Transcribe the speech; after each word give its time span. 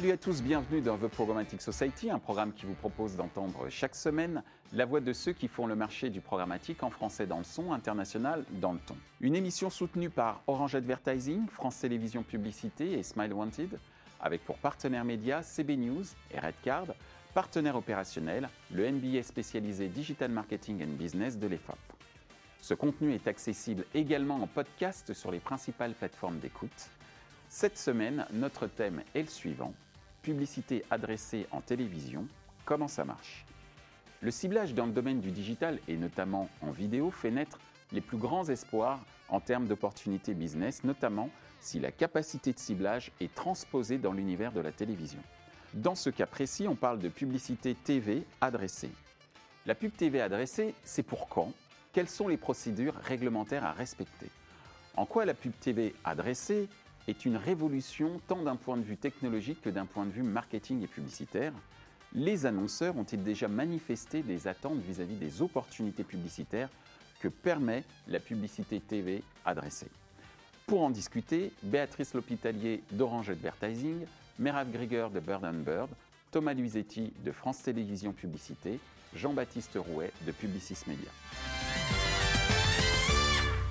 Salut 0.00 0.12
à 0.12 0.16
tous, 0.16 0.42
bienvenue 0.42 0.80
dans 0.80 0.96
The 0.96 1.08
Programmatic 1.08 1.60
Society, 1.60 2.10
un 2.10 2.18
programme 2.18 2.54
qui 2.54 2.64
vous 2.64 2.72
propose 2.72 3.16
d'entendre 3.16 3.68
chaque 3.68 3.94
semaine 3.94 4.42
la 4.72 4.86
voix 4.86 5.02
de 5.02 5.12
ceux 5.12 5.34
qui 5.34 5.46
font 5.46 5.66
le 5.66 5.76
marché 5.76 6.08
du 6.08 6.22
programmatique 6.22 6.82
en 6.82 6.88
français 6.88 7.26
dans 7.26 7.36
le 7.36 7.44
son, 7.44 7.70
international 7.74 8.46
dans 8.62 8.72
le 8.72 8.78
ton. 8.78 8.96
Une 9.20 9.36
émission 9.36 9.68
soutenue 9.68 10.08
par 10.08 10.42
Orange 10.46 10.74
Advertising, 10.74 11.46
France 11.48 11.80
Télévisions 11.80 12.22
Publicité 12.22 12.94
et 12.94 13.02
Smile 13.02 13.34
Wanted, 13.34 13.78
avec 14.22 14.42
pour 14.46 14.56
partenaires 14.56 15.04
médias 15.04 15.42
CB 15.42 15.76
News 15.76 16.04
et 16.30 16.40
Redcard, 16.40 16.86
partenaire 17.34 17.76
opérationnel, 17.76 18.48
le 18.72 18.90
MBA 18.90 19.22
spécialisé 19.22 19.88
Digital 19.88 20.30
Marketing 20.30 20.82
and 20.82 20.96
Business 20.96 21.36
de 21.36 21.46
l'EFAP. 21.46 21.76
Ce 22.62 22.72
contenu 22.72 23.12
est 23.12 23.28
accessible 23.28 23.84
également 23.92 24.36
en 24.36 24.46
podcast 24.46 25.12
sur 25.12 25.30
les 25.30 25.40
principales 25.40 25.92
plateformes 25.92 26.38
d'écoute. 26.38 26.88
Cette 27.50 27.76
semaine, 27.76 28.24
notre 28.32 28.66
thème 28.66 29.02
est 29.14 29.22
le 29.22 29.28
suivant 29.28 29.74
publicité 30.22 30.84
adressée 30.90 31.46
en 31.50 31.60
télévision, 31.60 32.26
comment 32.64 32.88
ça 32.88 33.04
marche? 33.04 33.44
Le 34.22 34.30
ciblage 34.30 34.74
dans 34.74 34.86
le 34.86 34.92
domaine 34.92 35.20
du 35.20 35.30
digital 35.30 35.78
et 35.88 35.96
notamment 35.96 36.48
en 36.60 36.70
vidéo 36.70 37.10
fait 37.10 37.30
naître 37.30 37.58
les 37.92 38.00
plus 38.00 38.18
grands 38.18 38.48
espoirs 38.48 39.00
en 39.28 39.40
termes 39.40 39.66
d'opportunités 39.66 40.34
business, 40.34 40.84
notamment 40.84 41.30
si 41.60 41.80
la 41.80 41.90
capacité 41.90 42.52
de 42.52 42.58
ciblage 42.58 43.12
est 43.20 43.34
transposée 43.34 43.98
dans 43.98 44.12
l'univers 44.12 44.52
de 44.52 44.60
la 44.60 44.72
télévision. 44.72 45.20
Dans 45.74 45.94
ce 45.94 46.10
cas 46.10 46.26
précis, 46.26 46.66
on 46.68 46.74
parle 46.74 46.98
de 46.98 47.08
publicité 47.08 47.74
TV 47.74 48.24
adressée. 48.40 48.90
La 49.66 49.74
pub 49.74 49.94
TV 49.96 50.20
adressée, 50.20 50.74
c'est 50.84 51.02
pour 51.02 51.28
quand? 51.28 51.52
Quelles 51.92 52.08
sont 52.08 52.28
les 52.28 52.36
procédures 52.36 52.94
réglementaires 52.96 53.64
à 53.64 53.72
respecter? 53.72 54.30
En 54.96 55.06
quoi 55.06 55.24
la 55.24 55.34
pub 55.34 55.52
TV 55.60 55.94
adressée 56.04 56.68
est 57.08 57.24
une 57.24 57.36
révolution 57.36 58.20
tant 58.28 58.42
d'un 58.42 58.56
point 58.56 58.76
de 58.76 58.82
vue 58.82 58.96
technologique 58.96 59.62
que 59.62 59.70
d'un 59.70 59.86
point 59.86 60.06
de 60.06 60.10
vue 60.10 60.22
marketing 60.22 60.82
et 60.82 60.86
publicitaire 60.86 61.52
Les 62.12 62.44
annonceurs 62.44 62.96
ont-ils 62.96 63.22
déjà 63.22 63.46
manifesté 63.46 64.22
des 64.22 64.48
attentes 64.48 64.80
vis-à-vis 64.80 65.14
des 65.14 65.42
opportunités 65.42 66.02
publicitaires 66.02 66.68
que 67.20 67.28
permet 67.28 67.84
la 68.08 68.18
publicité 68.18 68.80
TV 68.80 69.22
adressée? 69.44 69.86
Pour 70.66 70.82
en 70.82 70.90
discuter, 70.90 71.52
Béatrice 71.62 72.14
L'Hôpitalier 72.14 72.82
d'Orange 72.90 73.30
Advertising, 73.30 74.06
Merav 74.40 74.70
Grieger 74.72 75.08
de 75.14 75.20
Bird 75.20 75.44
Bird, 75.64 75.90
Thomas 76.32 76.54
Luisetti 76.54 77.12
de 77.24 77.30
France 77.30 77.62
Télévisions 77.62 78.12
Publicité, 78.12 78.80
Jean-Baptiste 79.14 79.76
Rouet 79.76 80.12
de 80.26 80.32
Publicis 80.32 80.84
Media. 80.86 81.10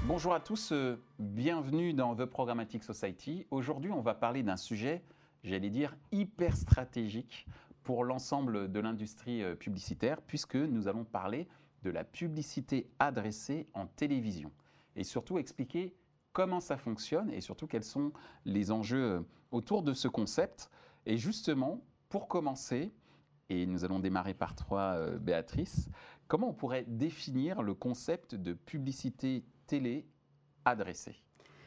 Bonjour 0.09 0.33
à 0.33 0.39
tous, 0.39 0.71
euh, 0.71 0.99
bienvenue 1.19 1.93
dans 1.93 2.15
The 2.15 2.25
Programmatic 2.25 2.83
Society. 2.83 3.45
Aujourd'hui, 3.51 3.91
on 3.91 4.01
va 4.01 4.15
parler 4.15 4.41
d'un 4.41 4.57
sujet, 4.57 5.03
j'allais 5.43 5.69
dire, 5.69 5.95
hyper 6.11 6.57
stratégique 6.57 7.45
pour 7.83 8.03
l'ensemble 8.03 8.71
de 8.71 8.79
l'industrie 8.79 9.43
euh, 9.43 9.53
publicitaire, 9.53 10.19
puisque 10.23 10.55
nous 10.55 10.87
allons 10.87 11.03
parler 11.03 11.47
de 11.83 11.91
la 11.91 12.03
publicité 12.03 12.89
adressée 12.97 13.67
en 13.75 13.85
télévision 13.85 14.51
et 14.95 15.03
surtout 15.03 15.37
expliquer 15.37 15.93
comment 16.33 16.59
ça 16.59 16.77
fonctionne 16.77 17.29
et 17.29 17.39
surtout 17.39 17.67
quels 17.67 17.83
sont 17.83 18.11
les 18.45 18.71
enjeux 18.71 19.11
euh, 19.11 19.21
autour 19.51 19.83
de 19.83 19.93
ce 19.93 20.07
concept. 20.07 20.71
Et 21.05 21.17
justement, 21.17 21.83
pour 22.09 22.27
commencer, 22.27 22.91
et 23.47 23.67
nous 23.67 23.85
allons 23.85 23.99
démarrer 23.99 24.33
par 24.33 24.55
euh, 24.71 25.19
Béatrice, 25.19 25.87
comment 26.27 26.49
on 26.49 26.53
pourrait 26.53 26.85
définir 26.87 27.61
le 27.61 27.75
concept 27.75 28.33
de 28.33 28.53
publicité 28.53 29.43
télé 29.69 30.03
adressée 30.65 31.15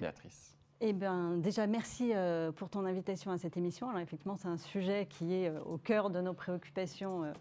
Béatrice. 0.01 0.59
Eh 0.85 0.93
bien, 0.93 1.37
déjà, 1.37 1.69
merci 1.69 2.11
euh, 2.13 2.51
pour 2.51 2.69
ton 2.69 2.85
invitation 2.85 3.31
à 3.31 3.39
cette 3.39 3.57
émission. 3.57 3.89
Alors, 3.89 4.01
effectivement, 4.01 4.37
c'est 4.37 4.49
un 4.49 4.57
sujet 4.57 5.07
qui 5.09 5.33
est 5.33 5.49
euh, 5.49 5.61
au 5.61 5.79
cœur 5.79 6.11
de 6.11 6.21
nos 6.21 6.35
préoccupations 6.35 7.33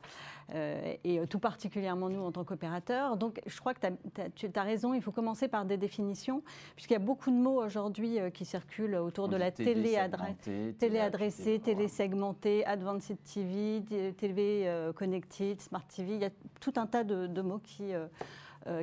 euh, 0.53 0.95
et 1.03 1.25
tout 1.25 1.39
particulièrement 1.39 2.11
nous 2.11 2.22
en 2.22 2.31
tant 2.31 2.44
qu'opérateurs. 2.44 3.17
Donc, 3.17 3.41
je 3.47 3.59
crois 3.59 3.73
que 3.73 3.79
tu 4.35 4.47
as 4.53 4.61
raison, 4.61 4.94
il 4.94 5.01
faut 5.01 5.11
commencer 5.11 5.47
par 5.47 5.66
des 5.66 5.77
définitions, 5.77 6.44
puisqu'il 6.75 6.93
y 6.93 6.97
a 6.97 6.99
beaucoup 6.99 7.31
de 7.31 7.38
mots 7.38 7.63
aujourd'hui 7.63 8.19
qui 8.31 8.45
circulent 8.45 8.97
autour 8.97 9.28
de 9.28 9.38
la 9.38 9.49
télé, 9.49 9.97
adressée, 9.97 10.75
télé 10.78 10.99
adressée, 10.99 11.59
télé 11.59 11.88
segmentée, 11.88 12.63
advanced 12.67 13.17
TV, 13.23 13.81
télé 14.16 14.91
connected, 14.95 15.59
smart 15.59 15.88
TV. 15.88 16.13
Il 16.13 16.22
y 16.22 16.25
a 16.25 16.31
tout 16.59 16.73
un 16.75 16.85
tas 16.85 17.03
de, 17.03 17.25
de 17.25 17.41
mots 17.41 17.61
qui 17.63 17.95
euh, 17.95 18.05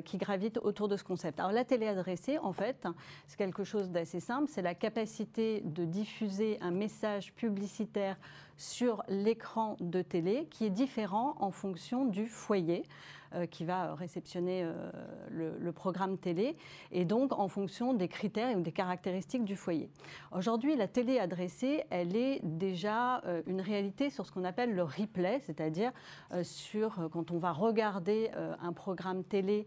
qui 0.05 0.19
gravitent 0.19 0.59
autour 0.63 0.89
de 0.89 0.97
ce 0.97 1.05
concept. 1.05 1.39
Alors 1.39 1.53
la 1.53 1.65
télé 1.65 1.87
adressée, 1.87 2.39
en 2.39 2.53
fait, 2.53 2.87
c'est 3.27 3.37
quelque 3.37 3.65
chose 3.65 3.91
d'assez 3.91 4.21
simple, 4.21 4.51
c'est 4.51 4.63
la 4.63 4.75
capacité 4.75 5.63
de 5.65 5.85
diffuser 5.85 6.59
un 6.61 6.71
message 6.71 7.33
publicitaire 7.35 8.17
sur 8.57 9.03
l'écran 9.09 9.77
de 9.81 10.03
télé 10.03 10.47
qui 10.51 10.67
est 10.67 10.71
différent 10.71 11.37
en 11.39 11.51
fonction 11.51 12.05
du 12.05 12.27
foyer 12.27 12.83
euh, 12.83 13.18
qui 13.51 13.65
va 13.65 13.95
réceptionner 13.95 14.63
euh, 14.65 14.91
le, 15.31 15.73
programme 15.73 16.17
télé 16.19 16.57
et 16.91 17.05
donc 17.05 17.39
en 17.39 17.47
fonction 17.47 17.93
des 17.93 18.09
critères 18.09 18.57
ou 18.57 18.61
des 18.61 18.73
caractéristiques 18.73 19.45
du 19.45 19.55
foyer. 19.55 19.91
Aujourd'hui, 20.33 20.77
la 20.77 20.89
télé 20.89 21.19
adressée, 21.19 21.85
elle 21.91 22.17
est 22.17 22.41
déjà 22.43 23.19
euh, 23.27 23.43
une 23.47 23.61
réalité 23.61 24.11
sur 24.11 24.27
ce 24.27 24.33
qu'on 24.33 24.45
appelle 24.45 24.75
le 24.75 24.83
replay, 24.83 25.41
c'est-à-dire 25.41 25.93
sur 26.43 27.09
quand 27.13 27.31
on 27.31 27.39
va 27.39 27.53
regarder 27.53 28.31
un 28.61 28.73
programme 28.73 29.25
télé 29.25 29.67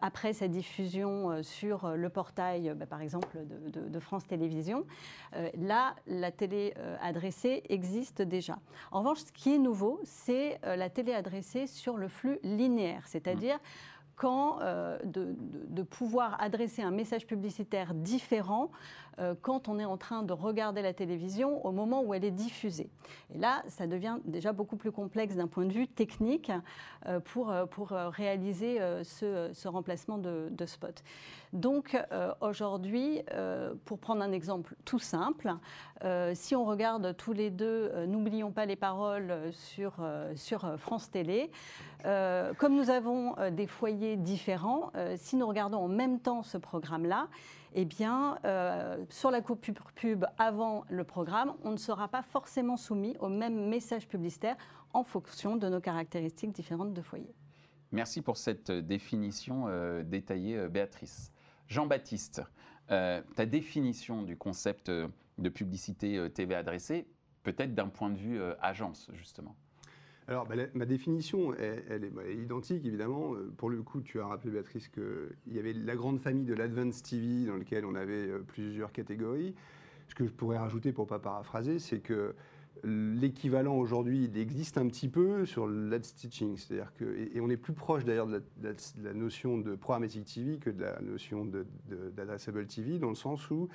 après 0.00 0.32
sa 0.32 0.48
diffusion 0.48 1.42
sur 1.42 1.88
le 1.90 2.08
portail, 2.08 2.72
bah, 2.76 2.86
par 2.86 3.00
exemple, 3.00 3.38
de, 3.44 3.88
de 3.88 4.00
France 4.00 4.26
Télévisions. 4.26 4.84
là, 5.58 5.94
la 6.06 6.30
télé 6.30 6.74
adressée 7.00 7.62
existe 7.68 8.22
déjà. 8.22 8.58
En 8.90 9.00
revanche, 9.00 9.20
ce 9.20 9.32
qui 9.32 9.54
est 9.54 9.58
nouveau, 9.58 10.00
c'est 10.04 10.60
euh, 10.64 10.76
la 10.76 10.90
télé 10.90 11.12
adressée 11.12 11.66
sur 11.66 11.96
le 11.96 12.08
flux 12.08 12.38
linéaire, 12.42 12.81
c'est-à-dire 13.06 13.58
euh, 14.24 14.98
de, 15.04 15.82
pouvoir 15.82 16.40
adresser 16.40 16.80
un 16.80 16.92
message 16.92 17.26
publicitaire 17.26 17.92
différent 17.92 18.70
euh, 19.18 19.34
quand 19.42 19.68
on 19.68 19.78
est 19.78 19.84
en 19.84 19.96
train 19.96 20.22
de 20.22 20.32
regarder 20.32 20.80
la 20.80 20.94
télévision 20.94 21.64
au 21.66 21.72
moment 21.72 22.02
où 22.02 22.14
elle 22.14 22.24
est 22.24 22.30
diffusée. 22.30 22.88
Et 23.34 23.38
là, 23.38 23.62
ça 23.66 23.86
devient 23.86 24.18
déjà 24.24 24.52
beaucoup 24.52 24.76
plus 24.76 24.92
complexe 24.92 25.34
d'un 25.34 25.48
point 25.48 25.66
de 25.66 25.72
vue 25.72 25.88
technique 25.88 26.52
euh, 27.06 27.18
pour, 27.20 27.52
pour 27.70 27.88
réaliser 27.88 28.78
ce, 29.02 29.50
ce, 29.52 29.68
remplacement 29.68 30.18
de, 30.18 30.48
de, 30.50 30.66
spot. 30.66 31.02
Donc 31.52 31.98
aujourd'hui, 32.40 33.20
pour 33.84 33.98
prendre 33.98 34.22
un 34.22 34.32
exemple 34.32 34.74
tout 34.84 34.98
simple, 34.98 35.52
si 36.34 36.56
on 36.56 36.64
regarde 36.64 37.14
tous 37.16 37.32
les 37.32 37.50
deux 37.50 37.92
N'oublions 38.06 38.52
pas 38.52 38.66
les 38.66 38.76
paroles 38.76 39.34
sur, 39.52 39.94
sur 40.34 40.78
France 40.78 41.10
Télé, 41.10 41.50
comme 42.02 42.74
nous 42.74 42.88
avons 42.88 43.34
des 43.50 43.66
foyers 43.66 44.11
différents. 44.16 44.90
Euh, 44.94 45.16
si 45.18 45.36
nous 45.36 45.46
regardons 45.46 45.78
en 45.78 45.88
même 45.88 46.20
temps 46.20 46.42
ce 46.42 46.58
programme-là, 46.58 47.28
eh 47.74 47.84
bien, 47.84 48.38
euh, 48.44 49.04
sur 49.08 49.30
la 49.30 49.40
coupe 49.40 49.66
pub 49.94 50.24
avant 50.38 50.84
le 50.88 51.04
programme, 51.04 51.54
on 51.64 51.70
ne 51.70 51.76
sera 51.76 52.08
pas 52.08 52.22
forcément 52.22 52.76
soumis 52.76 53.16
au 53.20 53.28
même 53.28 53.68
message 53.68 54.08
publicitaire 54.08 54.56
en 54.92 55.04
fonction 55.04 55.56
de 55.56 55.68
nos 55.68 55.80
caractéristiques 55.80 56.52
différentes 56.52 56.92
de 56.92 57.02
foyer. 57.02 57.34
Merci 57.92 58.22
pour 58.22 58.36
cette 58.36 58.70
définition 58.70 59.64
euh, 59.68 60.02
détaillée, 60.02 60.68
Béatrice. 60.68 61.32
Jean-Baptiste, 61.68 62.42
ta 62.88 63.46
définition 63.46 64.22
du 64.22 64.36
concept 64.36 64.90
de 64.90 65.48
publicité 65.48 66.28
TV 66.34 66.54
adressée, 66.54 67.06
peut-être 67.42 67.74
d'un 67.74 67.88
point 67.88 68.10
de 68.10 68.18
vue 68.18 68.38
agence, 68.60 69.08
justement. 69.14 69.56
Alors, 70.32 70.46
bah, 70.46 70.54
ma 70.72 70.86
définition, 70.86 71.52
elle, 71.56 72.08
bah, 72.10 72.22
est, 72.26 72.36
identique, 72.36 72.86
évidemment. 72.86 73.34
Euh, 73.34 73.52
pour 73.58 73.68
le 73.68 73.82
coup, 73.82 74.00
tu 74.00 74.18
as 74.18 74.24
rappelé, 74.24 74.50
Béatrice, 74.50 74.88
qu'il 74.88 75.52
y 75.52 75.58
avait 75.58 75.74
la 75.74 75.94
grande 75.94 76.20
famille 76.20 76.46
de 76.46 76.54
l'Advanced 76.54 77.04
TV, 77.04 77.44
dans 77.44 77.58
laquelle 77.58 77.84
on 77.84 77.94
avait 77.94 78.30
euh, 78.30 78.38
plusieurs 78.38 78.92
catégories. 78.92 79.54
Ce 80.08 80.14
que 80.14 80.24
je 80.24 80.30
pourrais 80.30 80.56
rajouter, 80.56 80.90
pour 80.90 81.04
ne 81.04 81.10
pas 81.10 81.18
paraphraser, 81.18 81.78
c'est 81.78 81.98
que 81.98 82.34
l'équivalent 82.82 83.76
aujourd'hui, 83.76 84.30
existe 84.34 84.78
un 84.78 84.86
petit 84.86 85.10
peu 85.10 85.44
sur 85.44 85.66
l'ad. 85.66 86.02
C'est-à-dire 86.02 86.94
que, 86.94 87.04
et, 87.34 87.38
on 87.42 87.50
est 87.50 87.58
plus 87.58 87.74
proche 87.74 88.06
d'ailleurs 88.06 88.26
de, 88.26 88.42
la 89.02 89.12
notion 89.12 89.58
de 89.58 89.74
programmatic 89.74 90.24
TV 90.24 90.56
que 90.56 90.70
de 90.70 90.80
la 90.80 90.98
notion 91.02 91.44
d'adressable 92.16 92.66
TV, 92.66 92.98
dans 92.98 93.10
le 93.10 93.14
sens 93.14 93.50
où 93.50 93.68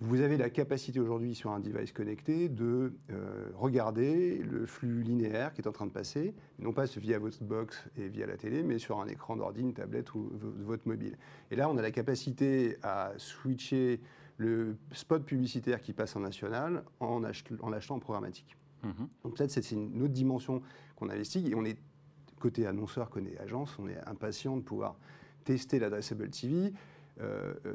vous 0.00 0.20
avez 0.20 0.36
la 0.36 0.50
capacité 0.50 1.00
aujourd'hui 1.00 1.34
sur 1.34 1.50
un 1.50 1.60
device 1.60 1.92
connecté 1.92 2.48
de 2.50 2.92
euh, 3.10 3.46
regarder 3.54 4.38
le 4.38 4.66
flux 4.66 5.02
linéaire 5.02 5.54
qui 5.54 5.62
est 5.62 5.68
en 5.68 5.72
train 5.72 5.86
de 5.86 5.92
passer, 5.92 6.34
non 6.58 6.72
pas 6.72 6.84
via 6.84 7.18
votre 7.18 7.42
box 7.42 7.84
et 7.96 8.08
via 8.08 8.26
la 8.26 8.36
télé, 8.36 8.62
mais 8.62 8.78
sur 8.78 9.00
un 9.00 9.06
écran 9.06 9.36
d'ordi, 9.36 9.62
une 9.62 9.72
tablette 9.72 10.14
ou 10.14 10.30
votre 10.60 10.86
mobile. 10.86 11.16
Et 11.50 11.56
là, 11.56 11.70
on 11.70 11.78
a 11.78 11.82
la 11.82 11.90
capacité 11.90 12.76
à 12.82 13.12
switcher 13.16 14.00
le 14.36 14.76
spot 14.92 15.24
publicitaire 15.24 15.80
qui 15.80 15.94
passe 15.94 16.14
en 16.14 16.20
national 16.20 16.84
en, 17.00 17.22
en 17.60 17.72
achetant 17.72 17.94
en 17.94 17.98
programmatique. 17.98 18.54
Mm-hmm. 18.84 19.08
Donc 19.24 19.36
peut-être 19.36 19.50
c'est 19.50 19.70
une 19.70 20.02
autre 20.02 20.12
dimension 20.12 20.60
qu'on 20.96 21.08
investit 21.08 21.46
et 21.48 21.54
on 21.54 21.64
est 21.64 21.78
côté 22.38 22.66
annonceur, 22.66 23.08
côté 23.08 23.38
agence, 23.38 23.78
on 23.78 23.88
est 23.88 23.98
impatient 24.06 24.58
de 24.58 24.62
pouvoir 24.62 24.96
tester 25.44 25.78
l'adressable 25.78 26.28
TV 26.28 26.74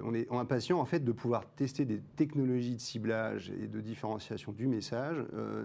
on 0.03 0.13
est 0.13 0.31
impatient 0.31 0.79
en 0.79 0.85
fait 0.85 0.99
de 0.99 1.11
pouvoir 1.11 1.45
tester 1.55 1.85
des 1.85 1.99
technologies 2.15 2.75
de 2.75 2.81
ciblage 2.81 3.49
et 3.49 3.67
de 3.67 3.81
différenciation 3.81 4.51
du 4.51 4.67
message, 4.67 5.17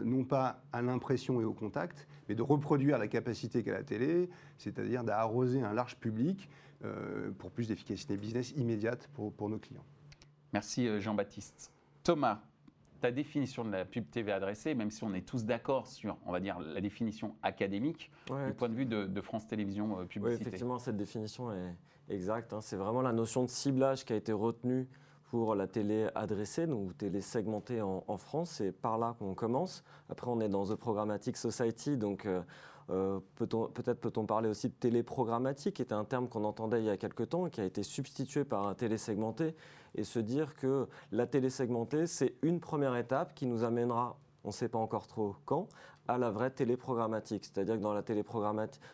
non 0.05 0.25
pas 0.25 0.63
à 0.73 0.83
l'impression 0.83 1.41
et 1.41 1.45
au 1.45 1.53
contact, 1.53 2.07
mais 2.29 2.35
de 2.35 2.43
reproduire 2.43 2.99
la 2.99 3.09
capacité 3.09 3.63
qu'a 3.63 3.73
la 3.73 3.83
télé, 3.83 4.31
c'est-à-dire 4.57 5.05
d'arroser 5.05 5.63
un 5.63 5.75
large 5.75 5.97
public 5.97 6.49
pour 7.39 7.51
plus 7.51 7.69
d'efficacité 7.69 8.17
business 8.17 8.53
immédiate 8.57 9.09
pour, 9.13 9.33
pour 9.33 9.51
nos 9.51 9.59
clients. 9.59 9.85
Merci 10.55 11.01
Jean-Baptiste. 11.01 11.71
Thomas, 12.03 12.41
ta 13.01 13.11
définition 13.11 13.65
de 13.65 13.71
la 13.71 13.85
pub 13.85 14.09
TV 14.11 14.33
adressée, 14.33 14.75
même 14.75 14.91
si 14.91 15.05
on 15.05 15.13
est 15.15 15.27
tous 15.27 15.45
d'accord 15.45 15.87
sur, 15.87 16.17
on 16.27 16.33
va 16.33 16.41
dire, 16.41 16.59
la 16.61 16.81
définition 16.81 17.35
académique, 17.43 18.11
du 18.27 18.55
point 18.55 18.69
de 18.69 18.75
vue 18.75 18.87
de, 18.87 19.21
France 19.21 19.47
Télévisions 19.47 20.01
euh, 20.01 20.05
Publicité. 20.05 20.43
Oui, 20.43 20.49
effectivement, 20.49 20.79
cette 20.79 20.97
définition 20.97 21.53
est 21.53 21.75
exacte. 22.09 22.53
Hein. 22.53 22.61
C'est 22.61 22.77
vraiment 22.77 23.03
la 23.03 23.13
notion 23.13 23.43
de 23.43 23.49
ciblage 23.49 24.05
qui 24.05 24.13
a 24.13 24.17
été 24.17 24.33
retenue 24.33 24.89
pour 25.31 25.55
la 25.55 25.67
télé 25.67 26.09
adressée, 26.15 26.67
donc 26.67 26.97
télé 26.97 27.21
segmentée 27.21 27.83
en, 27.83 28.17
France. 28.17 28.51
C'est 28.59 28.73
par 28.73 28.99
là 28.99 29.17
qu'on 29.19 29.35
commence. 29.35 29.83
Après, 30.09 30.31
on 30.31 30.41
est 30.41 30.49
dans 30.49 30.65
The 30.67 30.77
Programmatic 30.77 31.37
Society, 31.37 31.97
donc 31.97 32.27
euh, 32.27 32.43
euh, 32.91 33.19
peut-être 33.35 34.01
peut-on 34.01 34.25
parler 34.25 34.49
aussi 34.49 34.69
de 34.69 34.75
télé 34.75 35.03
programmatique, 35.03 35.75
qui 35.75 35.83
était 35.83 35.95
un 35.95 36.05
terme 36.05 36.29
qu'on 36.29 36.45
entendait 36.45 36.81
il 36.81 36.87
y 36.87 36.91
a 36.91 36.97
quelques 36.97 37.29
temps 37.29 37.49
qui 37.49 37.61
a 37.61 37.65
été 37.65 37.83
substitué 37.83 38.45
par 38.45 38.69
un 38.69 38.75
télé 38.75 38.99
segmenté, 38.99 39.55
et 39.95 40.05
se 40.05 40.19
dire 40.21 40.55
que 40.55 40.87
la 41.11 41.27
télé 41.27 41.51
segmentée, 41.51 42.07
c'est 42.07 42.35
une 42.43 42.61
première 42.61 42.97
étape 42.97 43.35
qui 43.35 43.47
nous 43.47 43.65
amènera, 43.65 44.17
on 44.45 44.49
ne 44.49 44.53
sait 44.53 44.69
pas 44.69 44.79
encore 44.79 45.09
trop 45.09 45.35
quand, 45.45 45.69
à 46.09 46.19
la 46.19 46.31
vraie 46.31 46.51
télé 46.51 46.77
programmatique. 46.77 47.45
C'est-à-dire 47.45 47.77
que 47.77 47.81
dans 47.81 47.93
la 47.93 48.03
télé 48.03 48.23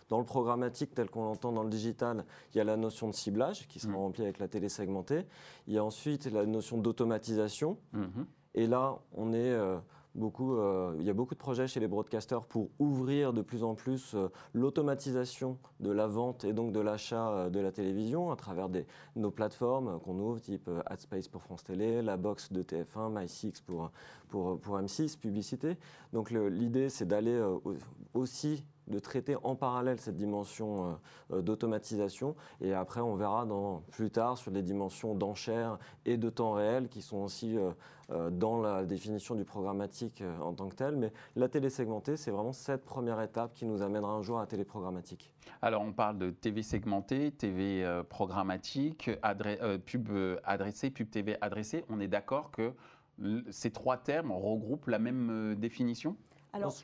dans 0.08 0.18
le 0.18 0.24
programmatique 0.24 0.94
tel 0.94 1.10
qu'on 1.10 1.24
l'entend 1.24 1.52
dans 1.52 1.62
le 1.62 1.70
digital, 1.70 2.24
il 2.52 2.58
y 2.58 2.60
a 2.60 2.64
la 2.64 2.76
notion 2.76 3.08
de 3.08 3.14
ciblage 3.14 3.68
qui 3.68 3.80
sera 3.80 3.92
mmh. 3.92 3.96
remplie 3.96 4.22
avec 4.22 4.38
la 4.38 4.48
télé 4.48 4.68
segmentée. 4.68 5.26
Il 5.66 5.74
y 5.74 5.78
a 5.78 5.84
ensuite 5.84 6.26
la 6.26 6.46
notion 6.46 6.78
d'automatisation. 6.78 7.78
Mmh. 7.92 8.22
Et 8.54 8.66
là, 8.66 8.98
on 9.14 9.32
est 9.32 9.52
euh, 9.52 9.78
Euh, 10.20 10.94
il 10.98 11.06
y 11.06 11.10
a 11.10 11.14
beaucoup 11.14 11.34
de 11.34 11.38
projets 11.38 11.66
chez 11.66 11.80
les 11.80 11.88
broadcasters 11.88 12.44
pour 12.44 12.68
ouvrir 12.78 13.32
de 13.32 13.40
plus 13.40 13.62
en 13.62 13.74
plus 13.74 14.14
euh, 14.14 14.28
l'automatisation 14.52 15.58
de 15.80 15.90
la 15.90 16.06
vente 16.06 16.44
et 16.44 16.52
donc 16.52 16.72
de 16.72 16.80
l'achat 16.80 17.30
euh, 17.30 17.50
de 17.50 17.60
la 17.60 17.72
télévision 17.72 18.30
à 18.30 18.36
travers 18.36 18.68
nos 19.16 19.30
plateformes 19.30 20.00
qu'on 20.00 20.18
ouvre, 20.18 20.40
type 20.40 20.68
AdSpace 20.86 21.28
pour 21.28 21.42
France 21.42 21.64
Télé, 21.64 22.02
la 22.02 22.16
box 22.16 22.52
de 22.52 22.62
TF1, 22.62 23.12
My6 23.12 23.62
pour, 23.64 23.90
pour, 24.28 24.60
pour 24.60 24.78
M6, 24.78 25.18
publicité. 25.18 25.76
Donc 26.12 26.30
l'idée, 26.30 26.88
c'est 26.88 27.06
d'aller 27.06 27.40
aussi 28.14 28.64
de 28.88 28.98
traiter 28.98 29.36
en 29.44 29.54
parallèle 29.54 30.00
cette 30.00 30.16
dimension 30.16 30.98
d'automatisation 31.30 32.34
et 32.60 32.74
après 32.74 33.00
on 33.00 33.14
verra 33.14 33.46
plus 33.90 34.10
tard 34.10 34.36
sur 34.36 34.50
les 34.50 34.62
dimensions 34.62 35.14
d'enchères 35.14 35.78
et 36.04 36.16
de 36.16 36.28
temps 36.30 36.52
réel 36.52 36.88
qui 36.88 37.00
sont 37.00 37.18
aussi 37.18 37.56
dans 38.30 38.60
la 38.60 38.84
définition 38.84 39.34
du 39.34 39.44
programmatique 39.44 40.20
euh, 40.20 40.38
en 40.40 40.52
tant 40.52 40.68
que 40.68 40.74
tel. 40.74 40.96
Mais 40.96 41.12
la 41.36 41.48
télé 41.48 41.70
segmentée, 41.70 42.16
c'est 42.16 42.30
vraiment 42.30 42.52
cette 42.52 42.84
première 42.84 43.20
étape 43.20 43.54
qui 43.54 43.66
nous 43.66 43.82
amènera 43.82 44.12
un 44.12 44.22
jour 44.22 44.38
à 44.38 44.42
la 44.42 44.46
télé 44.46 44.64
programmatique. 44.64 45.32
Alors, 45.60 45.82
on 45.82 45.92
parle 45.92 46.18
de 46.18 46.30
TV 46.30 46.62
segmentée, 46.62 47.30
TV 47.30 47.84
euh, 47.84 48.02
programmatique, 48.02 49.10
pub 49.86 50.08
adressée, 50.44 50.90
pub 50.90 51.10
TV 51.10 51.36
adressée. 51.40 51.84
On 51.88 52.00
est 52.00 52.08
d'accord 52.08 52.50
que 52.50 52.72
ces 53.50 53.70
trois 53.70 53.98
termes 53.98 54.32
regroupent 54.32 54.88
la 54.88 54.98
même 54.98 55.54
définition? 55.56 56.16
Alors, 56.52 56.74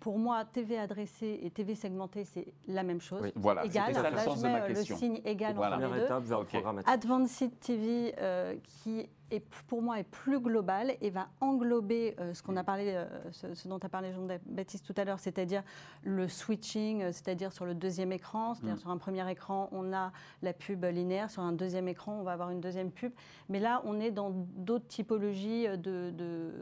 pour 0.00 0.18
moi, 0.18 0.44
TV 0.44 0.78
adressée 0.78 1.40
et 1.42 1.50
TV 1.50 1.74
segmentée, 1.74 2.24
c'est 2.24 2.46
la 2.66 2.82
même 2.82 3.00
chose. 3.00 3.20
Oui, 3.22 3.32
voilà, 3.34 3.64
égal. 3.64 3.94
Ça, 3.94 4.10
le 4.10 4.18
sens 4.18 4.42
de 4.42 4.48
ma 4.48 4.60
question. 4.60 4.94
le 4.94 4.98
signe 4.98 5.20
égal 5.24 5.54
voilà. 5.54 5.76
entre 5.76 5.86
les 5.86 6.00
deux. 6.00 6.04
Étape 6.04 6.24
vers 6.24 6.40
le 6.72 6.82
Advanced 6.86 7.60
TV, 7.60 8.14
euh, 8.18 8.56
qui 8.64 9.08
et 9.30 9.40
pour 9.66 9.82
moi 9.82 9.98
est 9.98 10.04
plus 10.04 10.40
global 10.40 10.96
et 11.00 11.10
va 11.10 11.28
englober 11.40 12.14
euh, 12.18 12.34
ce 12.34 12.42
qu'on 12.42 12.56
a 12.56 12.64
parlé, 12.64 12.94
euh, 12.94 13.06
ce, 13.32 13.68
dont 13.68 13.78
a 13.78 13.88
parlé 13.88 14.12
Jean-Baptiste 14.12 14.86
tout 14.86 14.94
à 14.96 15.04
l'heure, 15.04 15.20
c'est-à-dire 15.20 15.62
le 16.02 16.28
switching, 16.28 17.02
euh, 17.02 17.12
c'est-à-dire 17.12 17.52
sur 17.52 17.64
le 17.64 17.74
deuxième 17.74 18.12
écran, 18.12 18.54
c'est-à-dire 18.54 18.76
mm. 18.76 18.80
sur 18.80 18.90
un 18.90 18.96
premier 18.96 19.30
écran 19.30 19.68
on 19.72 19.92
a 19.92 20.12
la 20.42 20.52
pub 20.52 20.84
linéaire, 20.84 21.30
sur 21.30 21.42
un 21.42 21.52
deuxième 21.52 21.88
écran 21.88 22.18
on 22.20 22.22
va 22.22 22.32
avoir 22.32 22.50
une 22.50 22.60
deuxième 22.60 22.90
pub, 22.90 23.12
mais 23.48 23.60
là 23.60 23.82
on 23.84 24.00
est 24.00 24.10
dans 24.10 24.30
d'autres 24.30 24.88
typologies 24.88 25.66
de, 25.68 26.10
de, 26.10 26.52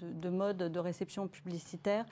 de, 0.00 0.28
modes 0.28 0.58
de 0.58 0.78
réception 0.78 1.28
publicitaire, 1.28 2.04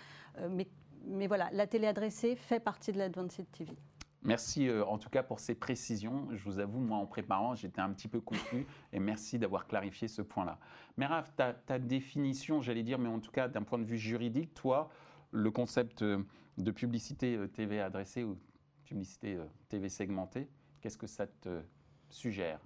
mais, 0.51 0.67
mais 1.07 1.27
voilà, 1.27 1.51
la 1.53 1.67
télé 1.67 1.87
adressée 1.87 2.37
fait 2.37 2.61
partie 2.61 2.93
de 2.93 2.99
l'Advanced 2.99 3.47
TV. 3.53 3.77
Merci 4.23 4.69
euh, 4.69 4.85
en 4.85 4.99
tout 4.99 5.09
cas 5.09 5.23
pour 5.23 5.41
ces 5.41 5.55
précisions. 5.55 6.29
Je 6.33 6.45
vous 6.45 6.59
avoue, 6.59 6.79
moi 6.79 6.99
en 6.99 7.07
préparant, 7.07 7.55
j'étais 7.55 7.81
un 7.81 7.91
petit 7.91 8.09
peu 8.09 8.21
confus 8.21 8.67
et 8.93 9.01
merci 9.01 9.39
d'avoir 9.39 9.67
clarifié 9.67 10.09
ce 10.09 10.21
point-là. 10.21 10.59
Merav, 10.99 11.31
ta, 11.37 11.55
ta 11.55 11.79
définition, 11.79 12.61
j'allais 12.61 12.83
dire, 12.83 12.99
mais 12.99 13.09
en 13.09 13.21
tout 13.21 13.31
cas 13.31 13.49
d'un 13.49 13.63
point 13.63 13.79
de 13.79 13.85
vue 13.85 13.99
juridique, 13.99 14.53
toi, 14.53 14.91
le 15.31 15.51
concept 15.51 16.03
euh, 16.03 16.23
de 16.59 16.71
publicité 16.71 17.37
euh, 17.37 17.47
TV 17.47 17.81
adressée 17.81 18.23
ou 18.23 18.39
publicité 18.85 19.39
TV 19.69 19.89
segmentée, 19.89 20.49
qu'est-ce 20.81 20.99
que 20.99 21.07
ça 21.07 21.27
te 21.27 21.63
suggère? 22.11 22.61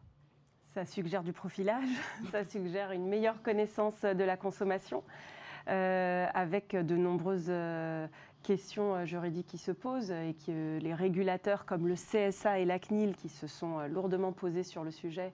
Ça 0.63 0.85
suggère 0.85 1.23
du 1.23 1.33
profilage, 1.33 1.89
ça 2.33 2.45
suggère 2.45 2.91
une 2.91 3.07
meilleure 3.07 3.43
connaissance 3.43 4.01
de 4.01 4.25
la 4.25 4.37
consommation. 4.37 5.05
avec 5.67 6.75
de 6.75 6.97
nombreuses 6.97 7.51
questions 8.45 8.95
euh, 8.95 9.05
juridiques 9.07 9.49
qui 9.49 9.59
se 9.59 9.73
posent 9.73 10.13
et 10.13 10.37
que 10.47 10.79
les 10.79 10.95
régulateurs 10.95 11.67
comme 11.67 11.89
le 11.89 11.95
CSA 11.95 12.61
et 12.61 12.65
la 12.65 12.79
CNIL 12.79 13.17
qui 13.17 13.29
se 13.29 13.49
sont 13.49 13.81
euh, 13.81 13.89
lourdement 13.89 14.33
posés 14.33 14.63
sur 14.63 14.85
le 14.85 14.93
sujet 14.93 15.33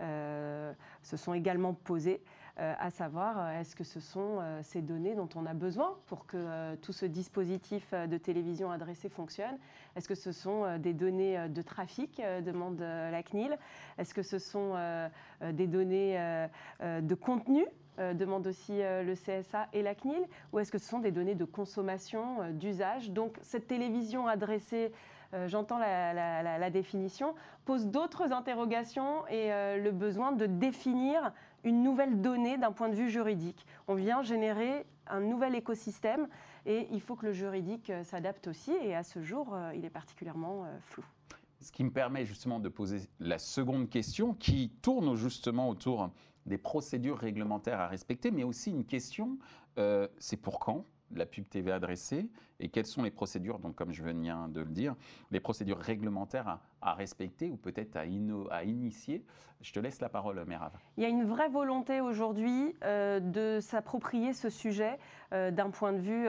euh, 0.00 0.72
se 1.02 1.16
sont 1.16 1.34
également 1.34 1.74
posés, 1.74 2.22
à 2.56 2.90
savoir 2.90 3.50
est-ce 3.50 3.76
que 3.76 3.84
ce 3.84 4.00
sont 4.00 4.40
ces 4.64 4.82
données 4.82 5.14
dont 5.14 5.28
on 5.36 5.46
a 5.46 5.54
besoin 5.54 5.96
pour 6.06 6.26
que 6.26 6.74
tout 6.82 6.92
ce 6.92 7.06
dispositif 7.06 7.94
de 7.94 8.16
télévision 8.16 8.72
adressé 8.72 9.08
fonctionne? 9.08 9.56
Est-ce 9.94 10.08
que 10.08 10.16
ce 10.16 10.32
sont 10.32 10.76
des 10.78 10.92
données 10.92 11.48
de 11.48 11.62
trafic, 11.62 12.20
demande 12.44 12.80
la 12.80 13.22
CNIL 13.22 13.56
Est-ce 13.96 14.12
que 14.12 14.22
ce 14.22 14.40
sont 14.40 14.74
des 15.40 15.68
données 15.68 16.48
de 16.80 17.14
contenu 17.14 17.64
euh, 17.64 17.64
demande 18.14 18.46
aussi 18.46 18.80
euh, 18.82 19.02
le 19.02 19.14
CSA 19.14 19.68
et 19.72 19.82
la 19.82 19.94
CNIL 19.94 20.22
Ou 20.52 20.58
est-ce 20.58 20.72
que 20.72 20.78
ce 20.78 20.88
sont 20.88 20.98
des 20.98 21.10
données 21.10 21.34
de 21.34 21.44
consommation, 21.44 22.42
euh, 22.42 22.52
d'usage? 22.52 23.10
Donc 23.10 23.38
cette 23.42 23.66
télévision 23.66 24.26
adressée 24.26 24.92
j'entends 25.46 25.76
la, 25.78 26.70
définition, 26.70 27.34
pose 27.66 27.88
d'autres 27.88 28.32
interrogations 28.32 29.26
et 29.26 29.50
le 29.50 29.90
besoin 29.90 30.32
de 30.32 30.46
définir 30.46 31.34
une 31.64 31.82
nouvelle 31.82 32.22
donnée 32.22 32.56
d'un 32.56 32.72
point 32.72 32.88
de 32.88 32.94
vue 32.94 33.10
juridique. 33.10 33.66
On 33.88 33.94
vient 33.94 34.22
générer 34.22 34.86
un 35.06 35.20
nouvel 35.20 35.54
écosystème 35.54 36.28
et 36.64 36.88
il 36.92 37.02
faut 37.02 37.14
que 37.14 37.26
le 37.26 37.34
juridique 37.34 37.92
s'adapte 38.04 38.46
aussi 38.46 38.72
et 38.82 38.96
à 38.96 39.02
ce 39.02 39.20
jour, 39.20 39.54
il 39.74 39.84
est 39.84 39.90
particulièrement 39.90 40.64
flou. 40.80 41.04
Ce 41.60 41.72
qui 41.72 41.84
me 41.84 41.90
permet 41.90 42.24
justement 42.24 42.58
de 42.58 42.70
poser 42.70 43.10
la 43.20 43.38
seconde 43.38 43.90
question 43.90 44.32
qui 44.32 44.70
tourne 44.80 45.14
justement 45.14 45.68
autour 45.68 46.10
des 46.48 46.58
procédures 46.58 47.18
réglementaires 47.18 47.80
à 47.80 47.86
respecter, 47.86 48.30
mais 48.30 48.44
aussi 48.44 48.70
une 48.70 48.84
question, 48.84 49.38
euh, 49.78 50.08
c'est 50.18 50.36
pour 50.36 50.58
quand 50.58 50.84
la 51.14 51.24
pub 51.24 51.48
TV 51.48 51.72
adressée 51.72 52.28
et 52.60 52.68
quelles 52.68 52.86
sont 52.86 53.02
les 53.02 53.10
procédures, 53.10 53.58
donc 53.60 53.76
comme 53.76 53.92
je 53.92 54.02
viens 54.04 54.48
de 54.48 54.60
le 54.60 54.70
dire, 54.70 54.94
les 55.30 55.40
procédures 55.40 55.78
réglementaires 55.78 56.58
à, 56.82 56.94
respecter 56.94 57.48
ou 57.50 57.56
peut-être 57.56 57.96
à, 57.96 58.04
initier. 58.64 59.24
Je 59.62 59.72
te 59.72 59.80
laisse 59.80 60.00
la 60.00 60.08
parole, 60.08 60.44
Mérave. 60.46 60.72
Il 60.96 61.02
y 61.02 61.06
a 61.06 61.08
une 61.08 61.24
vraie 61.24 61.48
volonté 61.48 62.00
aujourd'hui 62.00 62.74
euh, 62.84 63.20
de 63.20 63.60
s'approprier 63.60 64.34
ce 64.34 64.50
sujet 64.50 64.98
euh, 65.32 65.50
d'un 65.50 65.70
point 65.70 65.92
de 65.92 65.98
vue 65.98 66.28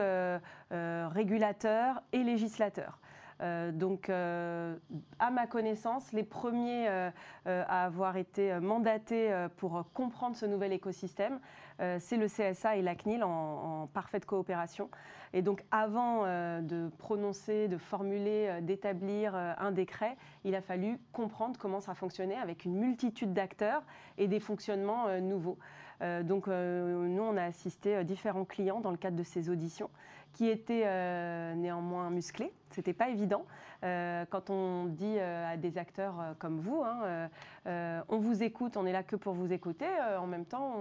régulateur 0.70 2.02
et 2.12 2.22
législateur. 2.22 2.99
Euh, 3.40 3.72
donc, 3.72 4.10
euh, 4.10 4.76
à 5.18 5.30
ma 5.30 5.46
connaissance, 5.46 6.12
les 6.12 6.24
premiers 6.24 6.88
euh, 6.88 7.10
à 7.46 7.84
avoir 7.84 8.16
été 8.16 8.58
mandatés 8.60 9.46
pour 9.56 9.84
comprendre 9.94 10.36
ce 10.36 10.46
nouvel 10.46 10.72
écosystème, 10.72 11.40
c'est 11.98 12.18
le 12.18 12.26
CSA 12.26 12.76
et 12.76 12.82
la 12.82 12.94
CNIL 12.94 13.24
en, 13.24 13.88
parfaite 13.94 14.26
coopération. 14.26 14.90
Et 15.32 15.40
donc, 15.40 15.64
avant 15.70 16.24
de 16.24 16.90
prononcer, 16.98 17.68
de 17.68 17.78
formuler, 17.78 18.58
d'établir 18.60 19.34
un 19.34 19.70
décret, 19.70 20.16
il 20.44 20.54
a 20.54 20.60
fallu 20.60 20.98
comprendre 21.12 21.58
comment 21.58 21.80
ça 21.80 21.94
fonctionnait 21.94 22.36
avec 22.36 22.66
une 22.66 22.74
multitude 22.74 23.32
d'acteurs 23.32 23.82
et 24.18 24.28
des 24.28 24.40
fonctionnements 24.40 25.18
nouveaux. 25.20 25.56
Donc, 26.00 26.46
nous, 26.46 27.22
on 27.22 27.36
a 27.36 27.44
assisté 27.44 28.02
différents 28.04 28.44
clients 28.44 28.80
dans 28.80 28.90
le 28.90 28.96
cadre 28.96 29.16
de 29.16 29.22
ces 29.22 29.50
auditions 29.50 29.90
qui 30.32 30.48
était 30.48 30.84
euh, 30.86 31.54
néanmoins 31.54 32.10
musclé. 32.10 32.52
C'était 32.70 32.92
pas 32.92 33.08
évident. 33.08 33.44
Euh, 33.82 34.24
quand 34.30 34.50
on 34.50 34.84
dit 34.84 35.16
euh, 35.18 35.52
à 35.52 35.56
des 35.56 35.78
acteurs 35.78 36.34
comme 36.38 36.58
vous, 36.58 36.82
hein, 36.84 37.28
on 38.08 38.18
vous 38.18 38.42
écoute, 38.42 38.76
on 38.76 38.86
est 38.86 38.92
là 38.92 39.02
que 39.02 39.16
pour 39.16 39.34
vous 39.34 39.52
écouter. 39.52 39.86
en 40.18 40.26
même 40.26 40.44
temps, 40.44 40.74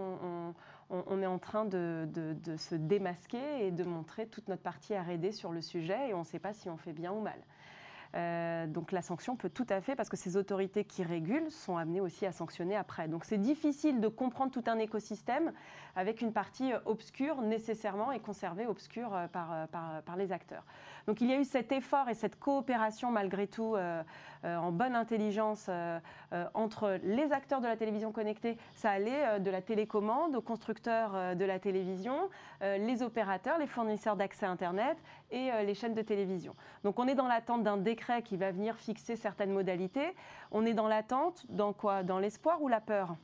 on, 0.90 1.22
est 1.22 1.26
en 1.26 1.40
train 1.40 1.66
de, 1.66 2.08
de, 2.14 2.58
se 2.58 2.76
démasquer 2.76 3.68
et 3.68 3.72
de 3.72 3.84
montrer 3.84 4.28
toute 4.28 4.48
notre 4.48 4.62
partie 4.62 4.96
R&D 4.98 5.32
sur 5.32 5.52
le 5.52 5.62
sujet, 5.62 6.10
et 6.10 6.14
on 6.14 6.20
ne 6.20 6.26
sait 6.26 6.40
pas 6.40 6.54
si 6.54 6.70
on 6.70 6.78
fait 6.78 6.94
bien 6.94 7.12
ou 7.12 7.22
mal. 7.22 7.40
Euh, 8.16 8.66
donc 8.68 8.92
la 8.92 9.02
sanction 9.02 9.36
peut 9.36 9.50
tout 9.50 9.68
à 9.70 9.82
fait, 9.82 9.96
parce 9.96 10.10
que 10.10 10.18
ces 10.18 10.38
autorités 10.38 10.84
qui 10.84 11.04
régulent 11.04 11.52
sont 11.52 11.78
amenées 11.78 12.02
aussi 12.02 12.26
à 12.26 12.32
sanctionner 12.32 12.76
après. 12.76 13.08
Donc 13.08 13.26
c'est 13.26 13.38
difficile 13.38 14.02
de 14.02 14.08
comprendre 14.08 14.52
tout 14.52 14.64
un 14.68 14.80
écosystème 14.80 15.52
avec 15.96 16.22
une 16.22 16.34
partie 16.34 16.72
obscure 16.86 17.42
nécessairement 17.42 18.12
et 18.12 18.20
conservée 18.20 18.66
obscure 18.66 19.12
par, 19.32 19.68
par, 19.70 20.02
par 20.04 20.16
les 20.16 20.32
acteurs. 20.32 20.64
Donc 21.10 21.22
il 21.22 21.28
y 21.28 21.34
a 21.34 21.40
eu 21.40 21.44
cet 21.44 21.72
effort 21.72 22.08
et 22.08 22.14
cette 22.14 22.38
coopération 22.38 23.10
malgré 23.12 23.48
tout 23.48 23.76
euh, 23.76 24.04
euh, 24.46 24.58
en 24.58 24.72
bonne 24.72 24.96
intelligence 24.96 25.66
euh, 25.70 26.00
entre 26.54 27.00
les 27.04 27.32
acteurs 27.32 27.62
de 27.62 27.68
la 27.68 27.76
télévision 27.76 28.12
connectée. 28.12 28.58
Ça 28.76 28.92
allait 28.92 29.40
de 29.40 29.50
la 29.50 29.62
télécommande 29.62 30.36
aux 30.36 30.42
constructeurs 30.42 31.36
de 31.36 31.46
la 31.46 31.58
télévision, 31.58 32.30
les 32.62 33.02
opérateurs, 33.02 33.58
les 33.58 33.66
fournisseurs 33.66 34.16
d'accès 34.16 34.46
Internet 34.46 34.98
et 35.32 35.52
les 35.66 35.74
chaînes 35.74 35.94
de 35.94 36.02
télévision. 36.02 36.56
Donc 36.84 37.00
on 37.00 37.08
est 37.08 37.16
dans 37.16 37.28
l'attente 37.28 37.64
d'un 37.64 37.78
décret 37.78 38.22
qui 38.22 38.38
va 38.38 38.52
venir 38.52 38.78
fixer 38.78 39.16
certaines 39.16 39.52
modalités. 39.52 40.16
On 40.52 40.66
est 40.66 40.74
dans 40.74 40.88
l'attente, 40.88 41.46
dans 41.50 41.74
quoi? 41.74 42.04
Dans 42.04 42.20
l'espoir 42.20 42.62
ou 42.62 42.68
la 42.68 42.82
peur? 42.82 43.16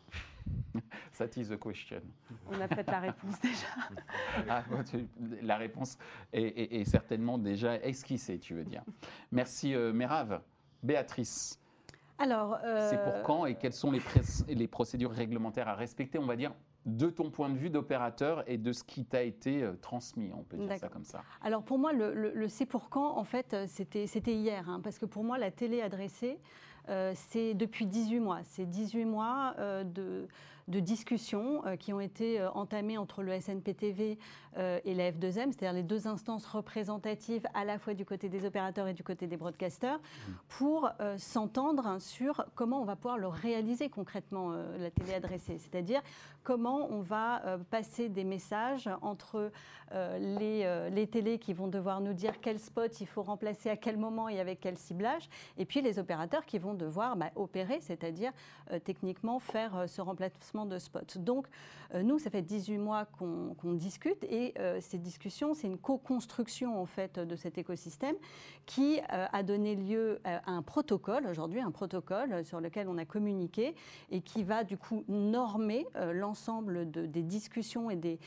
That 1.18 1.38
is 1.38 1.50
the 1.50 1.58
question. 1.58 2.02
On 2.48 2.60
a 2.60 2.68
peut-être 2.68 2.92
la 2.92 3.00
réponse 3.00 3.40
déjà. 3.40 3.68
Ah, 4.50 4.64
la 5.42 5.58
réponse 5.58 5.98
est, 6.34 6.84
certainement 6.86 7.38
déjà 7.38 7.76
esquissée, 7.78 8.38
tu 8.38 8.54
veux 8.54 8.64
dire. 8.64 8.84
Merci 9.32 9.74
euh, 9.74 9.94
Mérave. 9.94 10.42
Béatrice. 10.84 11.60
Alors, 12.18 12.60
euh, 12.64 12.90
c'est 12.90 13.04
pour 13.04 13.24
quand 13.24 13.46
et 13.46 13.56
quelles 13.56 13.74
sont 13.74 13.92
les, 13.92 14.02
les, 14.48 14.68
procédures 14.68 15.12
réglementaires 15.12 15.68
à 15.68 15.76
respecter, 15.76 16.20
on 16.20 16.26
va 16.26 16.36
dire, 16.36 16.54
de 16.86 17.10
ton 17.10 17.30
point 17.30 17.50
de 17.50 17.58
vue 17.58 17.70
d'opérateur 17.70 18.44
et 18.48 18.58
de 18.58 18.72
ce 18.72 18.84
qui 18.84 19.06
t'a 19.06 19.24
été 19.24 19.64
euh, 19.64 19.74
transmis, 19.82 20.32
on 20.38 20.44
peut 20.44 20.58
dire 20.58 20.78
ça 20.78 20.88
comme 20.88 21.04
ça. 21.04 21.24
Alors 21.42 21.64
pour 21.64 21.80
moi, 21.80 21.94
le, 21.94 22.48
c'est 22.48 22.66
pour 22.66 22.90
quand, 22.90 23.18
en 23.18 23.24
fait, 23.24 23.56
c'était 23.68 24.34
hier, 24.34 24.70
hein, 24.70 24.82
parce 24.84 25.00
que 25.00 25.06
pour 25.06 25.24
moi, 25.24 25.38
la 25.38 25.52
télé 25.52 25.82
adressée, 25.82 26.40
c'est 27.16 27.56
depuis 27.56 27.88
18 27.88 28.20
mois. 28.20 28.40
C'est 28.44 28.70
18 28.70 29.06
mois 29.06 29.56
de 29.84 30.28
de 30.68 30.80
discussions 30.80 31.66
euh, 31.66 31.76
qui 31.76 31.94
ont 31.94 32.00
été 32.00 32.40
euh, 32.40 32.50
entamées 32.52 32.98
entre 32.98 33.22
le 33.22 33.40
SNPTV 33.40 34.18
euh, 34.58 34.80
et 34.84 34.96
la 34.96 35.12
F2M, 35.12 35.52
c'est-à-dire 35.52 35.74
les 35.74 35.84
deux 35.84 36.08
instances 36.08 36.46
représentatives 36.46 37.46
à 37.54 37.66
la 37.66 37.78
fois 37.78 37.94
du 37.94 38.06
côté 38.06 38.30
des 38.30 38.46
opérateurs 38.46 38.88
et 38.88 38.94
du 38.94 39.04
côté 39.04 39.28
des 39.28 39.38
broadcasters, 39.38 39.98
mmh. 39.98 40.32
pour 40.50 40.90
s'entendre 41.18 41.98
sur 42.00 42.46
comment 42.56 42.82
on 42.82 42.86
va 42.86 42.96
pouvoir 42.96 43.18
le 43.18 43.28
réaliser 43.28 43.90
concrètement, 43.90 44.52
la 44.80 44.90
télé 44.92 45.14
adressée, 45.14 45.58
c'est-à-dire 45.58 46.02
comment 46.44 46.88
on 46.90 47.02
va 47.02 47.42
passer 47.70 48.10
des 48.10 48.24
messages 48.24 48.90
entre 49.02 49.52
les, 49.92 50.90
les 50.92 51.08
télés 51.08 51.40
qui 51.40 51.54
vont 51.54 51.68
devoir 51.68 52.02
nous 52.02 52.14
dire 52.14 52.40
quel 52.42 52.60
spot 52.60 53.02
il 53.02 53.08
faut 53.08 53.24
remplacer 53.24 53.70
à 53.70 53.78
quel 53.78 53.98
moment 53.98 54.30
et 54.30 54.40
avec 54.40 54.60
quel 54.62 54.78
ciblage, 54.78 55.30
et 55.58 55.66
puis 55.66 55.82
les 55.82 56.00
opérateurs 56.00 56.46
qui 56.46 56.60
vont 56.60 56.74
devoir 56.74 57.16
bah, 57.16 57.32
opérer, 57.36 57.80
c'est-à-dire 57.82 58.32
techniquement 58.84 59.40
faire 59.40 59.86
ce 59.88 60.02
remplacement 60.02 60.55
de 60.64 60.80
spots. 60.80 61.18
Donc, 61.18 61.48
euh, 61.94 62.04
nous, 62.04 62.20
ça 62.20 62.30
fait 62.30 62.42
18 62.42 62.78
mois 62.78 63.06
qu'on 63.06 63.74
discute 63.74 64.24
et 64.24 64.54
euh, 64.60 64.80
ces 64.82 64.98
discussions, 64.98 65.54
c'est 65.54 65.68
une 65.68 65.78
co-construction 65.78 66.80
en 66.80 66.86
fait 66.86 67.20
de 67.20 67.36
cet 67.36 67.58
écosystème 67.58 68.16
qui 68.66 69.00
euh, 69.12 69.26
a 69.32 69.44
donné 69.44 69.76
lieu 69.76 70.20
à 70.24 70.52
un 70.52 70.62
protocole 70.62 71.28
aujourd'hui, 71.28 71.60
un 71.60 71.72
protocole 71.72 72.46
sur 72.46 72.60
lequel 72.60 72.88
on 72.88 72.98
a 72.98 73.06
communiqué 73.06 73.76
et 74.12 74.22
qui 74.22 74.44
va 74.44 74.64
du 74.64 74.78
coup 74.78 75.04
normer 75.08 75.86
l'ensemble 76.14 76.90
de, 76.90 77.06
des 77.06 77.24
discussions 77.24 77.90
et, 77.92 78.20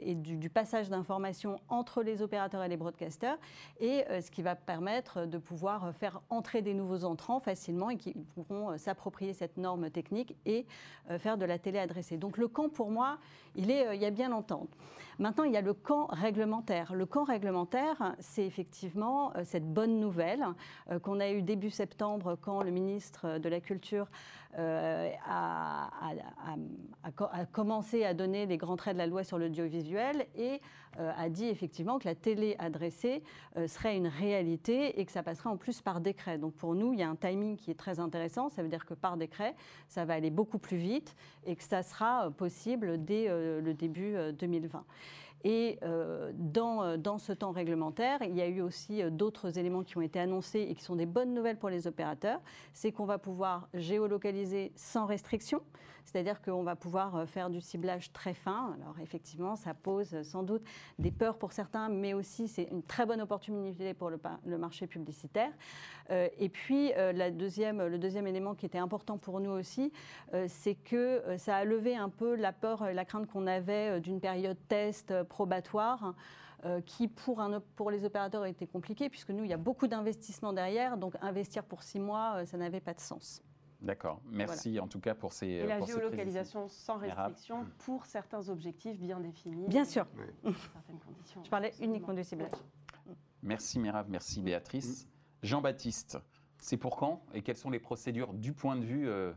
et 0.00 0.14
du, 0.14 0.50
passage 0.50 0.88
d'informations 0.88 1.60
entre 1.68 2.02
les 2.02 2.22
opérateurs 2.22 2.62
et 2.62 2.68
les 2.68 2.76
broadcasters 2.76 3.36
et 3.80 4.04
ce 4.20 4.30
qui 4.30 4.42
va 4.42 4.54
permettre 4.54 5.26
de 5.26 5.38
pouvoir 5.38 5.94
faire 5.94 6.20
entrer 6.30 6.62
des 6.62 6.74
nouveaux 6.74 7.04
entrants 7.04 7.40
facilement 7.40 7.90
et 7.90 7.96
qui 7.96 8.14
pourront 8.34 8.76
s'approprier 8.78 9.32
cette 9.32 9.56
norme 9.56 9.90
technique 9.90 10.36
et 10.44 10.66
faire 11.18 11.38
de 11.38 11.44
la 11.46 11.58
télé 11.58 11.78
adressée. 11.78 12.16
Donc 12.16 12.38
le 12.38 12.48
camp, 12.48 12.68
pour 12.68 12.90
moi, 12.90 13.18
il, 13.54 13.70
est, 13.70 13.86
euh, 13.86 13.94
il 13.94 14.00
y 14.00 14.06
a 14.06 14.10
bien 14.10 14.28
longtemps. 14.28 14.66
Maintenant, 15.18 15.44
il 15.44 15.52
y 15.52 15.56
a 15.56 15.62
le 15.62 15.72
camp 15.72 16.06
réglementaire. 16.10 16.94
Le 16.94 17.06
camp 17.06 17.24
réglementaire, 17.24 18.14
c'est 18.18 18.44
effectivement 18.44 19.34
euh, 19.36 19.42
cette 19.44 19.66
bonne 19.72 19.98
nouvelle 19.98 20.44
euh, 20.90 20.98
qu'on 20.98 21.20
a 21.20 21.30
eue 21.30 21.42
début 21.42 21.70
septembre 21.70 22.36
quand 22.40 22.62
le 22.62 22.70
ministre 22.70 23.38
de 23.38 23.48
la 23.48 23.60
Culture 23.60 24.08
a, 24.56 25.90
commencé 27.52 28.04
à 28.04 28.14
donner 28.14 28.46
les 28.46 28.56
grands 28.56 28.76
traits 28.76 28.94
de 28.94 28.98
la 28.98 29.06
loi 29.06 29.24
sur 29.24 29.38
l'audiovisuel 29.38 30.26
et 30.36 30.60
a 30.98 31.28
dit 31.28 31.46
effectivement 31.46 31.98
que 31.98 32.06
la 32.06 32.14
télé 32.14 32.56
adressée 32.58 33.22
serait 33.66 33.96
une 33.96 34.06
réalité 34.06 34.98
et 34.98 35.04
que 35.04 35.12
ça 35.12 35.22
passerait 35.22 35.50
en 35.50 35.58
plus 35.58 35.82
par 35.82 36.00
décret. 36.00 36.38
Donc 36.38 36.54
pour 36.54 36.74
nous, 36.74 36.94
il 36.94 37.00
y 37.00 37.02
a 37.02 37.08
un 37.08 37.16
timing 37.16 37.56
qui 37.56 37.70
est 37.70 37.78
très 37.78 38.00
intéressant. 38.00 38.48
Ça 38.48 38.62
veut 38.62 38.70
dire 38.70 38.86
que 38.86 38.94
par 38.94 39.18
décret, 39.18 39.54
ça 39.88 40.06
va 40.06 40.14
aller 40.14 40.30
beaucoup 40.30 40.58
plus 40.58 40.78
vite 40.78 41.14
et 41.44 41.54
que 41.54 41.62
ça 41.62 41.82
sera 41.82 42.30
possible 42.30 43.04
dès 43.04 43.28
le 43.28 43.74
début 43.74 44.16
2020. 44.38 44.84
Et 45.48 45.78
euh, 45.84 46.32
dans, 46.34 46.98
dans, 46.98 47.18
ce 47.18 47.32
temps 47.32 47.52
réglementaire, 47.52 48.18
il 48.22 48.34
y 48.34 48.40
a 48.40 48.48
eu 48.48 48.62
aussi 48.62 49.00
euh, 49.00 49.10
d'autres 49.10 49.60
éléments 49.60 49.84
qui 49.84 49.96
ont 49.96 50.00
été 50.00 50.18
annoncés 50.18 50.66
et 50.68 50.74
qui 50.74 50.82
sont 50.82 50.96
des 50.96 51.06
bonnes 51.06 51.34
nouvelles 51.34 51.56
pour 51.56 51.68
les 51.68 51.86
opérateurs. 51.86 52.40
C'est 52.72 52.90
qu'on 52.90 53.04
va 53.04 53.18
pouvoir 53.18 53.68
géolocaliser 53.72 54.72
sans 54.74 55.06
restriction. 55.06 55.62
C'est-à-dire 56.06 56.40
qu'on 56.40 56.62
va 56.62 56.76
pouvoir 56.76 57.16
euh, 57.16 57.26
faire 57.26 57.50
du 57.50 57.60
ciblage 57.60 58.12
très 58.12 58.32
fin. 58.32 58.74
Alors 58.80 58.94
effectivement, 59.02 59.56
ça 59.56 59.74
pose 59.74 60.22
sans 60.22 60.44
doute 60.44 60.62
des 60.98 61.10
peurs 61.10 61.36
pour 61.36 61.52
certains, 61.52 61.88
mais 61.88 62.14
aussi 62.14 62.48
c'est 62.48 62.68
une 62.70 62.82
très 62.82 63.04
bonne 63.04 63.20
opportunité 63.20 63.92
pour 63.92 64.10
le, 64.10 64.18
marché 64.56 64.86
publicitaire. 64.86 65.50
Euh, 66.10 66.28
et 66.38 66.48
puis 66.48 66.92
euh, 66.96 67.12
la 67.12 67.32
deuxième, 67.32 67.84
le 67.84 67.98
deuxième 67.98 68.28
élément 68.28 68.54
qui 68.54 68.66
était 68.66 68.78
important 68.78 69.18
pour 69.18 69.40
nous 69.40 69.50
aussi, 69.50 69.92
c'est 70.46 70.74
que 70.76 71.22
ça 71.38 71.56
a 71.56 71.64
levé 71.64 71.96
un 71.96 72.08
peu 72.08 72.36
la 72.36 72.52
peur, 72.52 72.92
la 72.92 73.04
crainte 73.04 73.26
qu'on 73.26 73.46
avait 73.46 74.00
d'une 74.00 74.20
période 74.20 74.56
test 74.68 75.12
probatoire. 75.36 76.14
qui 76.86 77.06
pour, 77.06 77.40
un, 77.40 77.60
pour 77.76 77.90
les 77.90 78.04
opérateurs 78.04 78.44
était 78.46 78.66
compliqué, 78.66 79.08
puisque 79.08 79.30
nous, 79.30 79.44
il 79.44 79.50
y 79.50 79.52
a 79.52 79.58
beaucoup 79.58 79.86
d'investissements 79.86 80.54
derrière, 80.54 80.96
donc 80.96 81.14
investir 81.20 81.62
pour 81.62 81.82
six 81.82 82.00
mois, 82.00 82.44
ça 82.46 82.56
n'avait 82.56 82.80
pas 82.80 82.94
de 82.94 83.00
sens. 83.00 83.42
D'accord. 83.80 84.20
Merci 84.30 84.80
en 84.80 84.88
tout 84.88 85.00
cas 85.00 85.14
pour 85.14 85.32
ces. 85.32 85.46
Et 85.46 85.66
la 85.66 85.80
géolocalisation 85.80 86.66
sans 86.68 86.96
restriction 86.96 87.66
pour 87.78 88.06
certains 88.06 88.48
objectifs 88.48 88.98
bien 88.98 89.20
définis. 89.20 89.68
Bien 89.68 89.84
sûr. 89.84 90.06
Certaines 90.42 90.98
conditions. 91.06 91.44
Je 91.44 91.50
parlais 91.50 91.72
uniquement 91.80 92.14
du 92.14 92.24
ciblage. 92.24 92.50
Merci 93.42 93.78
Mérave, 93.78 94.06
merci 94.08 94.42
Béatrice. 94.42 95.06
Jean-Baptiste, 95.42 96.18
c'est 96.58 96.76
pour 96.76 96.96
quand 96.96 97.22
et 97.34 97.42
quelles 97.42 97.56
sont 97.56 97.70
les 97.70 97.78
procédures 97.78 98.32
du 98.32 98.52
point 98.52 98.76
de 98.76 98.84
vue 98.84 99.08
euh, 99.08 99.32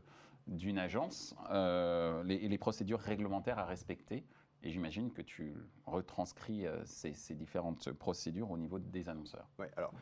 d'une 0.47 0.79
agence 0.79 1.35
euh, 1.51 2.23
et 2.27 2.47
les, 2.47 2.57
procédures 2.57 2.99
réglementaires 2.99 3.59
à 3.59 3.65
respecter? 3.65 4.25
Et 4.63 4.71
j'imagine 4.71 5.11
que 5.11 5.21
tu 5.21 5.53
retranscris 5.85 6.65
euh, 6.65 6.83
ces, 6.85 7.33
différentes 7.33 7.91
procédures 7.93 8.51
au 8.51 8.57
niveau 8.57 8.79
des 8.79 9.09
annonceurs. 9.09 9.47
Oui, 9.57 9.67
alors 9.77 9.93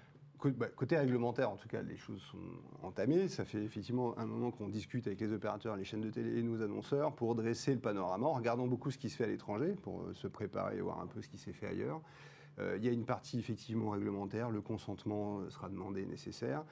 bah, 0.43 0.67
Côté 0.75 0.97
réglementaire, 0.97 1.49
en 1.49 1.57
tout 1.57 1.67
cas, 1.67 1.81
les 1.81 1.97
choses 1.97 2.21
sont 2.21 2.37
entamées. 2.81 3.27
Ça 3.27 3.45
fait 3.45 3.63
effectivement 3.63 4.17
un 4.17 4.25
moment 4.25 4.51
qu'on 4.51 4.69
discute 4.69 5.07
avec 5.07 5.19
les 5.19 5.31
opérateurs, 5.31 5.75
les 5.75 5.83
chaînes 5.83 6.01
de 6.01 6.09
télé 6.09 6.39
et 6.39 6.43
nos 6.43 6.61
annonceurs 6.61 7.13
pour 7.13 7.35
dresser 7.35 7.73
le 7.73 7.79
panorama, 7.79 8.27
en 8.27 8.33
regardant 8.33 8.67
beaucoup 8.67 8.91
ce 8.91 8.97
qui 8.97 9.09
se 9.09 9.17
fait 9.17 9.25
à 9.25 9.27
l'étranger, 9.27 9.75
pour 9.81 10.01
euh, 10.01 10.13
se 10.13 10.27
préparer 10.27 10.77
et 10.77 10.81
voir 10.81 10.99
un 10.99 11.07
peu 11.07 11.21
ce 11.21 11.27
qui 11.27 11.37
s'est 11.37 11.53
fait 11.53 11.67
ailleurs. 11.67 12.01
Euh, 12.59 12.77
il 12.77 12.85
y 12.85 12.89
a 12.89 12.91
une 12.91 13.05
partie 13.05 13.37
effectivement 13.37 13.91
réglementaire, 13.91 14.49
le 14.49 14.61
consentement 14.61 15.47
sera 15.49 15.69
demandé 15.69 16.05
nécessaire. 16.05 16.63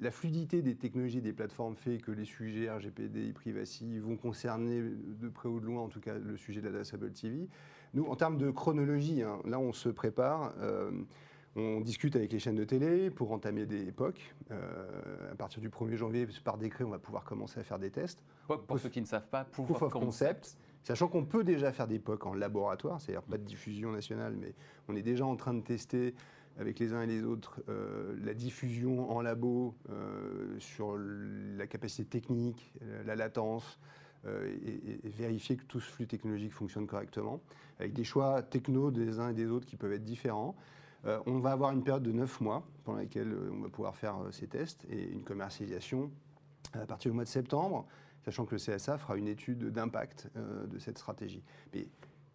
La 0.00 0.10
fluidité 0.10 0.62
des 0.62 0.76
technologies 0.76 1.20
des 1.20 1.32
plateformes 1.32 1.76
fait 1.76 1.98
que 1.98 2.10
les 2.10 2.24
sujets 2.24 2.70
RGPD, 2.70 3.32
privacy 3.32 3.98
vont 3.98 4.16
concerner 4.16 4.80
de 4.80 5.28
près 5.28 5.48
ou 5.48 5.60
de 5.60 5.66
loin, 5.66 5.82
en 5.82 5.88
tout 5.88 6.00
cas, 6.00 6.14
le 6.16 6.36
sujet 6.36 6.60
de 6.60 6.66
l'adressable 6.66 7.12
TV. 7.12 7.48
Nous, 7.92 8.04
en 8.06 8.16
termes 8.16 8.38
de 8.38 8.50
chronologie, 8.50 9.22
hein, 9.22 9.38
là, 9.44 9.58
on 9.58 9.72
se 9.72 9.90
prépare. 9.90 10.54
On 11.56 11.80
discute 11.80 12.14
avec 12.14 12.32
les 12.32 12.38
chaînes 12.38 12.54
de 12.54 12.64
télé 12.64 13.10
pour 13.10 13.32
entamer 13.32 13.66
des 13.66 13.88
époques. 13.88 14.34
Euh, 14.52 15.32
à 15.32 15.34
partir 15.34 15.60
du 15.60 15.68
1er 15.68 15.96
janvier, 15.96 16.28
par 16.44 16.58
décret, 16.58 16.84
on 16.84 16.90
va 16.90 17.00
pouvoir 17.00 17.24
commencer 17.24 17.58
à 17.58 17.64
faire 17.64 17.80
des 17.80 17.90
tests. 17.90 18.22
Pour, 18.46 18.78
ceux 18.78 18.88
qui 18.88 19.00
ne 19.00 19.06
savent 19.06 19.28
pas, 19.28 19.44
Proof, 19.44 19.82
of, 19.82 19.92
concept. 19.92 20.56
Sachant 20.82 21.08
qu'on 21.08 21.24
peut 21.24 21.42
déjà 21.42 21.72
faire 21.72 21.88
des 21.88 21.98
POC 21.98 22.24
en 22.26 22.34
laboratoire, 22.34 23.00
c'est-à-dire 23.00 23.22
pas 23.22 23.36
de 23.36 23.44
diffusion 23.44 23.90
nationale, 23.90 24.34
mais 24.40 24.54
on 24.88 24.94
est 24.94 25.02
déjà 25.02 25.26
en 25.26 25.36
train 25.36 25.52
de 25.52 25.60
tester 25.60 26.14
avec 26.58 26.78
les 26.78 26.92
uns 26.92 27.02
et 27.02 27.06
les 27.06 27.22
autres 27.22 27.60
euh, 27.68 28.14
la 28.24 28.34
diffusion 28.34 29.10
en 29.10 29.20
labo 29.20 29.74
euh, 29.88 30.58
sur 30.58 30.96
la 30.98 31.66
capacité 31.66 32.20
technique, 32.20 32.72
la 33.04 33.16
latence, 33.16 33.78
et, 34.26 35.00
vérifier 35.04 35.56
que 35.56 35.64
tout 35.64 35.80
ce 35.80 35.90
flux 35.90 36.06
technologique 36.06 36.52
fonctionne 36.52 36.86
correctement, 36.86 37.40
avec 37.78 37.94
des 37.94 38.04
choix 38.04 38.42
techno 38.42 38.90
des 38.90 39.18
uns 39.18 39.30
et 39.30 39.34
des 39.34 39.46
autres 39.46 39.64
qui 39.64 39.76
peuvent 39.76 39.94
être 39.94 40.04
différents. 40.04 40.54
Euh, 41.06 41.18
on 41.26 41.38
va 41.38 41.52
avoir 41.52 41.72
une 41.72 41.82
période 41.82 42.02
de 42.02 42.12
9 42.12 42.40
mois 42.40 42.66
pendant 42.84 42.98
laquelle 42.98 43.32
euh, 43.32 43.50
on 43.52 43.60
va 43.60 43.68
pouvoir 43.68 43.96
faire 43.96 44.18
euh, 44.18 44.30
ces 44.32 44.46
tests 44.46 44.84
et 44.90 45.10
une 45.10 45.22
commercialisation 45.22 46.10
à 46.74 46.86
partir 46.86 47.10
du 47.10 47.14
mois 47.14 47.24
de 47.24 47.28
septembre, 47.28 47.86
sachant 48.24 48.44
que 48.44 48.54
le 48.54 48.60
CSA 48.60 48.98
fera 48.98 49.16
une 49.16 49.28
étude 49.28 49.70
d'impact 49.70 50.28
de 50.36 50.78
cette 50.78 50.98
stratégie. 50.98 51.42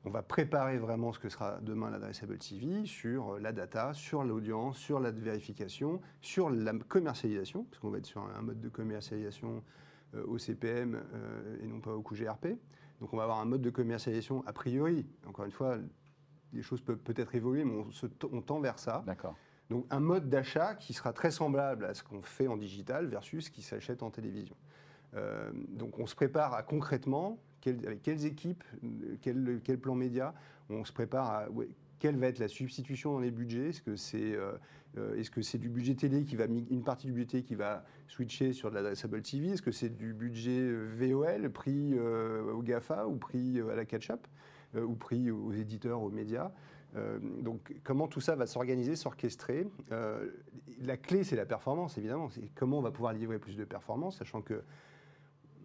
On 0.06 0.10
va 0.12 0.22
préparer 0.22 0.78
vraiment 0.78 1.12
ce 1.12 1.20
que 1.20 1.30
sera 1.30 1.60
demain 1.62 1.90
l'adressable 1.90 2.38
TV 2.38 2.86
sur 2.86 3.40
la 3.40 3.52
data, 3.52 3.94
sur 3.94 4.24
l'audience, 4.24 4.78
sur 4.78 5.00
la 5.00 5.12
vérification, 5.12 6.00
sur 6.22 6.50
la 6.50 6.74
commercialisation, 6.74 7.64
parce 7.64 7.80
qu'on 7.80 7.90
va 7.90 7.98
être 7.98 8.06
sur 8.06 8.22
un 8.22 8.42
mode 8.42 8.62
de 8.62 8.70
commercialisation 8.70 9.64
au 10.28 10.38
CPM 10.38 11.04
et 11.62 11.68
non 11.68 11.82
pas 11.82 11.94
au 11.94 12.02
coût 12.02 12.16
GRP. 12.16 12.48
Donc 13.00 13.14
on 13.14 13.18
va 13.18 13.24
avoir 13.24 13.40
un 13.40 13.46
mode 13.46 13.62
de 13.62 13.70
commercialisation 13.70 14.44
a 14.46 14.54
priori. 14.54 15.06
Encore 15.28 15.46
une 15.46 15.52
fois, 15.52 15.78
les 16.54 16.62
choses 16.62 16.82
peuvent 16.82 17.00
peut-être 17.00 17.36
évoluer, 17.36 17.66
mais 17.66 17.86
on, 18.32 18.42
tend 18.42 18.60
vers 18.60 18.80
ça. 18.80 19.04
D'accord. 19.06 19.36
Donc 19.70 19.86
un 19.90 20.00
mode 20.00 20.30
d'achat 20.30 20.76
qui 20.76 20.94
sera 20.94 21.12
très 21.12 21.32
semblable 21.32 21.86
à 21.86 21.94
ce 21.94 22.04
qu'on 22.04 22.22
fait 22.22 22.48
en 22.48 22.58
digital 22.58 23.08
versus 23.08 23.46
ce 23.46 23.52
qui 23.52 23.62
s'achète 23.62 24.04
en 24.04 24.12
télévision. 24.12 24.56
Euh, 25.16 25.52
donc 25.70 26.00
on 26.00 26.06
se 26.06 26.16
prépare 26.16 26.54
à 26.54 26.64
concrètement, 26.64 27.40
avec 27.68 28.02
quelles 28.02 28.26
équipes, 28.26 28.64
quel, 29.22 29.80
plan 29.80 29.96
média, 29.96 30.34
on 30.70 30.84
se 30.84 30.92
prépare 30.92 31.30
à 31.30 31.48
quelle 32.00 32.18
va 32.18 32.28
être 32.28 32.40
la 32.40 32.48
substitution 32.48 33.14
dans 33.14 33.20
les 33.20 33.32
budgets? 33.32 33.70
Est-ce 33.70 33.82
que 33.82 33.96
c'est 33.96 34.36
euh, 34.36 34.52
euh, 34.98 35.24
du 35.56 35.70
budget 35.70 35.96
télé 35.96 36.24
qui 36.24 36.36
va 36.36 36.46
une 36.46 36.84
partie 36.84 37.08
du 37.08 37.14
budget 37.14 37.28
télé 37.28 37.44
qui 37.44 37.56
va 37.56 37.86
switcher 38.08 38.54
sur 38.54 38.70
de 38.70 38.76
l'adressable 38.76 39.22
TV 39.22 39.50
Est-ce 39.50 39.62
que 39.62 39.72
c'est 39.72 39.96
du 39.96 40.14
budget 40.14 40.72
VOL 40.72 41.50
pris 41.52 41.98
au 42.00 42.62
Gafa 42.62 43.08
ou 43.08 43.16
pris 43.16 43.60
à 43.62 43.76
la 43.76 43.86
catch-up 43.86 44.28
ou 44.76 44.96
pris 44.96 45.32
aux 45.32 45.54
éditeurs, 45.54 46.02
aux 46.02 46.10
médias? 46.12 46.52
Euh, 46.96 47.20
donc 47.42 47.74
comment 47.84 48.08
tout 48.08 48.22
ça 48.22 48.36
va 48.36 48.46
s'organiser, 48.46 48.96
s'orchestrer? 48.96 49.68
Euh, 49.92 50.30
La 50.82 50.98
clé, 50.98 51.24
c'est 51.24 51.36
la 51.36 51.46
performance, 51.46 51.98
évidemment. 51.98 52.30
Comment 52.56 52.80
on 52.80 52.82
va 52.82 52.92
pouvoir 52.92 53.14
livrer 53.14 53.40
plus 53.40 53.56
de 53.56 53.66
performance, 53.66 54.18
sachant 54.18 54.42
que 54.42 54.62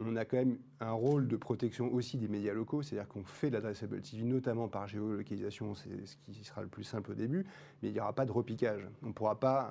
on 0.00 0.16
a 0.16 0.24
quand 0.24 0.38
même 0.38 0.58
un 0.80 0.92
rôle 0.92 1.28
de 1.28 1.36
protection 1.36 1.92
aussi 1.92 2.16
des 2.16 2.28
médias 2.28 2.54
locaux, 2.54 2.82
c'est-à-dire 2.82 3.08
qu'on 3.08 3.24
fait 3.24 3.48
de 3.48 3.54
l'adressable 3.54 4.00
TV, 4.00 4.24
notamment 4.24 4.68
par 4.68 4.86
géolocalisation, 4.86 5.74
c'est 5.74 6.06
ce 6.06 6.16
qui 6.32 6.44
sera 6.44 6.62
le 6.62 6.68
plus 6.68 6.84
simple 6.84 7.12
au 7.12 7.14
début, 7.14 7.44
mais 7.82 7.90
il 7.90 7.92
n'y 7.92 8.00
aura 8.00 8.14
pas 8.14 8.24
de 8.24 8.32
repiquage. 8.32 8.86
On 9.02 9.08
ne 9.08 9.12
pourra 9.12 9.38
pas, 9.38 9.70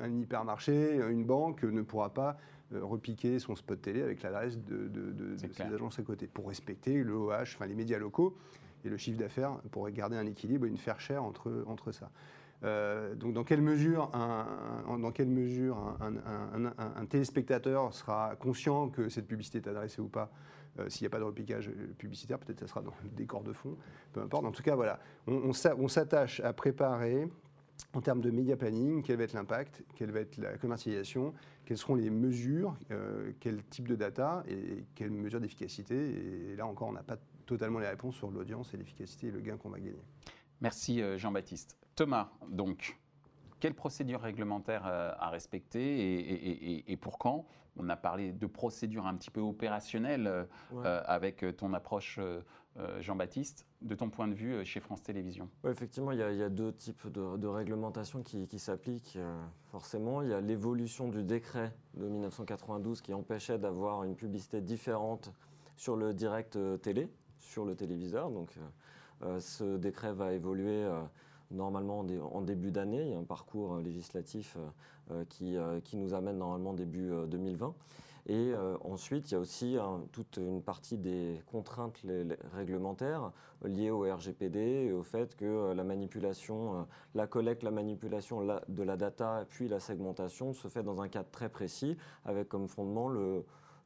un, 0.00 0.10
hypermarché, 0.10 1.00
une 1.10 1.24
banque 1.24 1.62
ne 1.62 1.82
pourra 1.82 2.12
pas 2.12 2.36
euh, 2.74 2.84
repiquer 2.84 3.38
son 3.38 3.56
spot 3.56 3.80
télé 3.80 4.02
avec 4.02 4.22
l'adresse 4.22 4.58
de, 4.58 4.88
de, 4.88 5.12
de, 5.12 5.36
ses 5.36 5.62
agences 5.62 5.98
à 5.98 6.02
côté, 6.02 6.26
pour 6.26 6.48
respecter 6.48 7.02
le 7.02 7.14
OH, 7.14 7.42
enfin 7.42 7.66
les 7.66 7.74
médias 7.74 7.98
locaux 7.98 8.36
et 8.84 8.88
le 8.88 8.96
chiffre 8.96 9.18
d'affaires 9.18 9.56
pour 9.70 9.88
garder 9.90 10.16
un 10.16 10.26
équilibre 10.26 10.66
et 10.66 10.68
une 10.68 10.78
faire 10.78 11.00
chère 11.00 11.24
entre, 11.24 11.64
entre 11.66 11.92
ça. 11.92 12.10
Euh, 12.62 13.14
donc 13.14 13.32
dans 13.32 13.44
quelle 13.44 13.62
mesure, 13.62 14.10
un, 14.14 17.06
téléspectateur 17.06 17.94
sera 17.94 18.36
conscient 18.36 18.88
que 18.88 19.08
cette 19.08 19.26
publicité 19.26 19.58
est 19.58 19.68
adressée 19.68 20.00
ou 20.00 20.08
pas? 20.08 20.30
Euh, 20.78 20.88
S'il 20.88 21.04
n'y 21.04 21.06
a 21.06 21.10
pas 21.10 21.18
de 21.18 21.24
repiquage 21.24 21.70
publicitaire, 21.98 22.38
peut-être 22.38 22.60
ça 22.60 22.66
sera 22.66 22.82
dans 22.82 22.92
le 23.02 23.10
décor 23.10 23.42
de 23.42 23.52
fond, 23.52 23.76
peu 24.12 24.20
importe. 24.20 24.44
En 24.44 24.52
tout 24.52 24.62
cas, 24.62 24.76
voilà, 24.76 25.00
on, 25.26 25.52
s'attache 25.52 26.40
à 26.40 26.52
préparer 26.52 27.28
en 27.92 28.00
termes 28.00 28.20
de 28.20 28.30
média 28.30 28.56
planning, 28.56 29.02
quel 29.02 29.16
va 29.16 29.24
être 29.24 29.32
l'impact, 29.32 29.82
quelle 29.96 30.12
va 30.12 30.20
être 30.20 30.36
la 30.36 30.56
commercialisation, 30.58 31.34
quelles 31.64 31.78
seront 31.78 31.94
les 31.94 32.10
mesures, 32.10 32.76
euh, 32.90 33.32
quel 33.40 33.64
type 33.64 33.88
de 33.88 33.96
data 33.96 34.44
et 34.48 34.84
quelles 34.94 35.10
mesures 35.10 35.40
d'efficacité. 35.40 36.52
Et 36.52 36.56
là 36.56 36.66
encore, 36.66 36.88
on 36.88 36.92
n'a 36.92 37.02
pas 37.02 37.16
totalement 37.46 37.80
les 37.80 37.88
réponses 37.88 38.14
sur 38.14 38.30
l'audience 38.30 38.72
et 38.74 38.76
l'efficacité 38.76 39.28
et 39.28 39.30
le 39.30 39.40
gain 39.40 39.56
qu'on 39.56 39.70
va 39.70 39.80
gagner. 39.80 40.04
Merci 40.60 41.00
euh, 41.00 41.16
Jean-Baptiste. 41.16 41.78
Thomas, 41.96 42.30
donc, 42.48 42.98
quelle 43.60 43.74
procédure 43.74 44.20
réglementaire 44.20 44.86
euh, 44.86 45.12
à 45.18 45.30
respecter 45.30 46.90
et, 46.90 46.96
pour 46.96 47.18
quand? 47.18 47.46
On 47.76 47.88
a 47.88 47.96
parlé 47.96 48.32
de 48.32 48.46
procédures 48.46 49.06
un 49.06 49.14
petit 49.14 49.30
peu 49.30 49.40
opérationnelles 49.40 50.26
euh, 50.26 51.02
avec 51.06 51.44
ton 51.56 51.72
approche, 51.72 52.18
Jean-Baptiste. 52.98 53.66
De 53.80 53.94
ton 53.94 54.10
point 54.10 54.28
de 54.28 54.34
vue 54.34 54.64
chez 54.64 54.80
France 54.80 55.02
Télévisions 55.02 55.48
Effectivement, 55.66 56.12
il 56.12 56.18
y, 56.18 56.22
a, 56.22 56.48
deux 56.48 56.72
types 56.72 57.06
de, 57.08 57.46
réglementations 57.46 58.22
qui, 58.22 58.48
qui 58.48 58.58
s'appliquent 58.58 59.18
forcément. 59.70 60.22
Il 60.22 60.28
y 60.28 60.34
a 60.34 60.40
l'évolution 60.40 61.08
du 61.08 61.22
décret 61.22 61.72
de 61.94 62.06
1992 62.06 63.00
qui 63.00 63.14
empêchait 63.14 63.58
d'avoir 63.58 64.04
une 64.04 64.16
publicité 64.16 64.60
différente 64.60 65.32
sur 65.76 65.96
le 65.96 66.12
direct 66.12 66.58
télé 66.82 67.08
sur 67.38 67.64
le 67.64 67.74
téléviseur. 67.74 68.30
Donc, 68.30 68.58
ce 69.38 69.76
décret 69.76 70.12
va 70.12 70.32
évoluer 70.32 70.84
euh, 70.84 71.00
normalement 71.50 72.04
en 72.32 72.40
début 72.42 72.70
d'année. 72.70 73.02
Il 73.02 73.10
y 73.10 73.14
a 73.14 73.18
un 73.18 73.24
parcours 73.24 73.78
législatif 73.78 74.56
qui, 75.28 75.56
qui, 75.82 75.96
nous 75.96 76.14
amène 76.14 76.38
normalement 76.38 76.72
début 76.72 77.10
2020. 77.26 77.74
Et 78.28 78.52
ensuite, 78.84 79.28
il 79.28 79.34
y 79.34 79.36
a 79.36 79.40
aussi 79.40 79.76
toute 80.12 80.36
une 80.36 80.62
partie 80.62 80.96
des 80.96 81.42
contraintes 81.50 82.00
réglementaires 82.54 83.32
liées 83.64 83.90
au 83.90 84.02
RGPD 84.02 84.60
et 84.60 84.92
au 84.92 85.02
fait 85.02 85.34
que 85.34 85.72
la 85.72 85.82
manipulation, 85.82 86.86
la 87.16 87.26
collecte, 87.26 87.64
la 87.64 87.72
manipulation 87.72 88.60
de 88.68 88.82
la 88.84 88.96
data, 88.96 89.44
puis 89.48 89.66
la 89.66 89.80
segmentation 89.80 90.52
se 90.52 90.68
fait 90.68 90.84
dans 90.84 91.02
un 91.02 91.08
cadre 91.08 91.30
très 91.32 91.48
précis, 91.48 91.96
avec 92.24 92.48
comme 92.48 92.68
fondement 92.68 93.10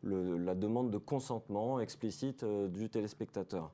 la 0.04 0.54
demande 0.54 0.90
de 0.90 0.98
consentement 0.98 1.80
explicite 1.80 2.42
euh, 2.42 2.68
du 2.68 2.88
téléspectateur. 2.90 3.70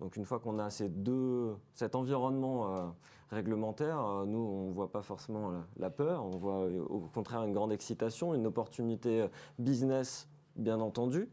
Donc 0.00 0.16
une 0.16 0.24
fois 0.24 0.40
qu'on 0.40 0.58
a 0.58 0.70
ces 0.70 0.88
deux, 0.88 1.54
cet 1.74 1.94
environnement 1.94 2.74
euh, 2.74 2.86
réglementaire, 3.30 4.04
euh, 4.04 4.24
nous, 4.24 4.38
on 4.38 4.68
ne 4.68 4.72
voit 4.72 4.90
pas 4.90 5.02
forcément 5.02 5.52
la, 5.76 5.90
peur, 5.90 6.24
on 6.24 6.36
voit 6.38 6.66
au 6.66 7.00
contraire 7.12 7.42
une 7.44 7.52
grande 7.52 7.72
excitation, 7.72 8.34
une 8.34 8.46
opportunité 8.46 9.26
business, 9.58 10.28
bien 10.56 10.80
entendu, 10.80 11.28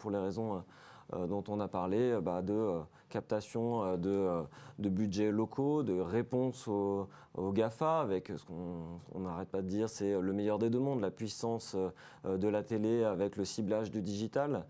pour 0.00 0.10
les 0.10 0.18
raisons 0.18 0.64
dont 1.12 1.44
on 1.46 1.60
a 1.60 1.68
parlé, 1.68 2.18
bah, 2.20 2.42
de 2.42 2.80
captation 3.12 3.84
euh, 3.84 3.96
euh, 4.06 4.42
de, 4.78 4.88
budgets 4.88 5.30
locaux, 5.30 5.82
de 5.82 6.00
réponse 6.00 6.66
aux, 6.66 7.08
GAFA, 7.36 8.00
avec 8.00 8.32
ce 8.34 8.44
qu'on 8.44 9.20
n'arrête 9.20 9.48
pas 9.48 9.62
de 9.62 9.68
dire, 9.68 9.88
c'est 9.88 10.18
le 10.20 10.32
meilleur 10.32 10.58
des 10.58 10.70
deux 10.70 10.80
mondes, 10.80 11.00
la 11.00 11.10
puissance 11.10 11.76
euh, 12.24 12.38
de 12.38 12.48
la 12.48 12.62
télé 12.62 13.04
avec 13.04 13.36
le 13.36 13.44
ciblage 13.44 13.90
du 13.90 14.02
digital. 14.02 14.64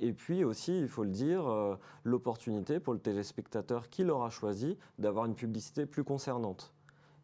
Et 0.00 0.12
puis 0.12 0.42
aussi, 0.42 0.76
il 0.76 0.88
faut 0.88 1.04
le 1.04 1.10
dire, 1.10 1.44
l'opportunité 2.02 2.80
pour 2.80 2.94
le 2.94 2.98
téléspectateur 2.98 3.90
qui 3.90 4.02
l'aura 4.02 4.28
choisi 4.28 4.76
d'avoir 4.98 5.26
une 5.26 5.36
publicité 5.36 5.86
plus 5.86 6.02
concernante 6.02 6.72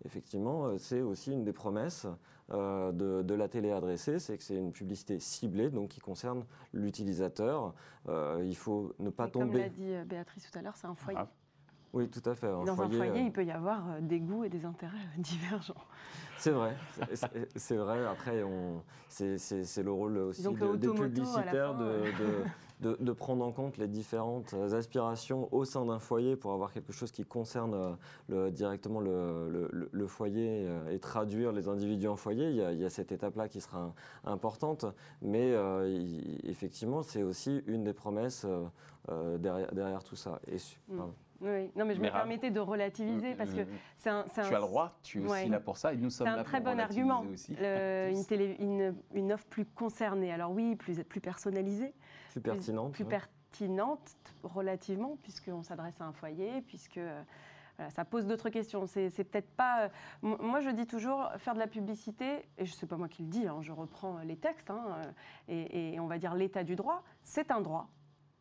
effectivement, 0.05 0.79
c'est 0.79 1.01
aussi 1.01 1.33
une 1.33 1.45
des 1.45 1.53
promesses 1.53 2.07
euh, 2.51 2.93
de, 2.93 3.35
la 3.35 3.47
télé 3.47 3.71
adressée, 3.73 4.19
c'est 4.19 4.39
que 4.39 4.43
c'est 4.43 4.57
une 4.57 4.73
publicité 4.73 5.21
ciblée, 5.21 5.69
donc 5.69 5.91
qui 5.91 6.01
concerne 6.01 6.45
l'utilisateur. 6.73 7.75
Euh, 8.09 8.43
il 8.43 8.57
faut 8.57 8.95
ne 8.99 9.11
pas 9.11 9.29
tomber. 9.29 9.53
Comme 9.53 9.61
l'a 9.61 9.69
dit 9.69 9.93
euh, 9.93 10.05
Béatrice 10.05 10.51
tout 10.51 10.59
à 10.59 10.63
l'heure, 10.63 10.77
c'est 10.77 10.87
un 10.87 10.95
foyer. 10.95 11.19
Ah. 11.21 11.29
Oui, 11.93 12.09
tout 12.09 12.23
à 12.25 12.35
fait. 12.35 12.49
Dans 12.49 12.81
un 12.81 12.89
foyer, 12.89 13.21
il 13.21 13.33
peut 13.33 13.45
y 13.45 13.51
avoir 13.51 14.01
des 14.01 14.21
goûts 14.21 14.45
et 14.45 14.49
des 14.49 14.65
intérêts 14.65 14.97
divergents. 15.19 15.75
C'est 16.39 16.51
vrai, 16.51 16.75
c'est 17.57 17.77
vrai. 17.77 18.07
Après, 18.07 18.43
c'est 19.09 19.83
le 19.83 19.93
rôle 19.93 20.17
aussi 20.19 20.43
des 20.43 20.89
publicitaires 20.89 21.75
de, 21.75 21.85
de, 21.85 22.45
prendre 23.13 23.45
en 23.45 23.53
compte 23.53 23.77
les 23.79 23.89
différentes 23.89 24.55
aspirations 24.73 25.53
au 25.53 25.65
sein 25.65 25.85
d'un 25.85 25.99
foyer 25.99 26.37
pour 26.37 26.53
avoir 26.53 26.73
quelque 26.73 26.93
chose 26.93 27.11
qui 27.11 27.25
concerne 27.25 27.75
euh, 27.75 27.93
le, 28.29 28.51
directement 28.51 29.01
le, 29.01 29.69
le, 29.91 30.07
foyer 30.07 30.67
euh, 30.67 30.91
et 30.91 30.99
traduire 30.99 31.53
les 31.53 31.69
individus 31.69 32.09
en 32.09 32.17
foyer. 32.17 32.51
Il 32.51 32.79
y 32.79 32.85
a, 32.85 32.91
cette 32.91 33.13
étape-là 33.13 33.49
qui 33.49 33.61
sera 33.61 33.95
importante, 34.25 34.87
mais 35.23 35.53
euh, 35.53 36.21
effectivement, 36.45 37.03
c'est 37.03 37.23
aussi 37.23 37.63
une 37.67 37.85
des 37.85 37.93
promesses 37.93 38.47
derrière, 39.39 39.73
derrière, 39.73 40.05
tout 40.05 40.17
ça. 40.17 40.41
Et, 40.47 40.57
mm. 40.89 41.01
Oui, 41.41 41.71
non, 41.77 41.85
mais 41.85 41.95
je 41.95 42.01
me 42.01 42.11
permettais 42.11 42.51
de 42.51 42.61
relativiser 42.61 43.35
parce 43.35 43.51
que 43.51 43.61
c'est 43.97 44.11
un, 44.11 44.25
Tu 44.25 44.41
as 44.41 44.51
le 44.51 44.61
droit, 44.61 44.99
tu 45.03 45.23
es 45.23 45.25
aussi 45.25 45.49
là 45.49 45.61
pour 45.61 45.77
ça 45.77 45.93
et 45.93 45.97
nous 45.97 46.11
sommes 46.11 46.27
là 46.27 46.43
pour 46.43 46.51
C'est 46.51 46.57
un 46.57 46.61
très 46.61 46.61
bon 46.61 46.81
argument. 46.81 47.25
une, 47.49 48.25
télé, 48.27 48.57
une, 48.59 48.95
une, 49.15 49.33
offre 49.33 49.47
plus 49.47 49.65
concernée. 49.65 50.33
Alors 50.33 50.51
oui, 50.51 50.75
plus, 50.75 51.03
plus 51.05 51.21
personnalisée. 51.21 51.95
Plus 52.33 52.41
pertinente. 52.41 52.93
Plus, 52.93 53.05
pertinente, 53.05 54.17
relativement, 54.43 55.17
puisqu'on 55.23 55.63
s'adresse 55.63 56.01
à 56.01 56.05
un 56.05 56.13
foyer, 56.13 56.61
puisque. 56.63 57.01
ça 57.91 58.05
pose 58.05 58.27
d'autres 58.27 58.51
questions. 58.51 58.87
C'est 58.89 59.11
peut-être 59.11 59.51
pas. 59.51 59.85
Euh, 59.85 59.89
moi, 60.23 60.59
je 60.59 60.71
dis 60.71 60.87
toujours 60.87 61.31
faire 61.37 61.55
de 61.55 61.61
la 61.61 61.69
publicité, 61.69 62.49
et 62.59 62.67
je 62.67 62.73
sais 62.73 62.87
pas 62.87 62.97
moi 62.97 63.09
qui 63.09 63.23
le 63.23 63.29
dis, 63.29 63.47
hein, 63.47 63.59
je 63.61 63.71
reprends 63.71 64.19
les 64.25 64.37
textes, 64.37 64.71
hein, 64.71 64.85
euh, 64.89 65.13
et, 65.47 65.95
et, 65.95 66.01
on 66.01 66.09
va 66.09 66.19
dire 66.19 66.35
l'état 66.35 66.65
du 66.65 66.75
droit, 66.75 67.05
c'est 67.23 67.53
un 67.53 67.61
droit. 67.61 67.89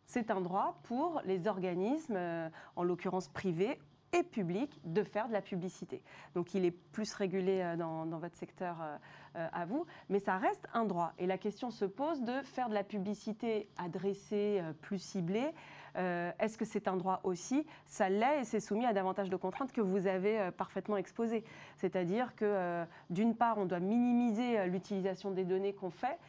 C'est 0.07 0.31
un 0.31 0.39
droit 0.39 0.79
pour 0.83 1.21
les 1.25 1.47
organismes, 1.47 2.15
euh, 2.15 2.49
en 2.77 2.83
l'occurrence 2.83 3.27
privés 3.27 3.77
et 4.13 4.23
publics, 4.23 4.79
de 4.85 5.03
faire 5.03 5.27
de 5.27 5.33
la 5.33 5.41
publicité. 5.41 6.01
Donc 6.33 6.53
il 6.53 6.63
est 6.63 6.71
plus 6.71 7.13
régulé 7.13 7.59
euh, 7.59 7.75
dans, 7.75 8.05
votre 8.17 8.37
secteur 8.37 8.77
euh, 8.81 9.47
à 9.51 9.65
vous, 9.65 9.85
mais 10.07 10.19
ça 10.19 10.37
reste 10.37 10.65
un 10.73 10.85
droit. 10.85 11.11
Et 11.19 11.27
la 11.27 11.37
question 11.37 11.71
se 11.71 11.83
pose 11.83 12.21
de 12.21 12.41
faire 12.43 12.69
de 12.69 12.73
la 12.73 12.85
publicité 12.85 13.67
adressée, 13.77 14.63
plus 14.81 14.97
ciblée. 14.97 15.51
Est-ce 15.95 16.59
que 16.59 16.65
c'est 16.65 16.87
un 16.87 16.95
droit 16.95 17.21
aussi? 17.23 17.65
Ça 17.85 18.07
l'est 18.07 18.41
et 18.41 18.43
c'est 18.43 18.59
soumis 18.59 18.85
à 18.85 18.93
davantage 18.93 19.31
de 19.31 19.35
contraintes 19.35 19.71
que 19.71 19.81
vous 19.81 20.05
avez 20.05 20.51
parfaitement 20.55 20.95
exposées. 20.95 21.43
C'est-à-dire 21.75 22.35
que 22.35 22.85
d'une 23.09 23.35
part, 23.35 23.57
on 23.57 23.65
doit 23.65 23.79
minimiser 23.79 24.67
l'utilisation 24.67 25.31
des 25.31 25.43
données 25.43 25.73
qu'on 25.73 25.89
fait 25.89 26.19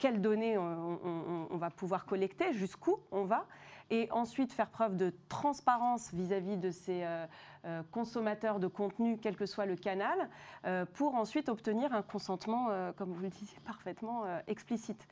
quelles 0.00 0.20
données 0.20 0.58
on, 0.58 1.56
va 1.56 1.70
pouvoir 1.70 2.06
collecter, 2.06 2.52
jusqu'où 2.52 2.96
on 3.12 3.24
va. 3.24 3.46
et 3.90 4.08
ensuite 4.10 4.52
faire 4.52 4.70
preuve 4.70 4.96
de 4.96 5.12
transparence 5.28 6.12
vis-à-vis 6.12 6.56
de 6.56 6.70
ces 6.70 7.04
consommateurs 7.90 8.60
de 8.60 8.66
contenu, 8.66 9.18
quel 9.18 9.36
que 9.36 9.46
soit 9.46 9.66
le 9.66 9.76
canal, 9.76 10.30
pour 10.94 11.14
ensuite 11.16 11.48
obtenir 11.48 11.92
un 11.92 12.02
consentement, 12.02 12.68
comme 12.96 13.12
vous 13.12 13.20
le 13.20 13.28
disiez 13.28 13.58
parfaitement, 13.64 14.24
explicite. 14.46 15.06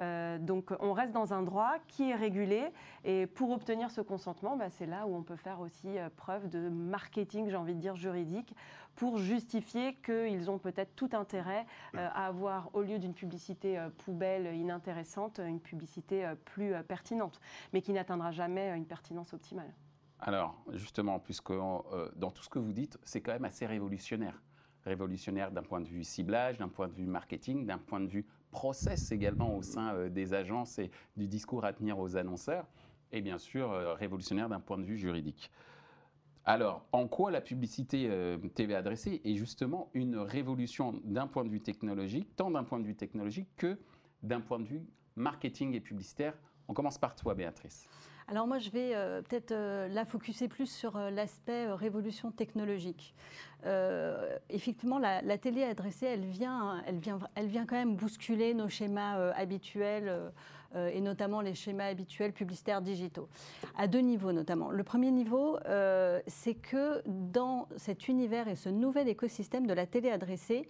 Euh, 0.00 0.38
donc 0.38 0.72
on 0.80 0.92
reste 0.92 1.12
dans 1.12 1.32
un 1.32 1.42
droit 1.42 1.74
qui 1.88 2.10
est 2.10 2.14
régulé 2.14 2.70
et 3.04 3.26
pour 3.26 3.50
obtenir 3.50 3.90
ce 3.90 4.00
consentement, 4.00 4.56
bah, 4.56 4.70
c'est 4.70 4.86
là 4.86 5.06
où 5.06 5.14
on 5.14 5.22
peut 5.22 5.36
faire 5.36 5.60
aussi 5.60 5.98
euh, 5.98 6.08
preuve 6.16 6.48
de 6.48 6.68
marketing, 6.68 7.48
j'ai 7.48 7.56
envie 7.56 7.74
de 7.74 7.80
dire 7.80 7.96
juridique, 7.96 8.54
pour 8.96 9.18
justifier 9.18 9.94
qu'ils 10.04 10.50
ont 10.50 10.58
peut-être 10.58 10.94
tout 10.94 11.10
intérêt 11.12 11.66
euh, 11.94 12.08
à 12.12 12.26
avoir, 12.26 12.70
au 12.74 12.82
lieu 12.82 12.98
d'une 12.98 13.14
publicité 13.14 13.84
poubelle 14.04 14.54
inintéressante, 14.54 15.40
une 15.44 15.60
publicité 15.60 16.32
plus 16.44 16.74
pertinente, 16.86 17.40
mais 17.72 17.82
qui 17.82 17.92
n'atteindra 17.92 18.30
jamais 18.30 18.74
une 18.76 18.86
pertinence 18.86 19.34
optimale. 19.34 19.72
Alors 20.20 20.56
justement, 20.72 21.18
puisque 21.18 21.52
dans 21.52 22.30
tout 22.30 22.42
ce 22.42 22.48
que 22.48 22.58
vous 22.58 22.72
dites, 22.72 22.98
c'est 23.02 23.20
quand 23.20 23.32
même 23.32 23.44
assez 23.44 23.66
révolutionnaire 23.66 24.40
révolutionnaire 24.84 25.50
d'un 25.50 25.62
point 25.62 25.80
de 25.80 25.88
vue 25.88 26.04
ciblage, 26.04 26.58
d'un 26.58 26.68
point 26.68 26.88
de 26.88 26.92
vue 26.92 27.06
marketing, 27.06 27.66
d'un 27.66 27.78
point 27.78 28.00
de 28.00 28.06
vue 28.06 28.26
process 28.54 29.10
également 29.10 29.56
au 29.56 29.62
sein 29.62 29.94
euh, 29.94 30.08
des 30.08 30.32
agences 30.32 30.78
et 30.78 30.90
du 31.16 31.26
discours 31.26 31.64
à 31.64 31.72
tenir 31.72 31.98
aux 31.98 32.16
annonceurs, 32.16 32.66
et 33.12 33.20
bien 33.20 33.36
sûr 33.36 33.70
euh, 33.72 33.94
révolutionnaire 33.94 34.48
d'un 34.48 34.60
point 34.60 34.78
de 34.78 34.84
vue 34.84 34.96
juridique. 34.96 35.50
Alors, 36.46 36.86
en 36.92 37.08
quoi 37.08 37.30
la 37.30 37.40
publicité 37.40 38.06
euh, 38.08 38.38
TV 38.54 38.74
adressée 38.74 39.20
est 39.24 39.34
justement 39.34 39.90
une 39.92 40.16
révolution 40.16 41.00
d'un 41.04 41.26
point 41.26 41.44
de 41.44 41.48
vue 41.48 41.60
technologique, 41.60 42.36
tant 42.36 42.50
d'un 42.50 42.64
point 42.64 42.78
de 42.78 42.86
vue 42.86 42.94
technologique 42.94 43.48
que 43.56 43.76
d'un 44.22 44.40
point 44.40 44.60
de 44.60 44.66
vue 44.66 44.86
marketing 45.16 45.74
et 45.74 45.80
publicitaire? 45.80 46.34
On 46.68 46.74
commence 46.74 46.98
par 46.98 47.14
toi, 47.16 47.34
Béatrice. 47.34 47.88
Alors 48.26 48.46
moi, 48.46 48.58
je 48.58 48.70
vais 48.70 48.92
euh, 48.94 49.20
peut-être 49.20 49.52
euh, 49.52 49.86
la 49.88 50.06
focuser 50.06 50.48
plus 50.48 50.66
sur 50.66 50.96
euh, 50.96 51.10
l'aspect 51.10 51.70
révolution 51.70 52.30
technologique. 52.30 53.14
effectivement, 54.50 54.98
la, 54.98 55.38
télé 55.38 55.64
adressée, 55.64 56.06
elle, 56.06 56.24
vient, 56.24 56.82
elle 56.86 57.46
vient 57.46 57.66
quand 57.66 57.76
même 57.76 57.96
bousculer 57.96 58.52
nos 58.52 58.68
schémas 58.68 59.32
habituels 59.32 60.12
et 60.76 61.00
notamment 61.00 61.40
les 61.40 61.54
schémas 61.54 61.86
habituels 61.86 62.34
publicitaires 62.34 62.82
digitaux, 62.82 63.26
à 63.78 63.86
deux 63.86 64.00
niveaux 64.00 64.32
notamment. 64.32 64.70
Le 64.70 64.84
premier 64.84 65.10
niveau, 65.10 65.58
c'est 66.26 66.56
que 66.56 67.02
dans 67.06 67.68
cet 67.78 68.06
univers 68.08 68.48
et 68.48 68.54
ce 68.54 68.68
nouvel 68.68 69.08
écosystème 69.08 69.66
de 69.66 69.72
la 69.72 69.86
télé 69.86 70.10
adressée, 70.10 70.68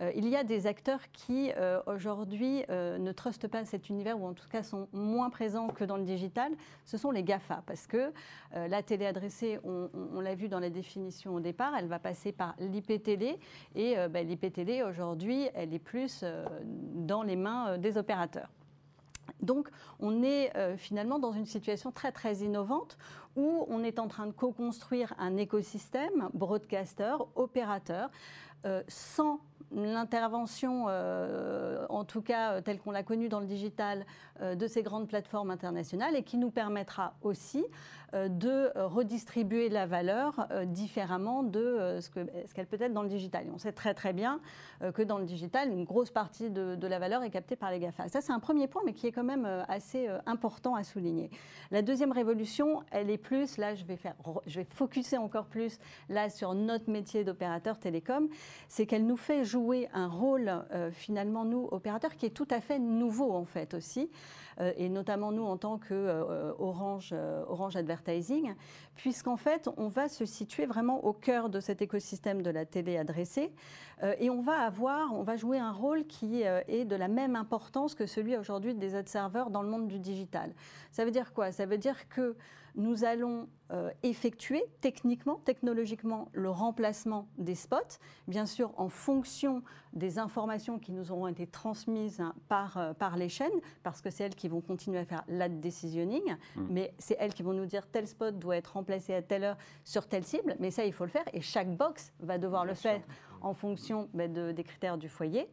euh, 0.00 0.10
il 0.14 0.28
y 0.28 0.36
a 0.36 0.44
des 0.44 0.66
acteurs 0.66 1.00
qui, 1.12 1.52
euh, 1.56 1.80
aujourd'hui, 1.86 2.64
euh, 2.68 2.98
ne 2.98 3.12
trustent 3.12 3.48
pas 3.48 3.64
cet 3.64 3.88
univers, 3.88 4.20
ou 4.20 4.26
en 4.26 4.34
tout 4.34 4.48
cas 4.48 4.62
sont 4.62 4.88
moins 4.92 5.30
présents 5.30 5.68
que 5.68 5.84
dans 5.84 5.96
le 5.96 6.04
digital. 6.04 6.52
Ce 6.84 6.96
sont 6.96 7.10
les 7.10 7.22
GAFA, 7.22 7.62
parce 7.66 7.86
que 7.86 8.12
la 8.52 8.82
télé 8.82 9.06
adressée, 9.06 9.58
on, 9.64 10.20
l'a 10.20 10.34
vu 10.34 10.48
dans 10.48 10.60
la 10.60 10.70
définition 10.70 11.34
au 11.34 11.40
départ, 11.40 11.74
elle 11.76 11.86
va 11.88 11.98
passer 11.98 12.32
par 12.32 12.54
l'IPTV, 12.58 13.38
et 13.74 13.96
ben, 14.08 14.26
l'IPTV, 14.26 14.82
aujourd'hui, 14.84 15.48
elle 15.54 15.74
est 15.74 15.78
plus 15.78 16.24
dans 16.94 17.22
les 17.22 17.36
mains 17.36 17.78
des 17.78 17.98
opérateurs. 17.98 18.48
Donc, 19.40 19.68
on 19.98 20.22
est 20.22 20.52
finalement 20.76 21.18
dans 21.18 21.32
une 21.32 21.46
situation 21.46 21.90
très 21.90 22.12
très 22.12 22.36
innovante 22.36 22.96
où 23.34 23.66
on 23.68 23.82
est 23.82 23.98
en 23.98 24.06
train 24.06 24.26
de 24.26 24.32
co-construire 24.32 25.14
un 25.18 25.36
écosystème 25.36 26.28
broadcaster, 26.32 27.16
opérateur, 27.34 28.10
sans 28.86 29.40
l'intervention, 29.72 30.86
euh, 30.88 31.86
en 31.88 32.04
tout 32.04 32.22
cas 32.22 32.52
euh, 32.52 32.60
telle 32.60 32.78
qu'on 32.78 32.90
l'a 32.90 33.02
connue 33.02 33.28
dans 33.28 33.40
le 33.40 33.46
digital, 33.46 34.06
euh, 34.40 34.54
de 34.54 34.66
ces 34.66 34.82
grandes 34.82 35.08
plateformes 35.08 35.50
internationales 35.50 36.16
et 36.16 36.22
qui 36.22 36.36
nous 36.36 36.50
permettra 36.50 37.14
aussi 37.22 37.64
de 38.12 38.70
redistribuer 38.78 39.68
la 39.68 39.86
valeur 39.86 40.46
différemment 40.66 41.42
de 41.42 41.98
ce 42.00 42.08
qu'elle 42.54 42.66
peut 42.68 42.80
être 42.80 42.92
dans 42.92 43.02
le 43.02 43.08
digital. 43.08 43.48
Et 43.48 43.50
on 43.50 43.58
sait 43.58 43.72
très 43.72 43.92
très 43.92 44.12
bien 44.12 44.40
que 44.94 45.02
dans 45.02 45.18
le 45.18 45.24
digital, 45.24 45.72
une 45.72 45.82
grosse 45.82 46.12
partie 46.12 46.48
de, 46.48 46.86
la 46.86 47.00
valeur 47.00 47.24
est 47.24 47.30
captée 47.30 47.56
par 47.56 47.72
les 47.72 47.80
GAFA. 47.80 48.08
Ça, 48.08 48.20
c'est 48.20 48.30
un 48.30 48.38
premier 48.38 48.68
point, 48.68 48.82
mais 48.86 48.92
qui 48.92 49.08
est 49.08 49.10
quand 49.10 49.24
même 49.24 49.64
assez 49.66 50.08
important 50.26 50.76
à 50.76 50.84
souligner. 50.84 51.28
La 51.72 51.82
deuxième 51.82 52.12
révolution, 52.12 52.84
elle 52.92 53.10
est 53.10 53.18
plus, 53.18 53.56
là 53.56 53.74
je 53.74 53.84
vais, 53.84 53.96
faire, 53.96 54.14
je 54.46 54.60
vais 54.60 54.66
focuser 54.70 55.18
encore 55.18 55.46
plus 55.46 55.80
là 56.08 56.30
sur 56.30 56.54
notre 56.54 56.88
métier 56.88 57.24
d'opérateur 57.24 57.80
télécom, 57.80 58.28
c'est 58.68 58.86
qu'elle 58.86 59.06
nous 59.06 59.16
fait 59.16 59.44
un 59.92 60.08
rôle 60.08 60.52
euh, 60.72 60.90
finalement 60.90 61.44
nous 61.44 61.68
opérateurs 61.70 62.16
qui 62.16 62.26
est 62.26 62.30
tout 62.30 62.48
à 62.50 62.60
fait 62.60 62.78
nouveau 62.78 63.32
en 63.32 63.44
fait 63.44 63.74
aussi 63.74 64.10
euh, 64.60 64.72
et 64.76 64.88
notamment 64.88 65.32
nous 65.32 65.44
en 65.44 65.56
tant 65.56 65.78
que 65.78 65.94
euh, 65.94 66.52
Orange 66.58 67.14
Orange 67.48 67.76
Advertising 67.76 68.54
puisqu'en 68.96 69.36
fait 69.36 69.68
on 69.76 69.88
va 69.88 70.08
se 70.08 70.24
situer 70.24 70.66
vraiment 70.66 71.04
au 71.04 71.12
cœur 71.12 71.48
de 71.48 71.60
cet 71.60 71.82
écosystème 71.82 72.42
de 72.42 72.50
la 72.50 72.64
télé 72.64 72.96
adressée 72.96 73.52
et 74.18 74.28
on 74.28 74.40
va 74.40 74.60
avoir 74.60 75.14
on 75.14 75.22
va 75.22 75.36
jouer 75.36 75.58
un 75.58 75.72
rôle 75.72 76.04
qui 76.06 76.42
est 76.42 76.84
de 76.84 76.96
la 76.96 77.08
même 77.08 77.36
importance 77.36 77.94
que 77.94 78.06
celui 78.06 78.36
aujourd'hui 78.36 78.74
des 78.74 78.94
ad 78.96 79.08
serveurs 79.08 79.50
dans 79.50 79.62
le 79.62 79.68
monde 79.68 79.86
du 79.86 79.98
digital. 79.98 80.52
Ça 80.90 81.04
veut 81.04 81.12
dire 81.12 81.32
quoi? 81.32 81.52
Ça 81.52 81.64
veut 81.64 81.78
dire 81.78 82.08
que 82.08 82.36
nous 82.76 83.04
allons 83.04 83.48
euh, 83.72 83.90
effectuer 84.02 84.62
techniquement, 84.80 85.40
technologiquement, 85.44 86.28
le 86.32 86.50
remplacement 86.50 87.28
des 87.38 87.54
spots, 87.54 87.98
bien 88.28 88.46
sûr 88.46 88.72
en 88.76 88.88
fonction 88.88 89.62
des 89.94 90.18
informations 90.18 90.78
qui 90.78 90.92
nous 90.92 91.10
auront 91.10 91.28
été 91.28 91.46
transmises 91.46 92.22
par, 92.48 92.76
euh, 92.76 92.92
par 92.92 93.16
les 93.16 93.28
chaînes, 93.28 93.60
parce 93.82 94.02
que 94.02 94.10
c'est 94.10 94.24
elles 94.24 94.34
qui 94.34 94.48
vont 94.48 94.60
continuer 94.60 94.98
à 94.98 95.04
faire 95.04 95.24
l'ad 95.28 95.60
decisioning, 95.60 96.36
mm. 96.56 96.66
mais 96.68 96.94
c'est 96.98 97.16
elles 97.18 97.32
qui 97.32 97.42
vont 97.42 97.54
nous 97.54 97.66
dire 97.66 97.86
tel 97.86 98.06
spot 98.06 98.38
doit 98.38 98.56
être 98.56 98.74
remplacé 98.74 99.14
à 99.14 99.22
telle 99.22 99.44
heure 99.44 99.58
sur 99.82 100.06
telle 100.06 100.24
cible, 100.24 100.56
mais 100.60 100.70
ça 100.70 100.84
il 100.84 100.92
faut 100.92 101.04
le 101.04 101.10
faire 101.10 101.24
et 101.32 101.40
chaque 101.40 101.74
box 101.74 102.12
va 102.20 102.38
devoir 102.38 102.64
le 102.64 102.74
faire 102.74 103.00
en 103.44 103.54
fonction 103.54 104.08
ben, 104.14 104.32
des 104.52 104.64
critères 104.64 104.98
du 104.98 105.08
foyer. 105.08 105.48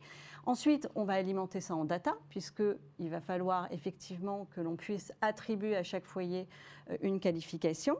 Ensuite, 0.45 0.89
on 0.95 1.03
va 1.03 1.13
alimenter 1.13 1.61
ça 1.61 1.75
en 1.75 1.85
data, 1.85 2.15
puisqu'il 2.29 3.09
va 3.09 3.21
falloir 3.21 3.71
effectivement 3.71 4.47
que 4.55 4.61
l'on 4.61 4.75
puisse 4.75 5.13
attribuer 5.21 5.75
à 5.75 5.83
chaque 5.83 6.05
foyer 6.05 6.47
euh, 6.89 6.97
une 7.01 7.19
qualification. 7.19 7.97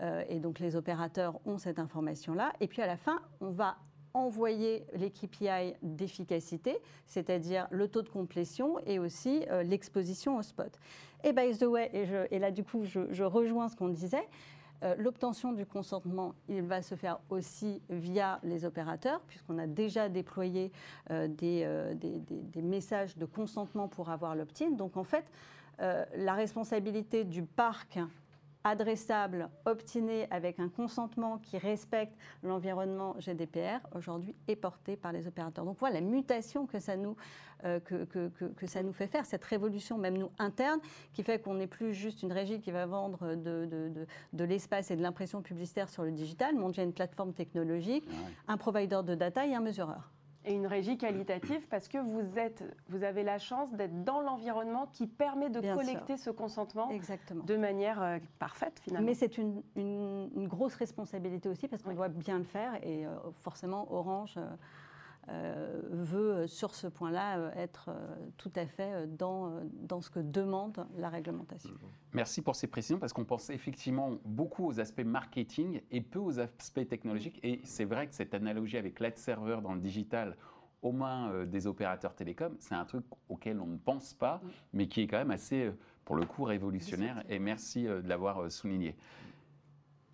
Euh, 0.00 0.22
et 0.28 0.38
donc 0.38 0.60
les 0.60 0.76
opérateurs 0.76 1.40
ont 1.46 1.58
cette 1.58 1.78
information-là. 1.78 2.52
Et 2.60 2.68
puis 2.68 2.80
à 2.80 2.86
la 2.86 2.96
fin, 2.96 3.20
on 3.40 3.50
va 3.50 3.76
envoyer 4.14 4.86
les 4.94 5.10
KPI 5.10 5.74
d'efficacité, 5.82 6.78
c'est-à-dire 7.06 7.66
le 7.70 7.86
taux 7.88 8.02
de 8.02 8.08
complétion 8.08 8.78
et 8.86 8.98
aussi 8.98 9.44
euh, 9.50 9.62
l'exposition 9.62 10.36
au 10.36 10.42
spot. 10.42 10.78
Et 11.22 11.32
by 11.32 11.56
the 11.56 11.64
way, 11.64 11.90
et, 12.30 12.38
là 12.38 12.50
du 12.50 12.64
coup 12.64 12.84
je 12.84 13.22
rejoins 13.22 13.68
ce 13.68 13.76
qu'on 13.76 13.88
disait, 13.88 14.26
euh, 14.82 14.94
l'obtention 14.98 15.52
du 15.52 15.66
consentement, 15.66 16.34
il 16.48 16.62
va 16.62 16.82
se 16.82 16.94
faire 16.94 17.20
aussi 17.28 17.82
via 17.90 18.40
les 18.42 18.64
opérateurs, 18.64 19.20
puisqu'on 19.26 19.58
a 19.58 19.66
déjà 19.66 20.08
déployé 20.08 20.72
euh, 21.10 21.28
euh, 21.42 21.94
des, 21.94 22.62
messages 22.62 23.16
de 23.16 23.26
consentement 23.26 23.88
pour 23.88 24.10
avoir 24.10 24.34
l'opt-in. 24.34 24.70
Donc 24.70 24.96
en 24.96 25.04
fait, 25.04 25.24
la 25.78 26.34
responsabilité 26.34 27.24
du 27.24 27.42
parc 27.42 27.98
adressable, 28.64 29.48
obtiné 29.64 30.26
avec 30.30 30.60
un 30.60 30.68
consentement 30.68 31.38
qui 31.38 31.58
respecte 31.58 32.14
l'environnement 32.42 33.16
GDPR, 33.18 33.80
aujourd'hui 33.94 34.34
est 34.48 34.56
porté 34.56 34.96
par 34.96 35.12
les 35.12 35.26
opérateurs. 35.26 35.64
Donc 35.64 35.78
voilà 35.78 36.00
la 36.00 36.06
mutation 36.06 36.66
que 36.66 36.78
ça 36.78 36.96
nous, 36.96 37.16
euh, 37.64 37.80
que, 37.80 38.04
que, 38.04 38.28
que, 38.28 38.66
ça 38.66 38.82
nous 38.82 38.92
fait 38.92 39.06
faire, 39.06 39.24
cette 39.24 39.44
révolution 39.44 39.98
même 39.98 40.18
nous 40.18 40.30
interne, 40.38 40.80
qui 41.12 41.22
fait 41.22 41.40
qu'on 41.40 41.54
n'est 41.54 41.66
plus 41.66 41.94
juste 41.94 42.22
une 42.22 42.32
régie 42.32 42.60
qui 42.60 42.70
va 42.70 42.86
vendre 42.86 43.34
de, 43.34 43.66
de, 43.66 44.06
de, 44.32 44.44
l'espace 44.44 44.90
et 44.90 44.96
de 44.96 45.02
l'impression 45.02 45.42
publicitaire 45.42 45.88
sur 45.88 46.02
le 46.02 46.12
digital, 46.12 46.54
mais 46.54 46.62
on 46.62 46.68
devient 46.68 46.82
une 46.82 46.92
plateforme 46.92 47.32
technologique, 47.32 48.06
un 48.46 48.56
provider 48.56 49.00
de 49.04 49.14
data 49.14 49.46
et 49.46 49.54
un 49.54 49.60
mesureur 49.60 50.10
et 50.44 50.54
une 50.54 50.66
régie 50.66 50.96
qualitative 50.96 51.66
parce 51.68 51.88
que 51.88 51.98
vous, 51.98 52.38
êtes, 52.38 52.64
vous 52.88 53.04
avez 53.04 53.22
la 53.22 53.38
chance 53.38 53.72
d'être 53.72 54.04
dans 54.04 54.20
l'environnement 54.20 54.88
qui 54.92 55.06
permet 55.06 55.50
de 55.50 55.60
collecter 55.60 56.16
ce 56.16 56.30
consentement 56.30 56.90
de 57.44 57.56
manière 57.56 58.02
euh, 58.02 58.18
parfaite 58.38 58.80
finalement. 58.80 59.06
Mais 59.06 59.14
c'est 59.14 59.36
une, 59.38 59.62
une, 59.76 60.48
grosse 60.48 60.74
responsabilité 60.74 61.48
aussi 61.48 61.68
parce 61.68 61.82
qu'on 61.82 61.94
doit 61.94 62.08
bien 62.08 62.38
le 62.38 62.44
faire 62.44 62.74
et 62.82 63.06
euh, 63.06 63.10
forcément 63.40 63.92
Orange 63.92 64.34
euh, 64.36 64.48
veut, 65.90 66.46
sur 66.46 66.74
ce 66.74 66.86
point-là, 66.86 67.38
euh, 67.38 67.50
être 67.56 67.88
euh, 67.88 68.16
tout 68.36 68.52
à 68.56 68.66
fait 68.66 69.06
dans, 69.06 69.60
dans 69.82 70.00
ce 70.00 70.10
que 70.10 70.20
demande 70.20 70.86
la 70.96 71.08
réglementation. 71.08 71.70
Merci 72.12 72.42
pour 72.42 72.56
ces 72.56 72.66
précisions, 72.66 72.98
parce 72.98 73.12
qu'on 73.12 73.24
pensait 73.24 73.54
effectivement 73.54 74.18
beaucoup 74.24 74.66
aux 74.66 74.80
aspects 74.80 75.04
marketing 75.04 75.80
et 75.90 76.00
peu 76.00 76.18
aux 76.18 76.40
aspects 76.40 76.86
technologiques. 76.88 77.38
Et 77.42 77.60
c'est 77.64 77.84
vrai 77.84 78.06
que 78.06 78.14
cette 78.14 78.34
analogie 78.34 78.76
avec 78.76 79.00
l'ad 79.00 79.16
serveur 79.16 79.62
dans 79.62 79.74
le 79.74 79.80
digital, 79.80 80.36
aux 80.82 80.92
mains 80.92 81.44
des 81.44 81.66
opérateurs 81.66 82.14
télécoms, 82.14 82.56
c'est 82.58 82.74
un 82.74 82.86
truc 82.86 83.04
auquel 83.28 83.60
on 83.60 83.66
ne 83.66 83.76
pense 83.76 84.14
pas, 84.14 84.40
mais 84.72 84.88
qui 84.88 85.02
est 85.02 85.06
quand 85.06 85.18
même 85.18 85.30
assez, 85.30 85.70
pour 86.06 86.16
le 86.16 86.24
coup, 86.24 86.44
révolutionnaire. 86.44 87.22
Et 87.28 87.38
merci 87.38 87.84
de 87.84 88.08
l'avoir 88.08 88.50
souligné. 88.50 88.96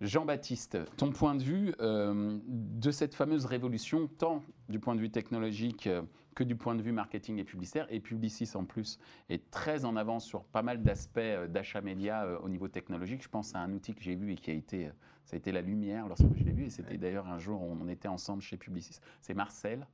Jean-Baptiste, 0.01 0.77
ton 0.95 1.11
point 1.11 1.33
de 1.33 1.41
vue 1.41 1.73
euh, 1.81 2.37
de 2.47 2.91
cette 2.91 3.15
fameuse 3.15 3.45
révolution, 3.45 4.07
tant 4.07 4.43
du 4.69 4.79
point 4.79 4.93
de 4.93 4.99
vue 4.99 5.09
technologique 5.09 5.87
euh, 5.87 6.03
que 6.35 6.43
du 6.43 6.55
point 6.55 6.75
de 6.75 6.83
vue 6.83 6.91
marketing 6.91 7.39
et 7.39 7.43
publicitaire, 7.43 7.87
et 7.89 7.99
Publicis 7.99 8.51
en 8.53 8.63
plus 8.63 8.99
est 9.29 9.49
très 9.49 9.85
en 9.85 9.95
avance 9.95 10.23
sur 10.23 10.43
pas 10.43 10.61
mal 10.61 10.83
d'aspects 10.83 11.17
euh, 11.17 11.47
d'achat 11.47 11.81
média 11.81 12.27
au 12.43 12.49
niveau 12.49 12.67
technologique. 12.67 13.23
Je 13.23 13.29
pense 13.29 13.55
à 13.55 13.59
un 13.59 13.73
outil 13.73 13.95
que 13.95 14.03
j'ai 14.03 14.13
vu 14.13 14.33
et 14.33 14.35
qui 14.35 14.51
a 14.51 14.53
été, 14.53 14.91
ça 15.25 15.35
a 15.35 15.37
été 15.37 15.51
la 15.51 15.61
lumière 15.61 16.07
lorsque 16.07 16.31
je 16.35 16.43
l'ai 16.43 16.51
vu, 16.51 16.65
et 16.65 16.69
c'était 16.69 16.97
d'ailleurs 16.97 17.27
un 17.27 17.39
jour 17.39 17.63
où 17.63 17.75
on 17.81 17.87
était 17.87 18.07
ensemble 18.07 18.43
chez 18.43 18.57
Publicis. 18.57 18.99
C'est 19.21 19.33
Marcel. 19.33 19.87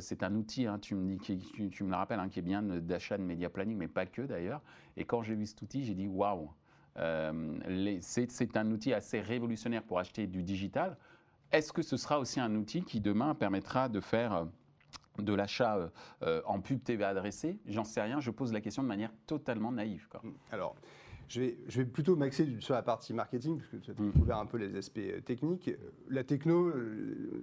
c'est 0.00 0.24
un 0.24 0.34
outil, 0.34 0.66
hein, 0.66 0.80
tu, 0.80 0.96
me 0.96 1.14
dis, 1.14 1.70
tu, 1.70 1.84
me 1.84 1.90
le 1.90 1.96
rappelles, 1.96 2.18
hein, 2.18 2.28
qui 2.28 2.40
est 2.40 2.42
bien 2.42 2.60
d'achat 2.62 3.16
de 3.16 3.22
média 3.22 3.48
planning, 3.48 3.76
mais 3.76 3.86
pas 3.86 4.04
que 4.04 4.22
d'ailleurs. 4.22 4.62
Et 4.96 5.04
quand 5.04 5.22
j'ai 5.22 5.36
vu 5.36 5.46
cet 5.46 5.62
outil, 5.62 5.84
j'ai 5.84 5.94
dit 5.94 6.08
waouh, 6.08 6.50
euh, 6.98 7.98
c'est 8.00 8.56
un 8.56 8.70
outil 8.70 8.92
assez 8.92 9.20
révolutionnaire 9.20 9.82
pour 9.82 9.98
acheter 9.98 10.26
du 10.26 10.42
digital. 10.42 10.96
Est-ce 11.52 11.72
que 11.72 11.82
ce 11.82 11.96
sera 11.96 12.18
aussi 12.18 12.40
un 12.40 12.54
outil 12.54 12.82
qui 12.82 13.00
demain 13.00 13.34
permettra 13.34 13.88
de 13.88 14.00
faire 14.00 14.34
euh, 14.34 14.44
de 15.18 15.32
l'achat 15.32 15.90
euh, 16.22 16.42
en 16.46 16.60
pub 16.60 16.82
TV 16.82 17.04
adressé 17.04 17.58
J'en 17.66 17.84
sais 17.84 18.02
rien, 18.02 18.20
je 18.20 18.30
pose 18.30 18.52
la 18.52 18.60
question 18.60 18.82
de 18.82 18.88
manière 18.88 19.12
totalement 19.26 19.72
naïve. 19.72 20.06
Mm. 20.22 20.28
Alors, 20.52 20.76
je 21.28 21.40
vais, 21.40 21.58
je 21.68 21.78
vais, 21.78 21.84
plutôt 21.86 22.16
m'axer 22.16 22.48
sur 22.60 22.74
la 22.74 22.82
partie 22.82 23.12
marketing, 23.12 23.58
parce 23.58 23.70
que 23.70 23.76
tu 23.76 23.90
as 23.90 23.94
mm. 23.94 24.30
un 24.30 24.46
peu 24.46 24.58
les 24.58 24.76
aspects 24.76 25.24
techniques. 25.24 25.70
La 26.08 26.24
techno, 26.24 26.72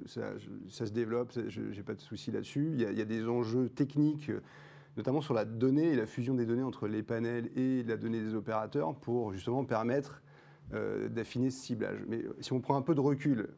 ça, 0.05 0.33
se 0.69 0.91
développe, 0.91 1.31
je 1.47 1.61
n'ai 1.61 1.83
pas 1.83 1.93
de 1.93 2.01
souci 2.01 2.31
là-dessus. 2.31 2.71
Il, 2.73 2.81
il, 2.81 2.97
y 2.97 3.01
a 3.01 3.05
des 3.05 3.27
enjeux 3.27 3.69
techniques 3.69 4.31
notamment 4.97 5.21
sur 5.21 5.33
la 5.33 5.45
donnée 5.45 5.89
et 5.89 5.95
la 5.95 6.05
fusion 6.05 6.33
des 6.35 6.45
données 6.45 6.63
entre 6.63 6.87
les 6.87 7.03
panels 7.03 7.49
et 7.55 7.83
la 7.83 7.97
donnée 7.97 8.21
des 8.21 8.33
opérateurs 8.33 8.95
pour 8.95 9.33
justement 9.33 9.65
permettre 9.65 10.21
euh, 10.73 11.09
d'affiner 11.09 11.49
ce 11.49 11.61
ciblage. 11.61 11.99
Mais 12.07 12.23
si 12.39 12.53
on 12.53 12.61
prend 12.61 12.75
un 12.75 12.81
peu 12.81 12.95
de 12.95 13.01
recul 13.01 13.49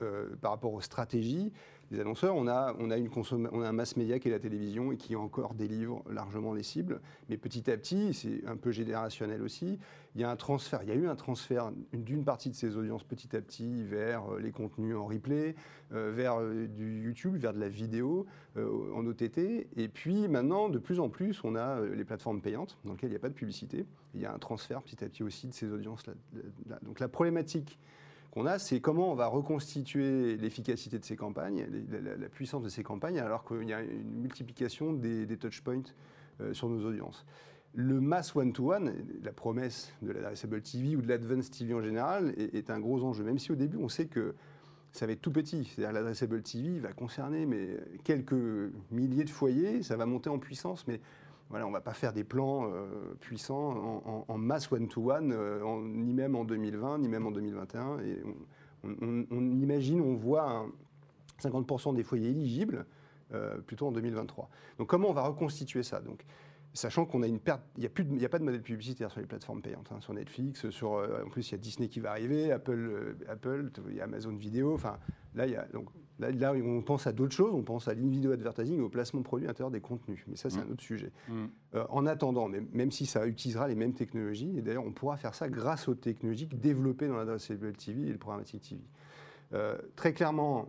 euh, 0.00 0.34
par 0.40 0.52
rapport 0.52 0.72
aux 0.72 0.80
stratégies, 0.80 1.52
annonceurs, 2.00 2.34
on 2.36 2.46
a 2.46 2.74
un 2.74 3.72
mass 3.72 3.96
média 3.96 4.18
qui 4.18 4.28
est 4.28 4.30
la 4.30 4.38
télévision 4.38 4.92
et 4.92 4.96
qui 4.96 5.16
encore 5.16 5.54
délivre 5.54 6.02
largement 6.10 6.54
les 6.54 6.62
cibles. 6.62 7.00
Mais 7.28 7.36
petit 7.36 7.70
à 7.70 7.76
petit, 7.76 8.14
c'est 8.14 8.46
un 8.46 8.56
peu 8.56 8.70
générationnel 8.70 9.42
aussi, 9.42 9.78
il 10.14 10.20
y 10.20 10.24
a 10.24 10.30
un 10.30 10.36
transfert, 10.36 10.82
il 10.82 10.88
y 10.90 10.92
a 10.92 10.94
eu 10.94 11.08
un 11.08 11.16
transfert 11.16 11.72
d'une 11.92 12.24
partie 12.24 12.50
de 12.50 12.54
ces 12.54 12.76
audiences 12.76 13.04
petit 13.04 13.34
à 13.34 13.40
petit 13.40 13.82
vers 13.82 14.34
euh, 14.34 14.40
les 14.40 14.52
contenus 14.52 14.94
en 14.94 15.06
replay, 15.06 15.54
euh, 15.92 16.12
vers 16.14 16.38
euh, 16.38 16.66
du 16.66 17.02
YouTube, 17.04 17.36
vers 17.36 17.54
de 17.54 17.60
la 17.60 17.68
vidéo 17.68 18.26
en 18.54 19.06
OTT. 19.06 19.66
Et 19.76 19.88
puis 19.88 20.28
maintenant, 20.28 20.68
de 20.68 20.78
plus 20.78 21.00
en 21.00 21.08
plus, 21.08 21.42
on 21.42 21.56
a 21.56 21.80
les 21.80 22.04
plateformes 22.04 22.42
payantes 22.42 22.76
dans 22.84 22.92
lesquelles 22.92 23.08
il 23.08 23.14
n'y 23.14 23.16
a 23.16 23.20
pas 23.20 23.30
de 23.30 23.34
publicité. 23.34 23.86
Il 24.14 24.20
y 24.20 24.26
a 24.26 24.34
un 24.34 24.38
transfert 24.38 24.82
petit 24.82 25.02
à 25.02 25.08
petit 25.08 25.22
aussi 25.22 25.46
de 25.46 25.54
ces 25.54 25.72
audiences-là. 25.72 26.12
Donc 26.82 27.00
la 27.00 27.08
problématique 27.08 27.78
qu'on 28.32 28.46
a, 28.46 28.58
c'est 28.58 28.80
comment 28.80 29.12
on 29.12 29.14
va 29.14 29.26
reconstituer 29.26 30.36
l'efficacité 30.38 30.98
de 30.98 31.04
ces 31.04 31.16
campagnes, 31.16 31.66
la, 31.90 32.28
puissance 32.30 32.62
de 32.62 32.70
ces 32.70 32.82
campagnes, 32.82 33.18
alors 33.18 33.44
qu'il 33.44 33.68
y 33.68 33.74
a 33.74 33.82
une 33.82 34.20
multiplication 34.22 34.94
des, 34.94 35.36
touchpoints 35.36 35.82
euh, 36.40 36.54
sur 36.54 36.70
nos 36.70 36.88
audiences. 36.88 37.26
Le 37.74 38.00
mass 38.00 38.34
one-to-one, 38.34 38.94
la 39.22 39.32
promesse 39.32 39.92
de 40.00 40.12
l'adressable 40.12 40.62
TV 40.62 40.96
ou 40.96 41.02
de 41.02 41.08
l'advanced 41.08 41.52
TV 41.52 41.74
en 41.74 41.82
général, 41.82 42.34
est, 42.38 42.70
un 42.70 42.80
gros 42.80 43.04
enjeu. 43.04 43.22
Même 43.22 43.38
si 43.38 43.52
au 43.52 43.54
début, 43.54 43.76
on 43.76 43.88
sait 43.88 44.06
que 44.06 44.34
ça 44.92 45.06
va 45.06 45.12
être 45.12 45.20
tout 45.20 45.30
petit. 45.30 45.64
C'est-à-dire 45.64 45.92
l'adressable 45.92 46.42
TV 46.42 46.78
va 46.78 46.92
concerner 46.94 47.44
mais, 47.44 47.76
quelques 48.02 48.72
milliers 48.90 49.24
de 49.24 49.30
foyers, 49.30 49.82
ça 49.82 49.96
va 49.96 50.06
monter 50.06 50.30
en 50.30 50.38
puissance, 50.38 50.86
mais 50.86 51.02
on 51.60 51.68
ne 51.68 51.72
va 51.72 51.80
pas 51.80 51.92
faire 51.92 52.12
des 52.12 52.24
plans 52.24 52.70
euh, 52.72 53.14
puissants 53.20 54.24
en, 54.26 54.38
masse 54.38 54.70
one-to-one, 54.72 55.32
euh, 55.32 55.82
ni 55.82 56.12
même 56.12 56.34
en 56.34 56.44
2020, 56.44 56.98
ni 56.98 57.08
même 57.08 57.26
en 57.26 57.30
2021. 57.30 58.00
Et 58.00 58.22
on, 58.84 59.26
imagine, 59.30 60.00
on 60.00 60.14
voit 60.14 60.66
50% 61.42 61.94
des 61.94 62.02
foyers 62.02 62.30
éligibles 62.30 62.86
euh, 63.34 63.58
plutôt 63.58 63.88
en 63.88 63.92
2023. 63.92 64.48
Donc 64.78 64.88
comment 64.88 65.10
on 65.10 65.14
va 65.14 65.22
reconstituer 65.22 65.82
ça? 65.82 66.00
Donc, 66.00 66.24
Sachant 66.74 67.04
qu'on 67.04 67.22
a 67.22 67.26
une 67.26 67.38
perte, 67.38 67.60
il 67.76 67.80
n'y 67.80 68.24
a, 68.24 68.28
pas 68.30 68.38
de 68.38 68.44
modèle 68.44 68.62
publicitaire 68.62 69.10
sur 69.10 69.20
les 69.20 69.26
plateformes 69.26 69.60
payantes, 69.60 69.92
hein, 69.92 70.00
sur 70.00 70.14
Netflix, 70.14 70.70
sur, 70.70 70.92
en 70.92 71.28
plus 71.28 71.50
il 71.50 71.52
y 71.52 71.54
a 71.56 71.58
Disney 71.58 71.88
qui 71.90 72.00
va 72.00 72.12
arriver, 72.12 72.50
Apple, 72.50 73.12
Amazon 74.02 74.34
Vidéo, 74.34 74.72
enfin 74.72 74.96
là, 75.34 75.46
il 75.46 75.52
y 75.52 75.56
a, 75.56 75.66
Là, 76.18 76.52
on 76.52 76.82
pense 76.82 77.06
à 77.06 77.12
d'autres 77.12 77.34
choses, 77.34 77.52
on 77.52 77.62
pense 77.62 77.88
à 77.88 77.94
l'invideo 77.94 78.32
advertising, 78.32 78.80
au 78.80 78.88
placement 78.88 79.20
de 79.20 79.24
produits 79.24 79.46
à 79.46 79.50
l'intérieur 79.50 79.70
des 79.70 79.80
contenus. 79.80 80.22
Mais 80.28 80.36
ça, 80.36 80.50
c'est 80.50 80.58
mm. 80.58 80.68
un 80.68 80.72
autre 80.72 80.82
sujet. 80.82 81.10
Mm. 81.28 81.44
Euh, 81.74 81.84
en 81.88 82.06
attendant, 82.06 82.48
même 82.48 82.90
si 82.90 83.06
ça 83.06 83.26
utilisera 83.26 83.66
les 83.66 83.74
mêmes 83.74 83.94
technologies, 83.94 84.56
et 84.56 84.62
d'ailleurs, 84.62 84.84
on 84.84 84.92
pourra 84.92 85.16
faire 85.16 85.34
ça 85.34 85.48
grâce 85.48 85.88
aux 85.88 85.94
technologies 85.94 86.46
développées 86.46 87.08
dans 87.08 87.16
l'adressable 87.16 87.72
TV 87.72 88.08
et 88.08 88.12
le 88.12 88.18
programmatic 88.18 88.62
TV. 88.62 88.82
Euh, 89.54 89.76
très 89.96 90.12
clairement, 90.12 90.68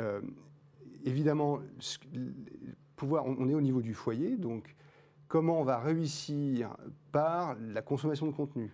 euh, 0.00 0.20
évidemment, 1.04 1.60
pouvoir, 2.96 3.26
on 3.26 3.48
est 3.48 3.54
au 3.54 3.60
niveau 3.60 3.82
du 3.82 3.94
foyer, 3.94 4.36
donc 4.36 4.76
comment 5.28 5.60
on 5.60 5.64
va 5.64 5.78
réussir 5.78 6.76
par 7.12 7.56
la 7.60 7.82
consommation 7.82 8.26
de 8.26 8.32
contenu 8.32 8.72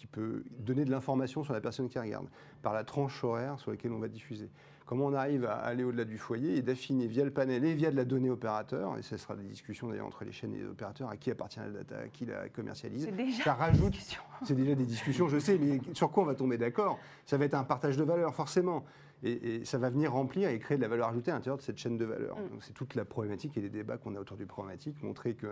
qui 0.00 0.06
peut 0.06 0.44
donner 0.58 0.86
de 0.86 0.90
l'information 0.90 1.44
sur 1.44 1.52
la 1.52 1.60
personne 1.60 1.90
qui 1.90 1.98
regarde, 1.98 2.26
par 2.62 2.72
la 2.72 2.84
tranche 2.84 3.22
horaire 3.22 3.60
sur 3.60 3.70
laquelle 3.70 3.92
on 3.92 3.98
va 3.98 4.08
diffuser, 4.08 4.50
comment 4.90 5.06
on 5.06 5.14
arrive 5.14 5.44
à 5.44 5.52
aller 5.52 5.84
au-delà 5.84 6.04
du 6.04 6.18
foyer 6.18 6.56
et 6.56 6.62
d'affiner 6.62 7.06
via 7.06 7.24
le 7.24 7.30
panel 7.30 7.64
et 7.64 7.74
via 7.74 7.92
de 7.92 7.96
la 7.96 8.04
donnée 8.04 8.28
opérateur, 8.28 8.98
et 8.98 9.02
ce 9.02 9.16
sera 9.16 9.36
des 9.36 9.44
discussions 9.44 9.88
d'ailleurs 9.88 10.08
entre 10.08 10.24
les 10.24 10.32
chaînes 10.32 10.52
et 10.52 10.58
les 10.58 10.66
opérateurs, 10.66 11.08
à 11.08 11.16
qui 11.16 11.30
appartient 11.30 11.60
la 11.60 11.68
data, 11.68 11.96
à 11.98 12.08
qui 12.08 12.26
la 12.26 12.48
commercialise. 12.48 13.04
C'est 13.04 13.14
déjà 13.14 13.44
ça 13.44 13.54
rajoute, 13.54 13.94
C'est 14.42 14.56
déjà 14.56 14.74
des 14.74 14.84
discussions, 14.84 15.28
je 15.28 15.38
sais, 15.38 15.58
mais 15.58 15.80
sur 15.94 16.10
quoi 16.10 16.24
on 16.24 16.26
va 16.26 16.34
tomber 16.34 16.58
d'accord? 16.58 16.98
Ça 17.24 17.38
va 17.38 17.44
être 17.44 17.54
un 17.54 17.62
partage 17.62 17.96
de 17.96 18.02
valeur, 18.02 18.34
forcément. 18.34 18.84
Et, 19.22 19.64
ça 19.64 19.78
va 19.78 19.90
venir 19.90 20.12
remplir 20.12 20.48
et 20.48 20.58
créer 20.58 20.76
de 20.76 20.82
la 20.82 20.88
valeur 20.88 21.10
ajoutée 21.10 21.30
à 21.30 21.34
l'intérieur 21.34 21.58
de 21.58 21.62
cette 21.62 21.78
chaîne 21.78 21.96
de 21.96 22.04
valeur. 22.04 22.36
Mm. 22.36 22.58
C'est 22.58 22.72
toute 22.72 22.96
la 22.96 23.04
problématique 23.04 23.56
et 23.56 23.60
les 23.60 23.70
débats 23.70 23.96
qu'on 23.96 24.16
a 24.16 24.18
autour 24.18 24.38
du 24.38 24.46
problématique, 24.46 25.00
montrer 25.04 25.34
que 25.34 25.46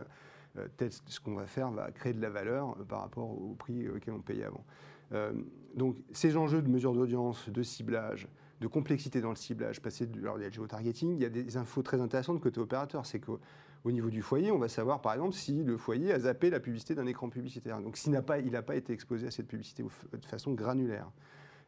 euh, 0.57 0.67
ce 1.07 1.21
qu'on 1.21 1.37
va 1.37 1.47
faire 1.47 1.71
va 1.71 1.93
créer 1.93 2.13
de 2.13 2.21
la 2.21 2.31
valeur 2.31 2.75
euh, 2.81 2.85
par 2.85 3.03
rapport 3.03 3.31
au 3.31 3.55
prix 3.57 3.89
auquel 3.89 4.15
on 4.15 4.21
payait 4.21 4.47
avant. 4.47 4.65
Euh, 5.13 5.33
donc 5.77 5.95
ces 6.11 6.37
enjeux 6.37 6.61
de 6.61 6.69
mesure 6.69 6.93
d'audience, 6.93 7.49
de 7.49 7.63
ciblage, 7.63 8.27
de 8.61 8.67
complexité 8.67 9.21
dans 9.21 9.31
le 9.31 9.37
ciblage, 9.37 9.81
passer 9.81 10.07
de, 10.07 10.19
alors 10.21 10.39
il 10.41 10.47
y 10.47 10.53
géotargeting, 10.53 11.15
il 11.15 11.23
y 11.23 11.25
a 11.25 11.29
des 11.29 11.57
infos 11.57 11.83
très 11.83 12.01
intéressantes 12.01 12.41
côté 12.41 12.61
opérateur, 12.61 13.07
c'est 13.07 13.21
qu'au 13.21 13.41
niveau 13.87 14.11
du 14.11 14.23
foyer, 14.23 14.51
on 14.51 14.59
va 14.59 14.69
savoir 14.69 15.01
par 15.01 15.13
exemple 15.13 15.35
si 15.35 15.63
le 15.63 15.77
foyer 15.77 16.13
a 16.13 16.21
zappé 16.21 16.51
la 16.51 16.61
publicité 16.61 16.95
d'un 16.95 17.07
écran 17.07 17.29
publicitaire. 17.29 17.81
Donc 17.81 17.97
s'il 17.97 18.13
n'a 18.13 18.23
pas, 18.23 18.39
il 18.39 18.51
n'a 18.51 18.63
pas 18.63 18.77
été 18.77 18.93
exposé 18.93 19.27
à 19.27 19.31
cette 19.31 19.47
publicité 19.47 19.85
de 19.85 20.27
façon 20.27 20.53
granulaire. 20.53 21.11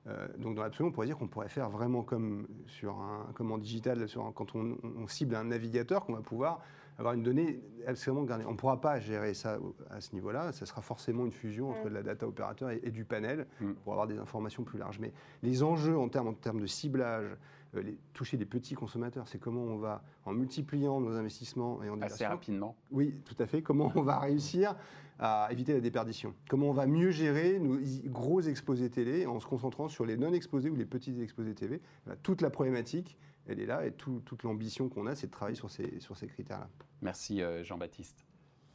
Euh, 0.07 0.29
donc 0.39 0.55
dans 0.55 0.63
l'absolu, 0.63 0.89
on 0.89 0.93
pourrait 0.93 1.07
dire 1.07 1.19
qu'on 1.19 1.29
pourrait 1.29 1.49
faire 1.49 1.69
vraiment 1.69 2.03
comme, 2.03 2.47
sur 2.67 2.99
un, 2.99 3.27
comme 3.35 3.53
en 3.53 3.59
digital, 3.59 4.09
sur 4.09 4.33
quand 4.35 4.55
on, 4.55 4.79
on 4.83 5.07
cible 5.07 5.35
un 5.35 5.45
navigateur, 5.45 6.05
qu'on 6.05 6.15
va 6.15 6.23
pouvoir 6.23 6.61
avoir 7.01 7.15
une 7.15 7.23
donnée 7.23 7.61
absolument 7.87 8.25
gardée. 8.25 8.45
On 8.45 8.53
ne 8.53 8.57
pourra 8.57 8.81
pas 8.81 9.01
gérer 9.01 9.35
ça 9.35 9.59
à 9.91 10.01
ce 10.01 10.13
niveau-là. 10.13 10.53
Ça 10.53 10.67
sera 10.67 10.83
forcément 10.83 11.25
une 11.25 11.33
fusion 11.33 11.71
entre 11.71 11.89
la 11.89 12.03
data 12.03 12.29
opérateur 12.29 12.71
et, 12.71 12.91
du 12.91 13.05
panel 13.05 13.47
mm. 13.61 13.73
pour 13.83 13.93
avoir 13.95 14.07
des 14.07 14.19
informations 14.19 14.63
plus 14.65 14.79
larges. 14.79 14.99
Mais 15.01 15.13
les 15.43 15.63
enjeux 15.63 15.99
en 15.99 16.09
termes, 16.09 16.29
en 16.29 16.35
termes 16.35 16.61
de 16.61 16.67
ciblage, 16.67 17.37
euh, 17.75 17.83
les, 17.83 17.99
toucher 18.13 18.37
les 18.37 18.45
petits 18.45 18.75
consommateurs, 18.75 19.27
c'est 19.29 19.39
comment 19.39 19.63
on 19.63 19.79
va, 19.79 20.03
en 20.25 20.33
multipliant 20.33 21.01
nos 21.01 21.17
investissements 21.17 21.83
et 21.83 21.89
en 21.89 22.01
Assez 22.03 22.27
rapidement. 22.27 22.77
Oui, 22.91 23.15
tout 23.25 23.37
à 23.39 23.47
fait. 23.47 23.63
Comment 23.63 23.91
on 23.95 24.03
va 24.03 24.19
réussir 24.19 24.77
à 25.21 25.49
éviter 25.53 25.73
la 25.73 25.81
déperdition 25.81 26.35
Comment 26.49 26.71
on 26.71 26.73
va 26.73 26.87
mieux 26.87 27.11
gérer 27.11 27.59
nos 27.61 27.79
gros 28.07 28.41
exposés 28.41 28.91
télé 28.91 29.27
en 29.27 29.39
se 29.39 29.47
concentrant 29.47 29.89
sur 29.89 30.05
les 30.05 30.17
non 30.17 30.33
exposés 30.33 30.71
ou 30.71 30.77
les 30.77 30.87
petits 30.87 31.21
exposés 31.21 31.55
TV 31.55 31.81
Toute 32.23 32.41
la 32.41 32.51
problématique 32.51 33.17
elle 33.47 33.61
est 33.61 33.67
là 33.67 33.85
et 33.87 33.93
toute 33.93 34.43
l'ambition 34.43 34.89
qu'on 34.89 35.07
a, 35.07 35.15
c'est 35.15 35.27
de 35.27 35.33
travailler 35.33 35.57
sur 35.57 35.71
ces, 35.71 35.99
sur 36.01 36.17
ces 36.17 36.27
critères-là. 36.27 36.69
Merci 37.03 37.43
euh, 37.43 37.65
Jean-Baptiste. 37.65 38.25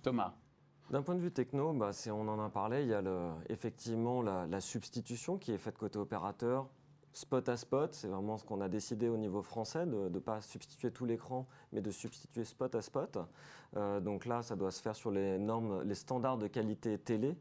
Thomas 0.01 0.35
d'un 0.91 1.01
point 1.01 1.15
de 1.15 1.19
vue 1.19 1.31
techno, 1.31 1.73
bah, 1.73 1.89
on 2.11 2.27
en 2.27 2.39
a 2.39 2.49
parlé, 2.49 2.83
il 2.83 2.89
y 2.89 2.93
a 2.93 3.01
le, 3.01 3.31
effectivement 3.49 4.21
la, 4.21 4.61
substitution 4.61 5.37
qui 5.37 5.51
est 5.51 5.57
faite 5.57 5.79
côté 5.79 5.97
opérateur, 5.97 6.69
spot 7.15 7.47
à 7.49 7.57
spot. 7.57 7.93
C'est 7.93 8.07
vraiment 8.07 8.37
ce 8.37 8.45
qu'on 8.45 8.61
a 8.61 8.69
décidé 8.69 9.07
au 9.07 9.17
niveau 9.17 9.41
français, 9.41 9.85
de 9.85 10.09
ne 10.09 10.19
pas 10.19 10.41
substituer 10.41 10.91
tout 10.91 11.05
l'écran, 11.05 11.47
mais 11.71 11.81
de 11.81 11.89
substituer 11.89 12.43
spot 12.43 12.75
à 12.75 12.81
spot. 12.81 13.17
Euh, 13.77 13.99
donc 13.99 14.25
là, 14.25 14.43
ça 14.43 14.55
doit 14.55 14.71
se 14.71 14.81
faire 14.81 14.95
sur 14.95 15.11
les 15.11 15.39
normes, 15.39 15.81
les 15.83 15.95
standards 15.95 16.37
de 16.37 16.47
qualité 16.47 16.97
télé, 16.97 17.37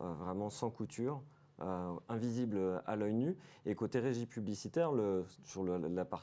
euh, 0.00 0.12
vraiment 0.14 0.48
sans 0.48 0.70
couture. 0.70 1.22
Euh, 1.62 1.94
invisible 2.10 2.82
à 2.84 2.96
l'œil 2.96 3.14
nu. 3.14 3.36
Et 3.64 3.74
côté 3.74 3.98
régie 3.98 4.26
publicitaire, 4.26 4.90
sur, 5.42 5.64
le, 5.64 5.80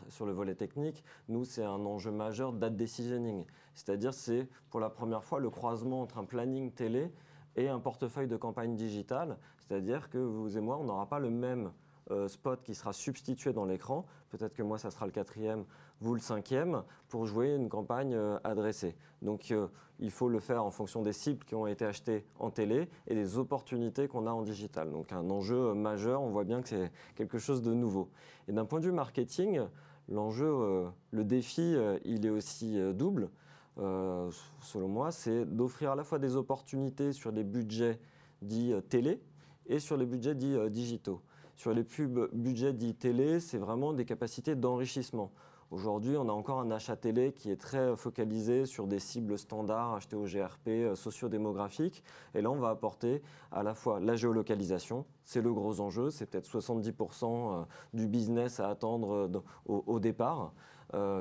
sur 0.09 0.27
le 0.27 0.31
volet 0.31 0.53
technique, 0.53 1.03
nous, 1.27 1.43
c'est 1.43 1.63
un 1.63 1.85
enjeu 1.85 2.11
majeur 2.11 2.53
date 2.53 2.75
decisioning. 2.75 3.43
C'est-à-dire, 3.73 4.13
c'est 4.13 4.47
pour 4.69 4.79
la 4.79 4.91
première 4.91 5.23
fois 5.23 5.39
le 5.39 5.49
croisement 5.49 6.03
entre 6.03 6.19
un 6.19 6.25
planning 6.25 6.71
télé 6.71 7.11
et 7.55 7.67
un 7.67 7.79
portefeuille 7.79 8.27
de 8.27 8.37
campagne 8.37 8.75
digitale. 8.75 9.39
C'est-à-dire 9.57 10.11
que 10.11 10.19
vous 10.19 10.55
et 10.55 10.61
moi, 10.61 10.77
on 10.77 10.83
n'aura 10.83 11.09
pas 11.09 11.17
le 11.17 11.31
même 11.31 11.71
euh, 12.11 12.27
spot 12.27 12.61
qui 12.63 12.75
sera 12.75 12.91
substitué 12.91 13.53
dans 13.53 13.63
l'écran. 13.63 14.05
Peut-être 14.29 14.53
que 14.53 14.61
moi, 14.61 14.77
ça 14.77 14.91
sera 14.91 15.05
le 15.05 15.13
quatrième, 15.13 15.63
vous 16.01 16.13
le 16.15 16.19
cinquième, 16.19 16.83
pour 17.07 17.25
jouer 17.25 17.55
une 17.55 17.69
campagne 17.69 18.13
euh, 18.13 18.37
adressée. 18.43 18.97
Donc, 19.21 19.51
euh, 19.51 19.67
il 19.99 20.11
faut 20.11 20.27
le 20.27 20.41
faire 20.41 20.65
en 20.65 20.71
fonction 20.71 21.01
des 21.01 21.13
cibles 21.13 21.45
qui 21.45 21.55
ont 21.55 21.65
été 21.65 21.85
achetées 21.85 22.25
en 22.39 22.49
télé 22.49 22.89
et 23.07 23.15
des 23.15 23.37
opportunités 23.37 24.09
qu'on 24.09 24.27
a 24.27 24.31
en 24.31 24.41
digital. 24.41 24.91
Donc, 24.91 25.13
un 25.13 25.29
enjeu 25.29 25.73
majeur, 25.73 26.21
on 26.21 26.29
voit 26.29 26.43
bien 26.43 26.61
que 26.61 26.67
c'est 26.67 26.91
quelque 27.15 27.37
chose 27.37 27.61
de 27.61 27.73
nouveau. 27.73 28.09
Et 28.49 28.51
d'un 28.51 28.65
point 28.65 28.81
de 28.81 28.85
vue 28.85 28.91
marketing, 28.91 29.61
l'enjeu, 30.09 30.87
le 31.11 31.23
défi, 31.23 31.77
il 32.03 32.25
est 32.25 32.29
aussi 32.29 32.77
double. 32.93 33.29
selon 33.77 34.87
moi, 34.89 35.11
c'est 35.11 35.45
d'offrir 35.45 35.91
à 35.91 35.95
la 35.95 36.03
fois 36.03 36.19
des 36.19 36.35
opportunités 36.35 37.13
sur 37.13 37.31
des 37.31 37.45
budgets 37.45 37.99
dits 38.41 38.73
télé 38.89 39.21
et 39.67 39.79
sur 39.79 39.95
les 39.95 40.05
budgets 40.05 40.35
dits 40.35 40.57
digitaux. 40.69 41.21
Sur 41.55 41.73
les 41.73 41.83
pubs 41.83 42.29
budget 42.33 42.73
dit 42.73 42.95
télé, 42.95 43.39
c'est 43.39 43.57
vraiment 43.57 43.93
des 43.93 44.05
capacités 44.05 44.55
d'enrichissement. 44.55 45.31
Aujourd'hui, 45.73 46.17
on 46.17 46.29
a 46.29 46.31
encore 46.31 46.59
un 46.59 46.69
achat 46.69 46.95
télé 46.95 47.33
qui 47.33 47.49
est 47.49 47.59
très 47.59 47.95
focalisé 47.95 48.67
sur 48.67 48.85
des 48.85 48.99
cibles 48.99 49.39
standards 49.39 49.95
achetées 49.95 50.15
au 50.15 50.25
GRP 50.25 50.67
euh, 50.67 50.95
sociodémographiques. 50.95 52.03
Et 52.35 52.41
là, 52.41 52.51
on 52.51 52.59
va 52.59 52.69
apporter 52.69 53.23
à 53.51 53.63
la 53.63 53.73
fois 53.73 53.99
la 53.99 54.15
géolocalisation, 54.15 55.03
c'est 55.23 55.41
le 55.41 55.51
gros 55.51 55.79
enjeu, 55.79 56.11
c'est 56.11 56.27
peut-être 56.27 56.47
70% 56.47 57.25
euh, 57.25 57.63
du 57.95 58.07
business 58.07 58.59
à 58.59 58.69
attendre 58.69 59.29
euh, 59.33 59.41
au, 59.65 59.99
départ. 59.99 60.53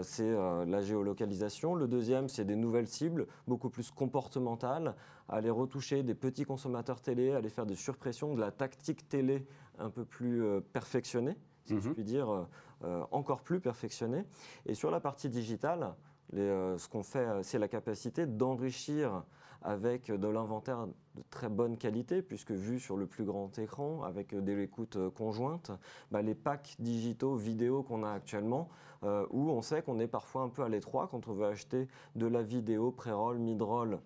c'est 0.03 0.35
la 0.67 0.83
géolocalisation. 0.83 1.75
Le 1.75 1.89
deuxième, 1.89 2.29
c'est 2.29 2.45
des 2.45 2.57
nouvelles 2.57 2.89
cibles, 2.89 3.27
beaucoup 3.49 3.71
plus 3.71 3.91
comportementales, 3.91 4.95
aller 5.31 5.49
retoucher 5.49 6.03
des 6.03 6.15
petits 6.15 6.45
consommateurs 6.45 7.01
télé, 7.01 7.33
aller 7.33 7.49
faire 7.49 7.65
des 7.65 7.77
surpressions, 7.77 8.35
de 8.35 8.41
la 8.41 8.51
tactique 8.51 9.09
télé 9.09 9.47
un 9.83 9.91
peu 9.91 10.05
plus 10.05 10.43
perfectionnée, 10.73 11.37
si 11.65 11.79
je 11.79 11.89
mhm. 11.89 11.95
puis 11.95 12.05
dire 12.05 12.47
euh, 12.85 13.05
encore 13.13 13.43
plus 13.43 13.61
perfectionné. 13.61 14.25
Et 14.67 14.75
sur 14.75 14.91
la 14.91 14.99
partie 14.99 15.29
digitale, 15.29 15.95
euh, 16.35 16.77
ce 16.79 16.89
qu'on 16.89 17.05
fait, 17.05 17.21
euh, 17.21 17.43
c'est 17.45 17.61
la 17.61 17.69
capacité 17.69 18.27
d'enrichir 18.27 19.23
avec 19.63 20.11
de 20.11 20.27
l'inventaire 20.27 20.89
de 20.89 21.23
très 21.31 21.49
bonne 21.49 21.77
qualité, 21.77 22.23
puisque 22.23 22.51
vu 22.51 22.81
sur 22.81 22.97
le 22.97 23.07
plus 23.07 23.25
grand 23.25 23.57
écran, 23.61 24.03
avec 24.03 24.35
des 24.35 24.61
écoutes 24.61 24.99
conjointes, 25.11 25.71
bah, 26.11 26.23
les 26.23 26.35
packs 26.35 26.75
digitaux 26.81 27.37
vidéo 27.37 27.85
qu'on 27.85 28.03
a 28.03 28.11
actuellement, 28.11 28.69
où 29.03 29.51
on 29.51 29.63
sait 29.63 29.83
qu'on 29.83 30.01
est 30.01 30.09
parfois 30.09 30.43
un 30.43 30.49
peu 30.49 30.63
à 30.65 30.69
l'étroit 30.69 31.07
quand 31.07 31.29
on 31.29 31.33
veut 31.33 31.47
acheter 31.47 31.87
de 32.17 32.27
la 32.27 32.43
vidéo 32.43 32.91
pré-roll, 32.91 33.39
mid-roll, 33.39 34.01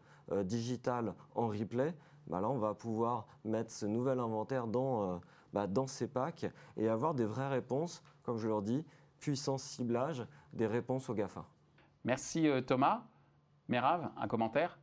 digital 0.45 1.15
en 1.35 1.49
replay, 1.49 1.95
bah, 2.27 2.43
là 2.43 2.51
on 2.51 2.59
va 2.59 2.75
pouvoir 2.75 3.27
mettre 3.47 3.71
ce 3.71 3.87
nouvel 3.87 4.21
inventaire 4.21 4.67
dans, 4.67 5.23
bah, 5.53 5.67
dans 5.67 5.87
ces 5.87 6.09
packs 6.09 6.47
et 6.77 6.89
avoir 6.89 7.15
des 7.15 7.25
vraies 7.25 7.49
réponses 7.49 8.03
comme 8.27 8.39
je 8.39 8.49
leur 8.49 8.61
dis, 8.61 8.85
puissance 9.21 9.63
ciblage 9.63 10.27
des 10.53 10.67
réponses 10.67 11.09
aux 11.09 11.15
GAFA. 11.15 11.47
Merci 12.05 12.49
euh, 12.49 12.61
Thomas. 12.61 13.05
Merav, 13.69 14.11
un 14.17 14.29
commentaire? 14.29 14.79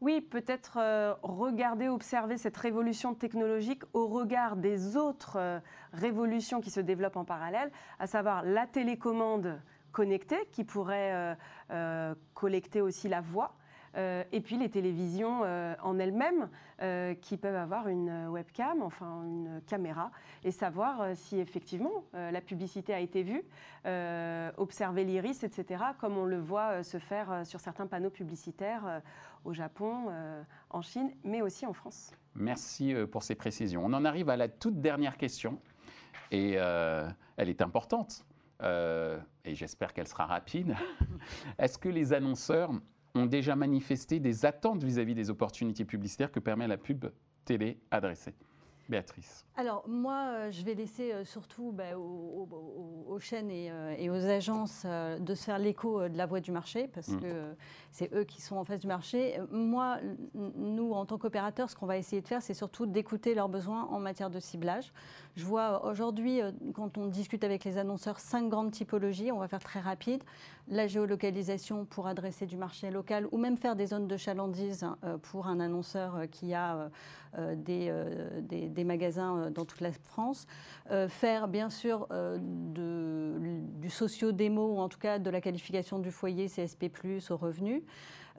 Oui, 0.00 0.20
peut-être 0.20 0.78
euh, 0.78 1.14
regarder, 1.22 1.88
observer 1.88 2.36
cette 2.36 2.56
révolution 2.56 3.14
technologique 3.14 3.82
au 3.92 4.08
regard 4.08 4.56
des 4.56 4.96
autres 4.96 5.36
euh, 5.36 5.60
révolutions 5.92 6.60
qui 6.60 6.70
se 6.70 6.80
développent 6.80 7.16
en 7.16 7.24
parallèle, 7.24 7.70
à 7.98 8.06
savoir 8.06 8.42
la 8.42 8.66
télécommande 8.66 9.60
connectée 9.92 10.48
qui 10.52 10.64
pourrait 10.64 11.36
collecter 12.34 12.80
aussi 12.82 13.08
la 13.08 13.20
voix, 13.20 13.56
euh, 13.98 14.22
et 14.30 14.40
puis 14.40 14.56
les 14.56 14.68
télévisions 14.68 15.40
euh, 15.42 15.74
en 15.82 15.98
elles-mêmes 15.98 16.48
euh, 16.82 17.14
qui 17.14 17.36
peuvent 17.36 17.56
avoir 17.56 17.88
une 17.88 18.28
webcam, 18.28 18.82
enfin 18.82 19.24
une 19.24 19.60
caméra, 19.66 20.12
et 20.44 20.52
savoir 20.52 21.16
si 21.16 21.38
effectivement 21.40 22.04
la 22.12 22.40
publicité 22.40 22.94
a 22.94 23.00
été 23.00 23.22
vue, 23.22 23.42
observer 24.56 25.04
l'iris, 25.04 25.42
etc., 25.42 25.82
comme 25.98 26.16
on 26.16 26.24
le 26.24 26.38
voit 26.38 26.82
se 26.82 26.98
faire 26.98 27.44
sur 27.44 27.60
certains 27.60 27.86
panneaux 27.86 28.10
publicitaires 28.10 29.02
au 29.44 29.52
Japon, 29.52 30.12
en 30.70 30.82
Chine, 30.82 31.10
mais 31.24 31.42
aussi 31.42 31.66
en 31.66 31.72
France. 31.72 32.12
Merci 32.34 32.94
pour 33.10 33.22
ces 33.22 33.34
précisions. 33.34 33.84
On 33.84 33.92
en 33.92 34.04
arrive 34.04 34.30
à 34.30 34.36
la 34.36 34.48
toute 34.48 34.80
dernière 34.80 35.16
question, 35.16 35.58
et 36.30 36.52
elle 36.52 37.48
est 37.48 37.62
importante. 37.62 38.24
et 38.62 39.54
j'espère 39.54 39.92
qu'elle 39.92 40.08
sera 40.08 40.26
rapide. 40.26 40.76
Est-ce 41.58 41.78
que 41.78 41.88
les 41.88 42.12
annonceurs 42.12 42.70
ont 43.14 43.26
déjà 43.26 43.56
manifesté 43.56 44.20
des 44.20 44.44
attentes 44.44 44.84
vis-à-vis 44.84 45.14
des 45.14 45.30
opportunités 45.30 45.84
publicitaires 45.84 46.32
que 46.32 46.40
permet 46.40 46.68
la 46.68 46.76
pub 46.76 47.06
télé 47.44 47.78
adressée. 47.90 48.34
Béatrice. 48.88 49.44
Alors 49.54 49.84
moi, 49.86 50.28
euh, 50.28 50.50
je 50.50 50.64
vais 50.64 50.72
laisser 50.72 51.12
euh, 51.12 51.24
surtout 51.24 51.72
bah, 51.72 51.98
aux, 51.98 53.18
chaînes 53.20 53.50
et, 53.50 53.70
euh, 53.70 53.94
et, 53.98 54.08
aux 54.08 54.24
agences 54.24 54.86
de 54.86 55.34
se 55.34 55.44
faire 55.44 55.58
l'écho 55.58 56.08
de 56.08 56.16
la 56.16 56.24
voix 56.24 56.40
du 56.40 56.52
marché, 56.52 56.88
parce 56.94 57.08
mm. 57.08 57.20
que 57.20 57.56
c'est 57.90 58.14
eux 58.14 58.24
qui 58.24 58.40
sont 58.40 58.56
en 58.56 58.64
face 58.64 58.80
du 58.80 58.86
marché. 58.86 59.40
Moi, 59.50 59.98
nous, 60.34 60.92
en 60.92 61.04
tant 61.04 61.18
qu'opérateurs, 61.18 61.68
ce 61.68 61.74
qu'on 61.74 61.86
va 61.86 61.98
essayer 61.98 62.22
de 62.22 62.28
faire, 62.28 62.40
c'est 62.40 62.54
surtout 62.54 62.86
d'écouter 62.86 63.34
leurs 63.34 63.48
besoins 63.48 63.84
en 63.90 63.98
matière 63.98 64.30
de 64.30 64.38
ciblage. 64.38 64.92
Je 65.34 65.44
vois 65.44 65.84
aujourd'hui, 65.84 66.40
quand 66.74 66.96
on 66.96 67.06
discute 67.06 67.42
avec 67.42 67.64
les 67.64 67.76
annonceurs, 67.76 68.20
cinq 68.20 68.48
grandes 68.48 68.70
typologies. 68.70 69.32
On 69.32 69.38
va 69.38 69.48
faire 69.48 69.62
très 69.62 69.80
rapide. 69.80 70.22
La 70.68 70.86
géolocalisation 70.86 71.84
pour 71.84 72.06
adresser 72.06 72.46
du 72.46 72.56
marché 72.56 72.90
local 72.90 73.26
ou 73.32 73.38
même 73.38 73.56
faire 73.56 73.74
des 73.74 73.86
zones 73.86 74.06
de 74.06 74.16
chalandise 74.16 74.86
pour 75.22 75.48
un 75.48 75.58
annonceur 75.58 76.28
qui 76.30 76.54
a 76.54 76.90
des, 77.56 77.92
des 78.42 78.78
des 78.78 78.84
magasins 78.84 79.36
euh, 79.36 79.50
dans 79.50 79.64
toute 79.64 79.80
la 79.80 79.92
France, 79.92 80.46
euh, 80.90 81.08
faire 81.08 81.48
bien 81.48 81.68
sûr 81.68 82.06
euh, 82.10 82.38
du 82.40 83.90
socio-démo 83.90 84.74
ou 84.74 84.78
en 84.78 84.88
tout 84.88 84.98
cas 84.98 85.18
de 85.18 85.30
la 85.30 85.40
qualification 85.40 85.98
du 85.98 86.10
foyer 86.10 86.46
CSP+, 86.46 86.90
au 87.30 87.36
revenu, 87.36 87.84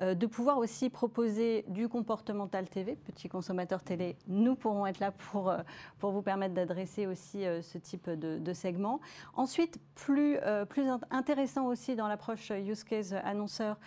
de 0.02 0.28
pouvoir 0.28 0.60
aussi 0.60 0.89
proposer 0.89 1.65
du 1.67 1.89
comportemental 1.89 2.69
TV, 2.69 2.95
petit 2.95 3.28
consommateur 3.28 3.84
télé, 3.84 4.15
nous 4.28 4.56
pourrons 4.56 4.86
être 4.86 5.02
là 5.02 5.12
pour, 5.12 5.54
pour 5.97 6.12
vous 6.12 6.21
permettre 6.21 6.54
d'adresser 6.54 7.06
aussi 7.06 7.43
ce 7.62 7.78
type 7.78 8.10
de, 8.10 8.38
de, 8.38 8.54
segment. 8.54 9.02
Ensuite, 9.34 9.78
plus, 9.95 10.38
plus 10.69 10.86
intéressant 11.12 11.65
aussi 11.65 11.97
dans 11.97 12.08
l'approche 12.08 12.49
use 12.52 12.86
case 12.86 13.13
annonceur, 13.25 13.78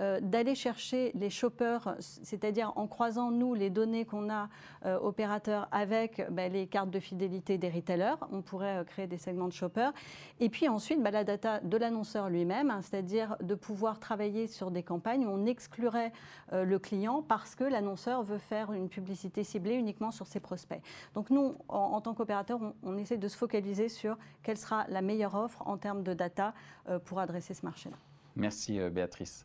euh, 0.00 0.18
d'aller 0.20 0.54
chercher 0.54 1.12
les 1.14 1.28
shoppers, 1.28 1.94
c'est-à-dire 1.98 2.72
en 2.76 2.86
croisant, 2.86 3.30
nous, 3.30 3.52
les 3.52 3.68
données 3.68 4.06
qu'on 4.06 4.30
a 4.30 4.48
euh, 4.86 4.98
opérateurs 4.98 5.68
avec 5.72 6.24
ben, 6.30 6.50
les 6.50 6.66
cartes 6.66 6.90
de 6.90 7.00
fidélité 7.00 7.58
des 7.58 7.68
retailers. 7.68 8.16
On 8.32 8.40
pourrait 8.40 8.78
euh, 8.78 8.84
créer 8.84 9.06
des 9.06 9.18
segments 9.18 9.48
de 9.48 9.52
shoppers. 9.52 9.92
Et 10.38 10.48
puis 10.48 10.68
ensuite, 10.68 11.02
ben, 11.02 11.10
la 11.10 11.24
data 11.24 11.60
de 11.60 11.76
l'annonceur 11.76 12.30
lui-même, 12.30 12.70
hein, 12.70 12.80
c'est-à-dire 12.80 13.36
de 13.42 13.54
pouvoir 13.54 14.00
travailler 14.00 14.46
sur 14.46 14.70
des 14.70 14.82
campagnes 14.82 15.26
où 15.26 15.30
on 15.30 15.44
exclurait 15.44 16.12
le 16.52 16.78
client 16.78 17.22
parce 17.22 17.54
que 17.54 17.64
l'annonceur 17.64 18.22
veut 18.22 18.38
faire 18.38 18.72
une 18.72 18.88
publicité 18.88 19.44
ciblée 19.44 19.74
uniquement 19.74 20.10
sur 20.10 20.26
ses 20.26 20.40
prospects. 20.40 20.80
Donc 21.14 21.30
nous, 21.30 21.54
en, 21.68 22.00
tant 22.00 22.14
qu'opérateur, 22.14 22.58
on, 22.60 22.74
on, 22.82 22.98
essaie 22.98 23.18
de 23.18 23.28
se 23.28 23.36
focaliser 23.36 23.88
sur 23.88 24.16
quelle 24.42 24.56
sera 24.56 24.86
la 24.88 25.02
meilleure 25.02 25.34
offre 25.34 25.62
en 25.66 25.76
termes 25.76 26.02
de 26.02 26.14
data 26.14 26.54
pour 27.04 27.18
adresser 27.18 27.54
ce 27.54 27.64
marché-là. 27.64 27.96
Merci 28.34 28.78
Béatrice. 28.90 29.44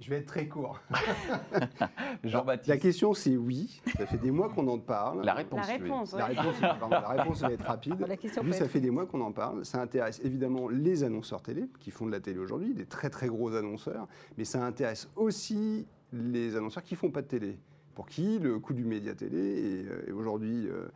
Je 0.00 0.08
vais 0.08 0.16
être 0.16 0.26
très 0.26 0.48
court. 0.48 0.80
Jean-Baptiste. 2.24 2.68
La 2.68 2.78
question, 2.78 3.12
c'est 3.12 3.36
oui. 3.36 3.82
Ça 3.98 4.06
fait 4.06 4.16
des 4.16 4.30
mois 4.30 4.48
qu'on 4.48 4.66
en 4.68 4.78
parle. 4.78 5.22
La 5.24 5.34
réponse, 5.34 5.66
la 5.66 5.72
réponse, 5.74 6.12
la, 6.14 6.26
réponse 6.26 7.40
va 7.40 7.52
être 7.52 7.64
rapide. 7.64 8.00
La 8.08 8.16
question 8.16 8.42
oui, 8.44 8.54
ça 8.54 8.66
fait 8.66 8.80
des 8.80 8.90
mois 8.90 9.06
qu'on 9.06 9.20
en 9.20 9.32
parle. 9.32 9.64
Ça 9.64 9.80
intéresse 9.80 10.20
évidemment 10.24 10.68
les 10.68 11.04
annonceurs 11.04 11.42
télé, 11.42 11.68
qui 11.78 11.90
font 11.90 12.06
de 12.06 12.12
la 12.12 12.20
télé 12.20 12.38
aujourd'hui, 12.38 12.72
des 12.72 12.86
très 12.86 13.10
très 13.10 13.28
gros 13.28 13.54
annonceurs. 13.54 14.08
Mais 14.38 14.44
ça 14.44 14.64
intéresse 14.64 15.08
aussi 15.16 15.86
les 16.12 16.56
annonceurs 16.56 16.82
qui 16.82 16.96
font 16.96 17.10
pas 17.10 17.22
de 17.22 17.28
télé. 17.28 17.58
Pour 17.94 18.06
qui 18.06 18.38
le 18.38 18.58
coût 18.58 18.72
du 18.72 18.84
média 18.84 19.14
télé 19.14 19.38
est, 19.38 19.84
euh, 19.86 20.14
aujourd'hui 20.14 20.66
euh, 20.68 20.88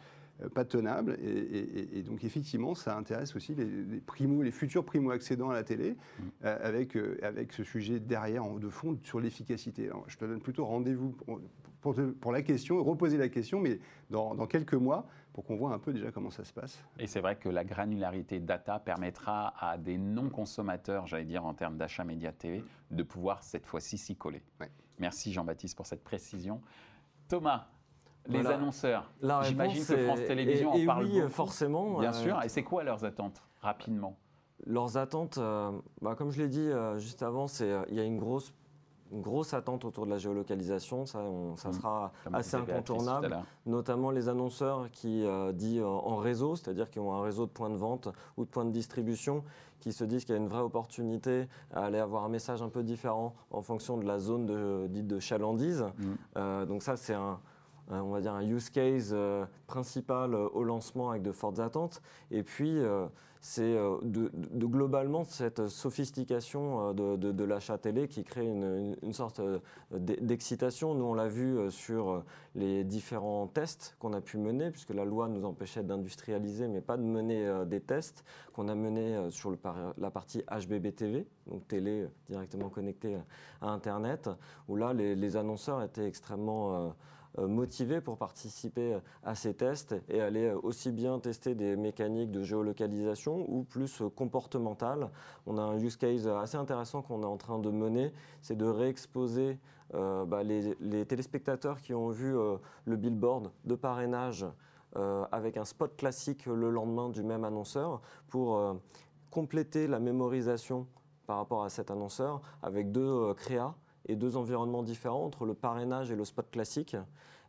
pas 0.54 0.64
tenable. 0.64 1.16
Et, 1.22 2.02
donc, 2.02 2.24
effectivement, 2.24 2.74
ça 2.74 2.96
intéresse 2.96 3.34
aussi 3.36 3.54
les, 3.54 4.00
primo, 4.00 4.42
les 4.42 4.50
futurs 4.50 4.84
primo-accédants 4.84 5.50
à 5.50 5.54
la 5.54 5.64
télé, 5.64 5.92
mm. 5.92 6.22
euh, 6.44 6.58
avec, 6.60 6.96
euh, 6.96 7.18
avec 7.22 7.52
ce 7.52 7.64
sujet 7.64 8.00
derrière, 8.00 8.44
de 8.44 8.68
fond, 8.68 8.98
sur 9.02 9.20
l'efficacité. 9.20 9.90
Je 10.08 10.16
te 10.16 10.24
donne 10.24 10.40
plutôt 10.40 10.64
rendez-vous 10.64 11.16
pour, 11.80 11.94
pour, 12.20 12.32
la 12.32 12.42
question, 12.42 12.82
reposer 12.82 13.18
la 13.18 13.28
question, 13.28 13.60
mais 13.60 13.78
dans, 14.10 14.34
dans 14.34 14.46
quelques 14.46 14.74
mois, 14.74 15.06
pour 15.34 15.44
qu'on 15.44 15.56
voit 15.56 15.72
un 15.72 15.78
peu 15.78 15.92
déjà 15.92 16.10
comment 16.12 16.30
ça 16.30 16.44
se 16.44 16.52
passe. 16.52 16.82
Et 16.98 17.06
c'est 17.06 17.20
vrai 17.20 17.36
que 17.36 17.48
la 17.48 17.64
granularité 17.64 18.38
data 18.38 18.78
permettra 18.78 19.52
à 19.58 19.76
des 19.76 19.98
non-consommateurs, 19.98 21.06
j'allais 21.06 21.24
dire 21.24 21.44
en 21.44 21.54
termes 21.54 21.76
d'achat 21.76 22.04
média 22.04 22.32
TV, 22.32 22.64
de 22.90 23.02
pouvoir 23.02 23.42
cette 23.42 23.66
fois-ci 23.66 23.98
s'y 23.98 24.16
coller. 24.16 24.42
Merci 24.98 25.32
Jean-Baptiste 25.32 25.76
pour 25.76 25.86
cette 25.86 26.04
précision. 26.04 26.60
Thomas, 27.28 27.68
les 28.28 28.46
annonceurs. 28.46 29.10
J'imagine 29.42 29.84
que 29.84 29.96
France 30.04 30.20
Télévisions 30.26 30.72
en 30.72 30.86
parle 30.86 31.06
oui, 31.06 31.20
forcément. 31.28 31.98
Bien 32.00 32.10
euh, 32.10 32.22
sûr. 32.22 32.42
Et 32.42 32.48
c'est 32.48 32.62
quoi 32.62 32.84
leurs 32.84 33.04
attentes, 33.04 33.42
rapidement? 33.60 34.16
Leurs 34.66 34.96
attentes, 34.96 35.38
euh, 35.38 35.72
bah, 36.00 36.14
comme 36.14 36.30
je 36.30 36.40
l'ai 36.40 36.48
dit 36.48 36.60
euh, 36.60 36.98
juste 36.98 37.22
avant, 37.22 37.46
il 37.60 37.94
y 37.94 38.00
a 38.00 38.04
une 38.04 38.18
grosse 38.18 38.52
une 39.12 39.20
grosse 39.20 39.54
attente 39.54 39.84
autour 39.84 40.06
de 40.06 40.10
la 40.10 40.18
géolocalisation, 40.18 41.06
ça, 41.06 41.20
ça 41.56 41.68
mm. 41.68 41.72
sera 41.74 42.12
assez 42.32 42.56
incontournable, 42.56 43.38
notamment 43.64 44.10
les 44.10 44.28
annonceurs 44.28 44.90
qui 44.90 45.24
disent 45.52 45.82
en 45.82 46.16
réseau, 46.16 46.56
c'est-à-dire 46.56 46.90
qui 46.90 46.98
ont 46.98 47.12
un 47.12 47.22
réseau 47.22 47.46
de 47.46 47.50
points 47.50 47.70
de 47.70 47.76
vente 47.76 48.08
ou 48.36 48.44
de 48.44 48.50
points 48.50 48.64
de 48.64 48.72
distribution, 48.72 49.44
qui 49.78 49.92
se 49.92 50.02
disent 50.02 50.24
qu'il 50.24 50.34
y 50.34 50.38
a 50.38 50.40
une 50.40 50.48
vraie 50.48 50.62
opportunité 50.62 51.46
à 51.72 51.84
aller 51.84 51.98
avoir 51.98 52.24
un 52.24 52.28
message 52.28 52.60
un 52.60 52.70
peu 52.70 52.82
différent 52.82 53.34
en 53.52 53.62
fonction 53.62 53.98
de 53.98 54.04
la 54.04 54.18
zone 54.18 54.46
de, 54.46 54.88
dite 54.88 55.06
de 55.06 55.20
chalandise. 55.20 55.84
Mm. 56.34 56.64
donc 56.64 56.82
ça, 56.82 56.96
c'est 56.96 57.14
un, 57.14 57.38
on 57.90 58.10
va 58.10 58.20
dire 58.20 58.34
un 58.34 58.42
use 58.42 58.70
case 58.70 59.14
principal 59.66 60.34
au 60.34 60.64
lancement 60.64 61.10
avec 61.10 61.22
de 61.22 61.32
fortes 61.32 61.58
attentes. 61.58 62.02
Et 62.30 62.42
puis, 62.42 62.80
c'est 63.46 63.76
euh, 63.76 63.98
de, 64.02 64.30
globalement 64.66 65.22
cette 65.24 65.68
sophistication 65.68 66.94
euh, 66.98 67.16
de, 67.18 67.44
l'achat 67.44 67.76
télé 67.76 68.08
qui 68.08 68.24
crée 68.24 68.46
une, 68.46 69.12
sorte 69.12 69.40
euh, 69.40 69.58
d'excitation. 69.92 70.94
Nous, 70.94 71.04
on 71.04 71.12
l'a 71.12 71.28
vu 71.28 71.70
sur 71.70 72.24
les 72.54 72.84
différents 72.84 73.46
tests 73.46 73.96
qu'on 73.98 74.14
a 74.14 74.22
pu 74.22 74.38
mener, 74.38 74.70
puisque 74.70 74.94
la 74.94 75.04
loi 75.04 75.28
nous 75.28 75.44
empêchait 75.44 75.82
d'industrialiser, 75.82 76.68
mais 76.68 76.80
pas 76.80 76.96
de 76.96 77.02
mener 77.02 77.66
des 77.66 77.80
tests 77.80 78.24
qu'on 78.54 78.68
a 78.68 78.74
menés 78.74 79.30
sur 79.30 79.54
la 79.98 80.10
partie 80.10 80.42
HBB 80.50 80.94
TV, 80.94 81.26
donc 81.46 81.68
télé 81.68 82.08
directement 82.30 82.70
connectée 82.70 83.18
à 83.60 83.68
Internet, 83.68 84.30
où 84.68 84.76
là, 84.76 84.94
les 84.94 85.36
annonceurs 85.36 85.82
étaient 85.82 86.06
extrêmement 86.06 86.74
euh, 86.74 86.88
motivés 87.38 88.00
pour 88.00 88.16
participer 88.16 88.98
à 89.24 89.34
ces 89.34 89.54
tests 89.54 89.94
et 90.08 90.20
aller 90.20 90.52
aussi 90.62 90.92
bien 90.92 91.18
tester 91.18 91.54
des 91.54 91.76
mécaniques 91.76 92.30
de 92.30 92.42
géolocalisation 92.42 93.44
ou 93.48 93.64
plus 93.64 94.02
comportementales. 94.14 95.10
On 95.46 95.58
a 95.58 95.62
un 95.62 95.78
use 95.78 95.96
case 95.96 96.28
assez 96.28 96.56
intéressant 96.56 97.02
qu'on 97.02 97.22
est 97.22 97.26
en 97.26 97.36
train 97.36 97.58
de 97.58 97.70
mener, 97.70 98.12
c'est 98.40 98.56
de 98.56 98.66
réexposer 98.66 99.58
euh, 99.94 100.24
bah, 100.24 100.42
les, 100.42 101.04
téléspectateurs 101.06 101.80
qui 101.80 101.92
ont 101.92 102.08
vu 102.08 102.36
euh, 102.36 102.56
le 102.84 102.96
billboard 102.96 103.50
de 103.64 103.74
parrainage 103.74 104.46
avec 105.32 105.56
un 105.56 105.64
spot 105.64 105.96
classique 105.96 106.46
le 106.46 106.70
lendemain 106.70 107.08
du 107.08 107.24
même 107.24 107.42
annonceur 107.42 108.00
pour 108.28 108.76
compléter 109.28 109.88
la 109.88 109.98
mémorisation 109.98 110.86
par 111.26 111.38
rapport 111.38 111.64
à 111.64 111.68
cet 111.68 111.90
annonceur 111.90 112.40
avec 112.62 112.92
deux 112.92 113.34
créas 113.34 113.74
et 114.06 114.16
deux 114.16 114.36
environnements 114.36 114.82
différents 114.82 115.24
entre 115.24 115.46
le 115.46 115.54
parrainage 115.54 116.10
et 116.10 116.16
le 116.16 116.24
spot 116.24 116.50
classique. 116.50 116.96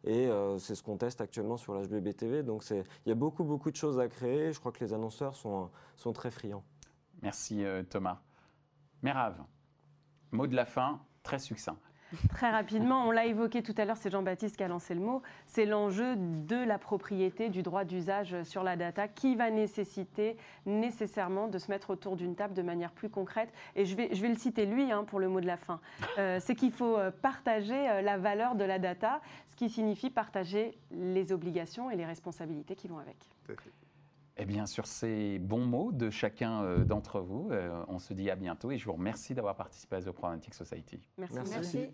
Et 0.03 0.27
euh, 0.27 0.57
c'est 0.59 0.75
ce 0.75 0.83
qu'on 0.83 0.97
teste 0.97 1.19
actuellement 1.21 1.57
sur 1.57 1.73
l'HBB 1.73 2.15
TV. 2.15 2.43
Donc 2.43 2.63
il 2.69 2.83
y 3.07 3.11
a 3.11 3.15
beaucoup, 3.15 3.43
beaucoup 3.43 3.71
de 3.71 3.75
choses 3.75 3.99
à 3.99 4.07
créer. 4.07 4.53
Je 4.53 4.59
crois 4.59 4.71
que 4.71 4.83
les 4.83 4.93
annonceurs 4.93 5.35
sont, 5.35 5.69
sont 5.97 6.13
très 6.13 6.31
friands. 6.31 6.63
Merci 7.21 7.65
euh, 7.65 7.83
Thomas. 7.83 8.21
Mérave, 9.01 9.41
mot 10.31 10.47
de 10.47 10.55
la 10.55 10.65
fin, 10.65 11.01
très 11.23 11.39
succinct. 11.39 11.77
Très 12.29 12.51
rapidement, 12.51 13.07
on 13.07 13.11
l'a 13.11 13.25
évoqué 13.25 13.63
tout 13.63 13.75
à 13.77 13.85
l'heure, 13.85 13.97
c'est 13.97 14.09
Jean-Baptiste 14.09 14.57
qui 14.57 14.63
a 14.63 14.67
lancé 14.67 14.93
le 14.93 15.01
mot, 15.01 15.21
c'est 15.47 15.65
l'enjeu 15.65 16.15
de 16.15 16.55
la 16.55 16.77
propriété, 16.77 17.49
du 17.49 17.63
droit 17.63 17.83
d'usage 17.83 18.43
sur 18.43 18.63
la 18.63 18.75
data 18.75 19.07
qui 19.07 19.35
va 19.35 19.49
nécessiter 19.49 20.37
nécessairement 20.65 21.47
de 21.47 21.57
se 21.57 21.69
mettre 21.69 21.91
autour 21.91 22.15
d'une 22.15 22.35
table 22.35 22.53
de 22.53 22.61
manière 22.61 22.91
plus 22.91 23.09
concrète. 23.09 23.49
Et 23.75 23.85
je 23.85 23.95
vais, 23.95 24.13
je 24.13 24.21
vais 24.21 24.29
le 24.29 24.35
citer 24.35 24.65
lui 24.65 24.91
hein, 24.91 25.03
pour 25.03 25.19
le 25.19 25.27
mot 25.27 25.41
de 25.41 25.47
la 25.47 25.57
fin. 25.57 25.79
Euh, 26.17 26.39
c'est 26.41 26.55
qu'il 26.55 26.71
faut 26.71 26.97
euh, 26.97 27.11
partager 27.11 27.89
euh, 27.89 28.01
la 28.01 28.17
valeur 28.17 28.55
de 28.55 28.63
la 28.63 28.79
data, 28.79 29.21
ce 29.47 29.55
qui 29.55 29.69
signifie 29.69 30.09
partager 30.09 30.77
les 30.91 31.31
obligations 31.31 31.89
et 31.89 31.95
les 31.95 32.05
responsabilités 32.05 32.75
qui 32.75 32.87
vont 32.87 32.99
avec. 32.99 33.17
Eh 34.37 34.45
bien, 34.45 34.65
sur 34.65 34.85
ces 34.85 35.39
bons 35.39 35.65
mots 35.65 35.91
de 35.93 36.09
chacun 36.09 36.79
d'entre 36.79 37.21
vous, 37.21 37.51
on 37.87 37.99
se 37.99 38.13
dit 38.13 38.29
à 38.29 38.35
bientôt 38.35 38.69
et 38.69 38.77
je 38.77 38.83
vous 38.83 38.91
remercie 38.91 39.33
d'avoir 39.33 39.55
participé 39.55 39.95
à 39.95 40.01
The 40.01 40.11
Programmatic 40.11 40.53
Society. 40.53 40.99
Merci. 41.17 41.35
Merci. 41.35 41.89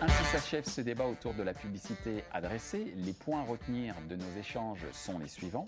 Ainsi 0.00 0.24
s'achève 0.32 0.64
ce 0.64 0.80
débat 0.80 1.06
autour 1.06 1.34
de 1.34 1.42
la 1.42 1.54
publicité 1.54 2.24
adressée. 2.32 2.92
Les 2.96 3.12
points 3.12 3.40
à 3.40 3.44
retenir 3.44 3.94
de 4.08 4.16
nos 4.16 4.38
échanges 4.38 4.86
sont 4.92 5.18
les 5.18 5.28
suivants. 5.28 5.66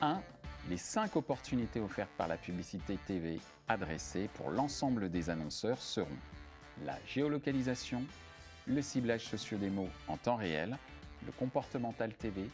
1. 0.00 0.20
Les 0.68 0.76
5 0.76 1.16
opportunités 1.16 1.80
offertes 1.80 2.10
par 2.16 2.28
la 2.28 2.36
publicité 2.36 2.98
TV 3.06 3.40
adressée 3.68 4.28
pour 4.34 4.50
l'ensemble 4.50 5.10
des 5.10 5.30
annonceurs 5.30 5.80
seront 5.80 6.08
la 6.84 6.98
géolocalisation, 7.06 8.02
le 8.66 8.82
ciblage 8.82 9.26
socio-démo 9.26 9.88
en 10.08 10.16
temps 10.16 10.36
réel, 10.36 10.76
le 11.26 11.32
comportemental 11.32 12.12
TV, 12.14 12.48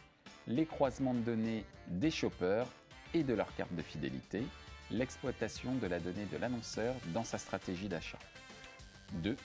les 0.47 0.65
croisements 0.65 1.13
de 1.13 1.19
données 1.19 1.65
des 1.87 2.11
shoppers 2.11 2.67
et 3.13 3.23
de 3.23 3.33
leur 3.33 3.53
carte 3.55 3.73
de 3.75 3.81
fidélité, 3.81 4.43
l'exploitation 4.91 5.75
de 5.75 5.87
la 5.87 5.99
donnée 5.99 6.25
de 6.31 6.37
l'annonceur 6.37 6.95
dans 7.13 7.23
sa 7.23 7.37
stratégie 7.37 7.89
d'achat. 7.89 8.19
2. 9.13 9.35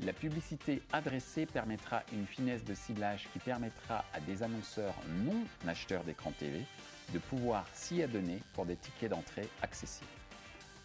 La 0.00 0.12
publicité 0.12 0.82
adressée 0.92 1.46
permettra 1.46 2.02
une 2.12 2.26
finesse 2.26 2.64
de 2.64 2.74
ciblage 2.74 3.28
qui 3.32 3.38
permettra 3.38 4.04
à 4.12 4.20
des 4.20 4.42
annonceurs 4.42 4.94
non 5.24 5.44
acheteurs 5.66 6.04
d'écran 6.04 6.32
TV 6.32 6.64
de 7.12 7.18
pouvoir 7.18 7.66
s'y 7.74 8.02
adonner 8.02 8.40
pour 8.54 8.66
des 8.66 8.76
tickets 8.76 9.10
d'entrée 9.10 9.48
accessibles. 9.60 10.08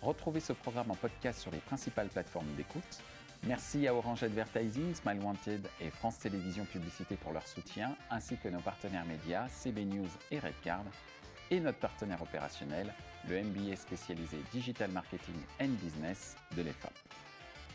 Retrouvez 0.02 0.40
ce 0.40 0.54
programme 0.54 0.92
en 0.92 0.96
podcast 0.96 1.40
sur 1.40 1.52
les 1.52 1.58
principales 1.58 2.10
plateformes 2.10 2.54
d'écoute 2.56 3.02
Merci 3.44 3.88
à 3.88 3.94
Orange 3.94 4.24
Advertising, 4.24 4.94
Smile 4.94 5.20
Wanted 5.22 5.68
et 5.80 5.90
France 5.90 6.20
Télévisions 6.20 6.66
Publicité 6.66 7.16
pour 7.16 7.32
leur 7.34 7.48
soutien, 7.48 7.96
ainsi 8.10 8.36
que 8.38 8.50
nos 8.50 8.60
partenaires 8.60 9.06
médias 9.06 9.48
CB 9.48 9.86
News 9.86 10.10
et 10.32 10.40
Redcard, 10.40 10.84
et 11.50 11.60
notre 11.60 11.78
partenaire 11.78 12.22
opérationnel, 12.22 12.94
le 13.30 13.42
MBA 13.42 13.76
spécialisé 13.76 14.38
Digital 14.52 14.92
Marketing 14.92 15.36
and 15.62 15.70
Business 15.82 16.36
de 16.56 16.62
l'EFAP. 16.62 17.07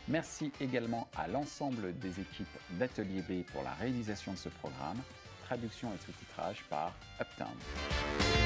Merci 0.07 0.51
également 0.59 1.07
à 1.15 1.27
l'ensemble 1.27 1.97
des 1.97 2.19
équipes 2.19 2.47
d'Atelier 2.71 3.21
B 3.21 3.43
pour 3.51 3.63
la 3.63 3.73
réalisation 3.73 4.33
de 4.33 4.37
ce 4.37 4.49
programme, 4.49 4.97
traduction 5.45 5.89
et 5.93 6.05
sous-titrage 6.05 6.63
par 6.69 6.93
Uptown. 7.21 8.42